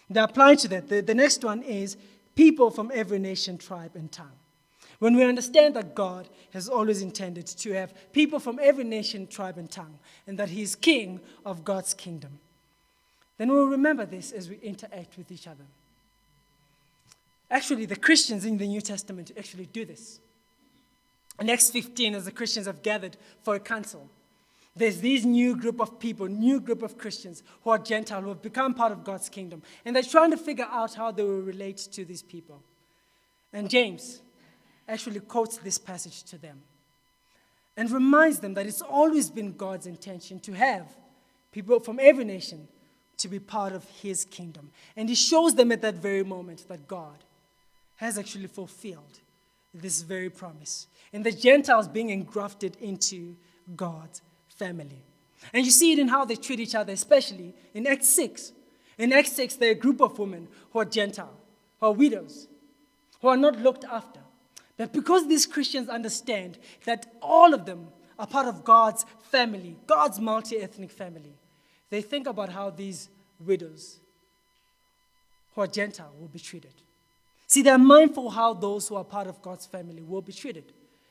They 0.09 0.19
apply 0.19 0.55
to 0.55 0.67
that. 0.69 0.88
The, 0.88 1.01
the 1.01 1.15
next 1.15 1.43
one 1.43 1.63
is 1.63 1.97
people 2.35 2.69
from 2.69 2.91
every 2.93 3.19
nation, 3.19 3.57
tribe, 3.57 3.91
and 3.95 4.11
tongue. 4.11 4.38
When 4.99 5.15
we 5.15 5.23
understand 5.23 5.75
that 5.75 5.95
God 5.95 6.27
has 6.53 6.69
always 6.69 7.01
intended 7.01 7.45
to 7.45 7.71
have 7.73 7.93
people 8.13 8.39
from 8.39 8.59
every 8.61 8.83
nation, 8.83 9.27
tribe, 9.27 9.57
and 9.57 9.69
tongue, 9.69 9.99
and 10.25 10.39
that 10.39 10.49
He 10.49 10.61
is 10.61 10.75
King 10.75 11.19
of 11.45 11.63
God's 11.63 11.93
kingdom, 11.93 12.39
then 13.38 13.51
we'll 13.51 13.67
remember 13.67 14.05
this 14.05 14.31
as 14.31 14.49
we 14.49 14.57
interact 14.63 15.17
with 15.17 15.31
each 15.31 15.47
other. 15.47 15.65
Actually, 17.51 17.85
the 17.85 17.95
Christians 17.95 18.45
in 18.45 18.57
the 18.57 18.67
New 18.67 18.81
Testament 18.81 19.31
actually 19.38 19.67
do 19.67 19.85
this. 19.85 20.19
Acts 21.39 21.69
15, 21.69 22.15
as 22.15 22.25
the 22.25 22.31
Christians 22.31 22.65
have 22.65 22.81
gathered 22.81 23.15
for 23.43 23.55
a 23.55 23.59
council, 23.59 24.09
there's 24.75 25.01
this 25.01 25.23
new 25.23 25.55
group 25.55 25.81
of 25.81 25.99
people, 25.99 26.27
new 26.27 26.59
group 26.59 26.83
of 26.83 26.97
Christians 26.97 27.41
who 27.63 27.71
are 27.71 27.79
Gentile, 27.79 28.21
who 28.21 28.29
have 28.29 28.41
become 28.41 28.73
part 28.73 28.91
of 28.91 29.03
God's 29.03 29.27
kingdom. 29.27 29.63
And 29.83 29.95
they're 29.95 30.03
trying 30.03 30.31
to 30.31 30.38
figure 30.38 30.67
out 30.69 30.93
how 30.93 31.11
they 31.11 31.23
will 31.23 31.41
relate 31.41 31.77
to 31.93 32.05
these 32.05 32.21
people. 32.21 32.61
And 33.51 33.69
James 33.69 34.21
actually 34.88 35.19
quotes 35.21 35.57
this 35.57 35.77
passage 35.77 36.23
to 36.23 36.38
them 36.38 36.61
and 37.75 37.89
reminds 37.91 38.39
them 38.39 38.53
that 38.53 38.67
it's 38.67 38.81
always 38.81 39.29
been 39.29 39.53
God's 39.53 39.88
intention 39.88 40.39
to 40.41 40.53
have 40.53 40.88
people 41.51 41.79
from 41.79 41.99
every 41.99 42.23
nation 42.23 42.67
to 43.17 43.27
be 43.27 43.39
part 43.39 43.73
of 43.73 43.83
his 44.01 44.25
kingdom. 44.25 44.69
And 44.95 45.09
he 45.09 45.15
shows 45.15 45.55
them 45.55 45.71
at 45.71 45.81
that 45.81 45.95
very 45.95 46.23
moment 46.23 46.67
that 46.67 46.88
God 46.88 47.23
has 47.95 48.17
actually 48.17 48.47
fulfilled 48.47 49.19
this 49.82 50.01
very 50.01 50.30
promise. 50.30 50.88
And 51.13 51.25
the 51.25 51.32
Gentiles 51.32 51.88
being 51.88 52.09
engrafted 52.09 52.75
into 52.82 53.36
God's 53.75 54.21
family. 54.49 55.03
And 55.53 55.65
you 55.65 55.71
see 55.71 55.93
it 55.93 55.99
in 55.99 56.07
how 56.07 56.25
they 56.25 56.36
treat 56.36 56.59
each 56.59 56.75
other, 56.75 56.93
especially 56.93 57.53
in 57.73 57.88
Acts 57.88 58.09
6. 58.09 58.51
In 58.97 59.13
Acts 59.13 59.34
6, 59.34 59.55
there 59.55 59.69
are 59.69 59.73
a 59.73 59.75
group 59.75 60.01
of 60.01 60.17
women 60.17 60.47
who 60.71 60.80
are 60.80 60.86
Gentile, 60.86 61.38
who 61.80 61.88
are 61.88 61.91
widows, 61.93 62.47
who 63.21 63.28
are 63.28 63.38
not 63.38 63.59
looked 63.59 63.86
after. 63.86 64.19
But 64.78 64.93
because 64.93 65.28
these 65.28 65.45
Christians 65.45 65.89
understand 65.89 66.57
that 66.86 67.13
all 67.21 67.53
of 67.53 67.65
them 67.65 67.88
are 68.19 68.28
part 68.28 68.47
of 68.47 68.63
God's 68.63 69.05
family, 69.32 69.78
God's 69.86 70.19
multi 70.19 70.57
ethnic 70.57 70.91
family, 70.91 71.34
they 71.89 72.01
think 72.01 72.28
about 72.28 72.49
how 72.49 72.69
these 72.69 73.09
widows 73.39 73.99
who 75.53 75.61
are 75.61 75.67
Gentile 75.67 76.13
will 76.19 76.28
be 76.28 76.39
treated. 76.39 76.73
See, 77.48 77.62
they're 77.62 77.78
mindful 77.78 78.30
how 78.30 78.54
those 78.54 78.89
who 78.89 78.95
are 78.95 79.06
part 79.06 79.28
of 79.28 79.41
God's 79.41 79.66
family 79.66 80.04
will 80.04 80.22
be 80.22 80.34
treated. 80.34 80.66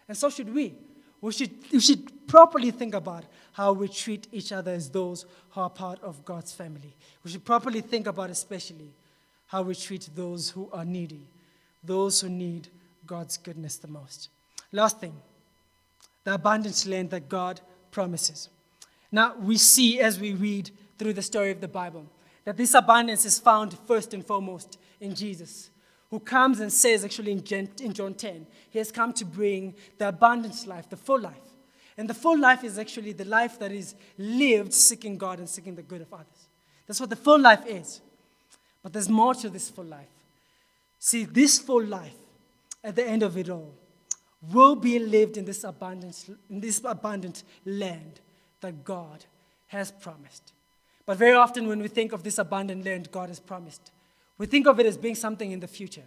And 0.06 0.16
so 0.16 0.28
should 0.28 0.54
we. 0.54 0.74
We 1.22 1.32
should, 1.32 1.50
we 1.72 1.80
should 1.80 2.28
properly 2.28 2.70
think 2.70 2.94
about 2.94 3.24
how 3.52 3.72
we 3.72 3.88
treat 3.88 4.28
each 4.32 4.52
other 4.52 4.70
as 4.70 4.90
those 4.90 5.24
who 5.50 5.62
are 5.62 5.70
part 5.70 6.00
of 6.02 6.24
God's 6.26 6.52
family. 6.52 6.94
We 7.24 7.30
should 7.30 7.44
properly 7.44 7.80
think 7.80 8.06
about, 8.06 8.28
especially, 8.28 8.92
how 9.46 9.62
we 9.62 9.74
treat 9.74 10.10
those 10.14 10.50
who 10.50 10.68
are 10.72 10.84
needy, 10.84 11.26
those 11.82 12.20
who 12.20 12.28
need 12.28 12.68
God's 13.06 13.38
goodness 13.38 13.76
the 13.78 13.88
most. 13.88 14.28
Last 14.72 15.00
thing, 15.00 15.14
the 16.24 16.34
abundant 16.34 16.84
land 16.86 17.10
that 17.10 17.30
God 17.30 17.60
promises. 17.90 18.50
Now, 19.10 19.36
we 19.38 19.56
see 19.56 20.00
as 20.00 20.20
we 20.20 20.34
read 20.34 20.70
through 20.98 21.14
the 21.14 21.22
story 21.22 21.50
of 21.50 21.62
the 21.62 21.68
Bible 21.68 22.04
that 22.44 22.58
this 22.58 22.74
abundance 22.74 23.24
is 23.24 23.38
found 23.38 23.76
first 23.86 24.12
and 24.12 24.24
foremost 24.24 24.78
in 25.00 25.14
Jesus 25.14 25.70
who 26.10 26.20
comes 26.20 26.60
and 26.60 26.72
says, 26.72 27.04
actually 27.04 27.32
in 27.32 27.42
John 27.42 28.14
10, 28.14 28.46
he 28.70 28.78
has 28.78 28.92
come 28.92 29.12
to 29.14 29.24
bring 29.24 29.74
the 29.98 30.08
abundant 30.08 30.66
life, 30.66 30.88
the 30.88 30.96
full 30.96 31.20
life. 31.20 31.34
And 31.98 32.08
the 32.08 32.14
full 32.14 32.38
life 32.38 32.62
is 32.62 32.78
actually 32.78 33.12
the 33.12 33.24
life 33.24 33.58
that 33.58 33.72
is 33.72 33.94
lived 34.18 34.72
seeking 34.72 35.16
God 35.16 35.38
and 35.38 35.48
seeking 35.48 35.74
the 35.74 35.82
good 35.82 36.02
of 36.02 36.12
others. 36.12 36.48
That's 36.86 37.00
what 37.00 37.10
the 37.10 37.16
full 37.16 37.40
life 37.40 37.66
is. 37.66 38.00
But 38.82 38.92
there's 38.92 39.08
more 39.08 39.34
to 39.34 39.48
this 39.48 39.70
full 39.70 39.86
life. 39.86 40.06
See, 40.98 41.24
this 41.24 41.58
full 41.58 41.84
life, 41.84 42.14
at 42.84 42.96
the 42.96 43.04
end 43.04 43.22
of 43.22 43.36
it 43.36 43.48
all, 43.48 43.74
will 44.52 44.76
be 44.76 44.98
lived 44.98 45.36
in 45.36 45.44
this 45.44 45.64
abundant, 45.64 46.28
in 46.48 46.60
this 46.60 46.80
abundant 46.84 47.42
land 47.64 48.20
that 48.60 48.84
God 48.84 49.24
has 49.68 49.90
promised. 49.90 50.52
But 51.04 51.18
very 51.18 51.34
often, 51.34 51.66
when 51.66 51.80
we 51.80 51.88
think 51.88 52.12
of 52.12 52.22
this 52.22 52.38
abundant 52.38 52.84
land 52.84 53.10
God 53.10 53.28
has 53.28 53.40
promised, 53.40 53.90
we 54.38 54.46
think 54.46 54.66
of 54.66 54.78
it 54.80 54.86
as 54.86 54.96
being 54.96 55.14
something 55.14 55.50
in 55.50 55.60
the 55.60 55.68
future. 55.68 56.04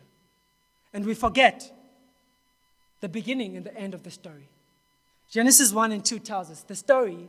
And 0.94 1.06
we 1.06 1.14
forget 1.14 1.72
the 3.02 3.10
beginning 3.10 3.56
and 3.56 3.66
the 3.66 3.76
end 3.76 3.94
of 3.94 4.04
the 4.04 4.12
story. 4.12 4.50
Genesis 5.30 5.72
1 5.72 5.92
and 5.92 6.04
2 6.04 6.20
tells 6.20 6.50
us 6.50 6.64
the 6.64 6.76
story 6.76 7.28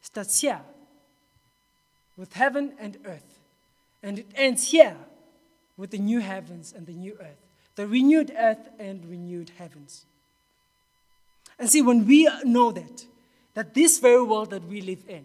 starts 0.00 0.40
here 0.40 0.60
with 2.16 2.32
heaven 2.32 2.72
and 2.78 2.98
earth. 3.04 3.38
And 4.02 4.20
it 4.20 4.26
ends 4.34 4.70
here 4.70 4.96
with 5.76 5.90
the 5.90 5.98
new 5.98 6.20
heavens 6.20 6.74
and 6.76 6.86
the 6.86 6.92
new 6.92 7.16
earth, 7.20 7.46
the 7.76 7.86
renewed 7.86 8.32
earth 8.36 8.68
and 8.78 9.04
renewed 9.06 9.52
heavens. 9.56 10.04
And 11.58 11.68
see, 11.68 11.82
when 11.82 12.06
we 12.06 12.28
know 12.44 12.70
that, 12.72 13.06
that 13.54 13.74
this 13.74 13.98
very 13.98 14.22
world 14.22 14.50
that 14.50 14.64
we 14.64 14.80
live 14.80 15.04
in 15.08 15.24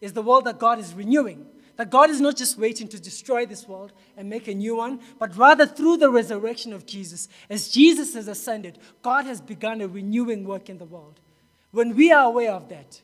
is 0.00 0.12
the 0.12 0.22
world 0.22 0.44
that 0.44 0.58
God 0.58 0.78
is 0.78 0.94
renewing, 0.94 1.46
that 1.76 1.90
God 1.90 2.10
is 2.10 2.20
not 2.20 2.36
just 2.36 2.58
waiting 2.58 2.88
to 2.88 3.00
destroy 3.00 3.46
this 3.46 3.66
world 3.66 3.92
and 4.16 4.28
make 4.28 4.48
a 4.48 4.54
new 4.54 4.76
one, 4.76 5.00
but 5.18 5.36
rather 5.36 5.66
through 5.66 5.96
the 5.96 6.10
resurrection 6.10 6.72
of 6.72 6.86
Jesus, 6.86 7.28
as 7.48 7.68
Jesus 7.68 8.14
has 8.14 8.28
ascended, 8.28 8.78
God 9.02 9.24
has 9.26 9.40
begun 9.40 9.80
a 9.80 9.88
renewing 9.88 10.44
work 10.44 10.68
in 10.68 10.78
the 10.78 10.84
world. 10.84 11.20
When 11.70 11.94
we 11.94 12.12
are 12.12 12.26
aware 12.26 12.52
of 12.52 12.68
that, 12.68 13.00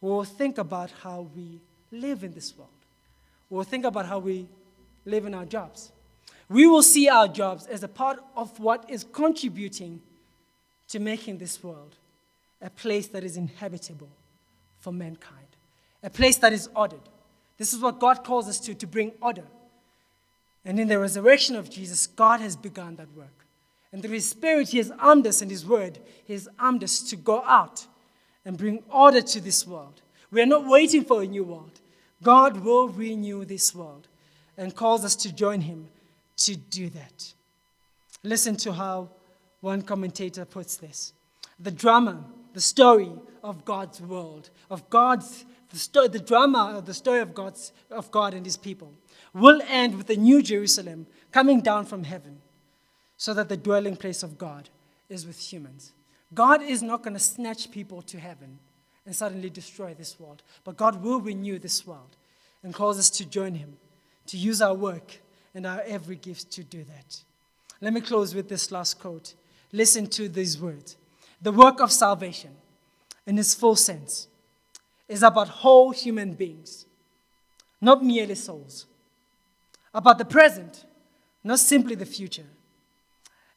we 0.00 0.10
will 0.10 0.24
think 0.24 0.58
about 0.58 0.90
how 1.02 1.28
we 1.34 1.60
live 1.90 2.24
in 2.24 2.32
this 2.32 2.56
world. 2.56 2.70
We'll 3.50 3.64
think 3.64 3.84
about 3.84 4.06
how 4.06 4.18
we 4.18 4.46
live 5.04 5.26
in 5.26 5.34
our 5.34 5.44
jobs. 5.44 5.92
We 6.48 6.66
will 6.66 6.82
see 6.82 7.08
our 7.08 7.28
jobs 7.28 7.66
as 7.66 7.82
a 7.82 7.88
part 7.88 8.22
of 8.36 8.58
what 8.60 8.88
is 8.88 9.04
contributing 9.04 10.00
to 10.88 11.00
making 11.00 11.38
this 11.38 11.62
world 11.62 11.96
a 12.62 12.70
place 12.70 13.08
that 13.08 13.24
is 13.24 13.36
inhabitable 13.36 14.08
for 14.78 14.92
mankind, 14.92 15.46
a 16.02 16.10
place 16.10 16.36
that 16.38 16.52
is 16.52 16.68
ordered 16.74 17.00
this 17.58 17.72
is 17.72 17.80
what 17.80 17.98
God 17.98 18.24
calls 18.24 18.48
us 18.48 18.60
to, 18.60 18.74
to 18.74 18.86
bring 18.86 19.12
order. 19.20 19.44
And 20.64 20.80
in 20.80 20.88
the 20.88 20.98
resurrection 20.98 21.56
of 21.56 21.70
Jesus, 21.70 22.06
God 22.06 22.40
has 22.40 22.56
begun 22.56 22.96
that 22.96 23.14
work. 23.16 23.46
And 23.92 24.02
through 24.02 24.14
His 24.14 24.28
Spirit, 24.28 24.70
He 24.70 24.78
has 24.78 24.92
armed 24.98 25.26
us 25.26 25.40
in 25.40 25.48
His 25.48 25.64
Word. 25.64 25.98
He 26.24 26.32
has 26.32 26.48
armed 26.58 26.84
us 26.84 27.00
to 27.10 27.16
go 27.16 27.42
out 27.44 27.86
and 28.44 28.58
bring 28.58 28.82
order 28.90 29.22
to 29.22 29.40
this 29.40 29.66
world. 29.66 30.02
We 30.30 30.42
are 30.42 30.46
not 30.46 30.66
waiting 30.66 31.04
for 31.04 31.22
a 31.22 31.26
new 31.26 31.44
world. 31.44 31.80
God 32.22 32.64
will 32.64 32.88
renew 32.88 33.44
this 33.44 33.74
world 33.74 34.08
and 34.56 34.74
calls 34.74 35.04
us 35.04 35.16
to 35.16 35.32
join 35.32 35.60
Him 35.60 35.88
to 36.38 36.56
do 36.56 36.90
that. 36.90 37.32
Listen 38.22 38.56
to 38.56 38.72
how 38.72 39.08
one 39.60 39.82
commentator 39.82 40.44
puts 40.44 40.76
this 40.76 41.12
the 41.58 41.70
drama, 41.70 42.22
the 42.52 42.60
story 42.60 43.10
of 43.42 43.64
God's 43.64 44.00
world, 44.00 44.50
of 44.70 44.88
God's 44.90 45.44
the, 45.76 45.80
story, 45.80 46.08
the 46.08 46.18
drama 46.18 46.82
the 46.84 46.94
story 46.94 47.20
of, 47.20 47.34
God's, 47.34 47.70
of 47.90 48.10
God 48.10 48.32
and 48.32 48.46
his 48.46 48.56
people 48.56 48.94
will 49.34 49.60
end 49.68 49.94
with 49.94 50.06
the 50.06 50.16
new 50.16 50.42
Jerusalem 50.42 51.06
coming 51.32 51.60
down 51.60 51.84
from 51.84 52.04
heaven 52.04 52.40
so 53.18 53.34
that 53.34 53.50
the 53.50 53.58
dwelling 53.58 53.94
place 53.94 54.22
of 54.22 54.38
God 54.38 54.70
is 55.10 55.26
with 55.26 55.38
humans. 55.38 55.92
God 56.32 56.62
is 56.62 56.82
not 56.82 57.02
going 57.02 57.12
to 57.12 57.20
snatch 57.20 57.70
people 57.70 58.00
to 58.02 58.18
heaven 58.18 58.58
and 59.04 59.14
suddenly 59.14 59.50
destroy 59.50 59.92
this 59.92 60.18
world, 60.18 60.42
but 60.64 60.78
God 60.78 61.02
will 61.02 61.20
renew 61.20 61.58
this 61.58 61.86
world 61.86 62.16
and 62.62 62.72
cause 62.72 62.98
us 62.98 63.10
to 63.10 63.26
join 63.26 63.54
him, 63.54 63.76
to 64.28 64.38
use 64.38 64.62
our 64.62 64.74
work 64.74 65.20
and 65.54 65.66
our 65.66 65.82
every 65.82 66.16
gift 66.16 66.50
to 66.52 66.64
do 66.64 66.84
that. 66.84 67.22
Let 67.82 67.92
me 67.92 68.00
close 68.00 68.34
with 68.34 68.48
this 68.48 68.72
last 68.72 68.98
quote. 68.98 69.34
Listen 69.72 70.06
to 70.06 70.26
these 70.26 70.58
words. 70.58 70.96
The 71.42 71.52
work 71.52 71.80
of 71.80 71.92
salvation, 71.92 72.52
in 73.26 73.38
its 73.38 73.54
full 73.54 73.76
sense, 73.76 74.28
is 75.08 75.22
about 75.22 75.48
whole 75.48 75.90
human 75.90 76.34
beings, 76.34 76.86
not 77.80 78.04
merely 78.04 78.34
souls. 78.34 78.86
About 79.94 80.18
the 80.18 80.24
present, 80.24 80.84
not 81.42 81.58
simply 81.58 81.94
the 81.94 82.06
future. 82.06 82.46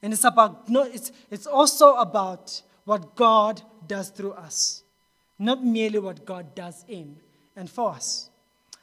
And 0.01 0.13
it's, 0.13 0.23
about, 0.23 0.69
no, 0.69 0.83
it's, 0.83 1.11
it's 1.29 1.47
also 1.47 1.95
about 1.95 2.61
what 2.85 3.15
God 3.15 3.61
does 3.87 4.09
through 4.09 4.31
us, 4.33 4.83
not 5.37 5.63
merely 5.63 5.99
what 5.99 6.25
God 6.25 6.55
does 6.55 6.85
in 6.87 7.17
and 7.55 7.69
for 7.69 7.91
us. 7.91 8.29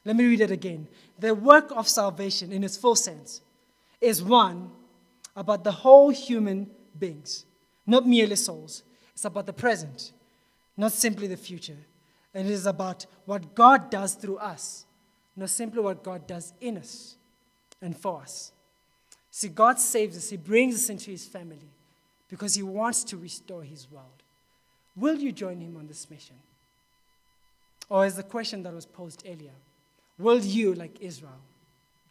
Let 0.04 0.16
me 0.16 0.26
read 0.26 0.40
it 0.40 0.50
again. 0.50 0.86
The 1.18 1.34
work 1.34 1.70
of 1.70 1.88
salvation, 1.88 2.52
in 2.52 2.62
its 2.62 2.76
full 2.76 2.94
sense, 2.94 3.40
is 4.00 4.22
one 4.22 4.70
about 5.34 5.64
the 5.64 5.72
whole 5.72 6.10
human 6.10 6.70
beings, 6.98 7.44
not 7.86 8.06
merely 8.06 8.36
souls. 8.36 8.82
It's 9.14 9.24
about 9.24 9.46
the 9.46 9.52
present, 9.52 10.12
not 10.76 10.92
simply 10.92 11.26
the 11.26 11.36
future. 11.36 11.78
And 12.36 12.46
it 12.46 12.52
is 12.52 12.66
about 12.66 13.06
what 13.24 13.54
God 13.54 13.90
does 13.90 14.12
through 14.12 14.36
us, 14.36 14.84
not 15.36 15.48
simply 15.48 15.80
what 15.80 16.04
God 16.04 16.26
does 16.26 16.52
in 16.60 16.76
us 16.76 17.16
and 17.80 17.96
for 17.96 18.20
us. 18.20 18.52
See, 19.30 19.48
God 19.48 19.80
saves 19.80 20.18
us, 20.18 20.28
He 20.28 20.36
brings 20.36 20.74
us 20.74 20.90
into 20.90 21.10
His 21.10 21.24
family 21.24 21.70
because 22.28 22.54
He 22.54 22.62
wants 22.62 23.04
to 23.04 23.16
restore 23.16 23.62
His 23.62 23.90
world. 23.90 24.22
Will 24.94 25.16
you 25.16 25.32
join 25.32 25.62
Him 25.62 25.78
on 25.78 25.86
this 25.86 26.10
mission? 26.10 26.36
Or, 27.88 28.04
as 28.04 28.16
the 28.16 28.22
question 28.22 28.62
that 28.64 28.74
was 28.74 28.84
posed 28.84 29.22
earlier, 29.26 29.54
will 30.18 30.40
you, 30.40 30.74
like 30.74 31.00
Israel, 31.00 31.40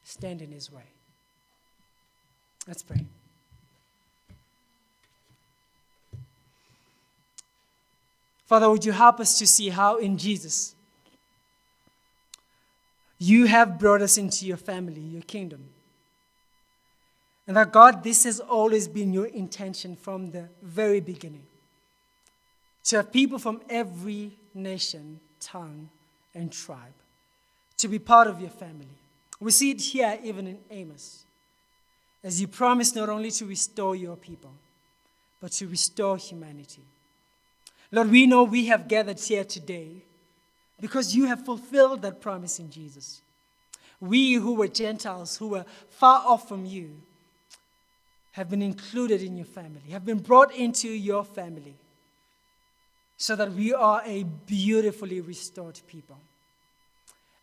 stand 0.03 0.41
in 0.41 0.51
His 0.51 0.71
way? 0.71 0.89
Let's 2.67 2.81
pray. 2.81 3.05
Father, 8.45 8.69
would 8.69 8.85
you 8.85 8.91
help 8.91 9.19
us 9.19 9.37
to 9.39 9.47
see 9.47 9.69
how 9.69 9.97
in 9.97 10.17
Jesus 10.17 10.75
you 13.17 13.45
have 13.45 13.79
brought 13.79 14.01
us 14.01 14.17
into 14.17 14.45
your 14.45 14.57
family, 14.57 15.01
your 15.01 15.21
kingdom. 15.21 15.69
And 17.47 17.55
that 17.57 17.71
God, 17.71 18.03
this 18.03 18.23
has 18.23 18.39
always 18.39 18.87
been 18.87 19.13
your 19.13 19.27
intention 19.27 19.95
from 19.95 20.31
the 20.31 20.49
very 20.61 20.99
beginning 20.99 21.45
to 22.85 22.97
have 22.97 23.11
people 23.11 23.39
from 23.39 23.61
every 23.69 24.31
nation, 24.53 25.19
tongue, 25.39 25.89
and 26.33 26.51
tribe 26.51 26.93
to 27.77 27.87
be 27.87 27.99
part 27.99 28.27
of 28.27 28.39
your 28.39 28.49
family. 28.49 28.87
We 29.39 29.51
see 29.51 29.71
it 29.71 29.81
here 29.81 30.17
even 30.23 30.47
in 30.47 30.57
Amos, 30.71 31.25
as 32.23 32.41
you 32.41 32.47
promise 32.47 32.95
not 32.95 33.09
only 33.09 33.31
to 33.31 33.45
restore 33.45 33.95
your 33.95 34.15
people, 34.15 34.51
but 35.41 35.51
to 35.53 35.67
restore 35.67 36.17
humanity. 36.17 36.81
Lord, 37.95 38.11
we 38.11 38.25
know 38.27 38.43
we 38.43 38.65
have 38.65 38.89
gathered 38.89 39.21
here 39.21 39.45
today 39.45 40.03
because 40.81 41.15
you 41.15 41.27
have 41.27 41.45
fulfilled 41.45 42.01
that 42.01 42.19
promise 42.19 42.59
in 42.59 42.69
Jesus. 42.69 43.21
We 44.01 44.33
who 44.33 44.55
were 44.55 44.67
Gentiles, 44.67 45.37
who 45.37 45.47
were 45.47 45.65
far 45.91 46.21
off 46.27 46.49
from 46.49 46.65
you, 46.65 47.01
have 48.33 48.49
been 48.49 48.61
included 48.61 49.21
in 49.21 49.37
your 49.37 49.45
family, 49.45 49.91
have 49.91 50.03
been 50.03 50.19
brought 50.19 50.53
into 50.53 50.89
your 50.89 51.23
family, 51.23 51.73
so 53.15 53.33
that 53.37 53.53
we 53.53 53.73
are 53.73 54.01
a 54.05 54.23
beautifully 54.23 55.21
restored 55.21 55.79
people. 55.87 56.17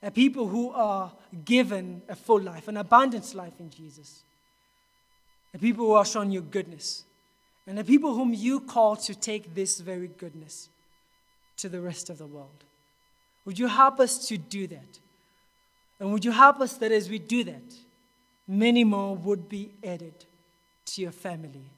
A 0.03 0.11
people 0.11 0.49
who 0.49 0.71
are 0.73 1.13
given 1.47 2.03
a 2.11 2.15
full 2.15 2.43
life, 2.43 2.69
an 2.69 2.77
abundant 2.77 3.35
life 3.35 3.59
in 3.59 3.71
Jesus. 3.71 4.23
A 5.55 5.59
people 5.59 5.87
who 5.87 5.93
are 5.93 6.05
shown 6.05 6.31
your 6.31 6.43
goodness. 6.43 7.05
And 7.67 7.79
the 7.79 7.85
people 7.85 8.15
whom 8.15 8.35
you 8.35 8.61
call 8.61 8.97
to 8.97 9.15
take 9.15 9.55
this 9.55 9.81
very 9.81 10.09
goodness 10.09 10.69
to 11.59 11.69
the 11.69 11.81
rest 11.81 12.11
of 12.11 12.19
the 12.19 12.27
world. 12.27 12.65
Would 13.45 13.59
you 13.59 13.69
help 13.69 14.01
us 14.01 14.27
to 14.29 14.37
do 14.39 14.67
that? 14.69 14.99
And 16.01 16.13
would 16.13 16.25
you 16.25 16.33
help 16.33 16.61
us 16.61 16.75
that 16.75 16.91
as 16.91 17.09
we 17.09 17.19
do 17.19 17.45
that, 17.45 17.75
many 18.49 18.83
more 18.85 19.15
would 19.15 19.49
be 19.49 19.71
added 19.85 20.15
to 20.87 21.03
your 21.03 21.13
family 21.13 21.71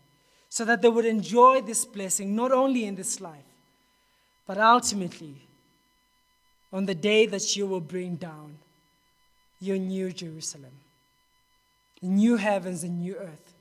so 0.48 0.64
that 0.64 0.82
they 0.82 0.88
would 0.88 1.04
enjoy 1.04 1.60
this 1.60 1.84
blessing 1.84 2.34
not 2.34 2.52
only 2.52 2.84
in 2.84 2.94
this 2.94 3.20
life, 3.20 3.44
but 4.46 4.58
ultimately 4.58 5.34
on 6.72 6.86
the 6.86 6.94
day 6.94 7.26
that 7.26 7.56
you 7.56 7.66
will 7.66 7.80
bring 7.80 8.16
down 8.16 8.58
your 9.60 9.78
new 9.78 10.12
Jerusalem, 10.12 10.72
the 12.00 12.08
new 12.08 12.36
heavens 12.36 12.84
and 12.84 13.00
new 13.00 13.16
earth, 13.16 13.53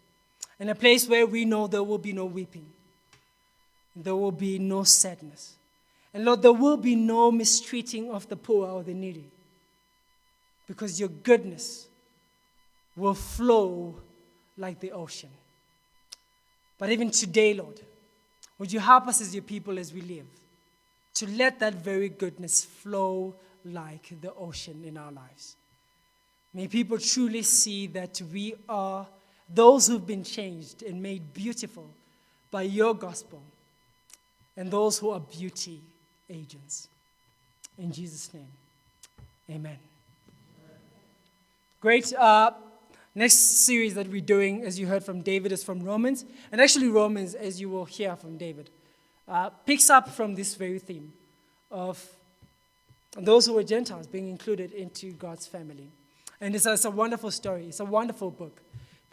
in 0.59 0.69
a 0.69 0.75
place 0.75 1.07
where 1.07 1.25
we 1.25 1.45
know 1.45 1.67
there 1.67 1.83
will 1.83 1.97
be 1.97 2.13
no 2.13 2.25
weeping, 2.25 2.65
there 3.95 4.15
will 4.15 4.31
be 4.31 4.59
no 4.59 4.83
sadness. 4.83 5.55
And 6.13 6.25
Lord, 6.25 6.41
there 6.43 6.53
will 6.53 6.77
be 6.77 6.95
no 6.95 7.31
mistreating 7.31 8.11
of 8.11 8.29
the 8.29 8.35
poor 8.35 8.67
or 8.67 8.83
the 8.83 8.93
needy 8.93 9.25
because 10.67 10.99
your 10.99 11.09
goodness 11.09 11.87
will 12.95 13.15
flow 13.15 13.95
like 14.57 14.79
the 14.79 14.91
ocean. 14.91 15.29
But 16.77 16.91
even 16.91 17.09
today, 17.09 17.53
Lord, 17.53 17.79
would 18.59 18.71
you 18.71 18.79
help 18.79 19.07
us 19.07 19.21
as 19.21 19.33
your 19.33 19.43
people 19.43 19.79
as 19.79 19.93
we 19.93 20.01
live 20.01 20.25
to 21.15 21.27
let 21.27 21.59
that 21.59 21.75
very 21.75 22.09
goodness 22.09 22.63
flow 22.63 23.33
like 23.65 24.13
the 24.21 24.33
ocean 24.33 24.83
in 24.85 24.97
our 24.97 25.11
lives? 25.11 25.55
May 26.53 26.67
people 26.67 26.99
truly 26.99 27.41
see 27.41 27.87
that 27.87 28.21
we 28.31 28.53
are 28.69 29.07
those 29.49 29.87
who've 29.87 30.05
been 30.05 30.23
changed 30.23 30.83
and 30.83 31.01
made 31.01 31.33
beautiful 31.33 31.89
by 32.51 32.63
your 32.63 32.93
gospel, 32.93 33.41
and 34.55 34.69
those 34.69 34.99
who 34.99 35.09
are 35.09 35.19
beauty 35.19 35.81
agents. 36.29 36.87
In 37.77 37.91
Jesus' 37.91 38.31
name, 38.33 38.47
amen. 39.49 39.77
Great. 41.81 42.13
Uh, 42.13 42.51
next 43.15 43.65
series 43.65 43.95
that 43.95 44.07
we're 44.07 44.21
doing, 44.21 44.63
as 44.63 44.79
you 44.79 44.87
heard 44.87 45.03
from 45.03 45.21
David, 45.21 45.51
is 45.51 45.63
from 45.63 45.83
Romans. 45.83 46.23
And 46.51 46.61
actually, 46.61 46.87
Romans, 46.87 47.33
as 47.33 47.59
you 47.59 47.69
will 47.69 47.85
hear 47.85 48.15
from 48.15 48.37
David, 48.37 48.69
uh, 49.27 49.49
picks 49.49 49.89
up 49.89 50.09
from 50.09 50.35
this 50.35 50.55
very 50.55 50.79
theme 50.79 51.11
of 51.71 52.07
those 53.17 53.47
who 53.47 53.57
are 53.57 53.63
Gentiles 53.63 54.07
being 54.07 54.29
included 54.29 54.71
into 54.71 55.11
God's 55.13 55.47
family. 55.47 55.89
And 56.39 56.55
it's 56.55 56.65
it's 56.65 56.85
a 56.85 56.91
wonderful 56.91 57.31
story. 57.31 57.67
It's 57.67 57.79
a 57.79 57.85
wonderful 57.85 58.31
book 58.31 58.61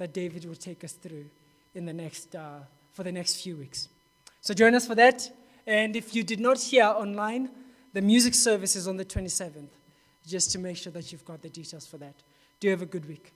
that 0.00 0.14
David 0.14 0.46
will 0.46 0.54
take 0.54 0.82
us 0.82 0.92
through 0.92 1.26
in 1.74 1.84
the 1.84 1.92
next, 1.92 2.34
uh, 2.34 2.60
for 2.94 3.02
the 3.02 3.12
next 3.12 3.42
few 3.42 3.54
weeks. 3.54 3.90
So 4.40 4.54
join 4.54 4.74
us 4.74 4.86
for 4.86 4.94
that. 4.94 5.30
And 5.66 5.94
if 5.94 6.14
you 6.14 6.22
did 6.22 6.40
not 6.40 6.58
hear 6.58 6.84
online, 6.84 7.50
the 7.92 8.00
music 8.00 8.34
service 8.34 8.76
is 8.76 8.88
on 8.88 8.96
the 8.96 9.04
27th, 9.04 9.68
just 10.26 10.52
to 10.52 10.58
make 10.58 10.78
sure 10.78 10.90
that 10.90 11.12
you've 11.12 11.26
got 11.26 11.42
the 11.42 11.50
details 11.50 11.86
for 11.86 11.98
that. 11.98 12.14
Do 12.58 12.68
you 12.68 12.70
have 12.70 12.80
a 12.80 12.86
good 12.86 13.06
week. 13.06 13.34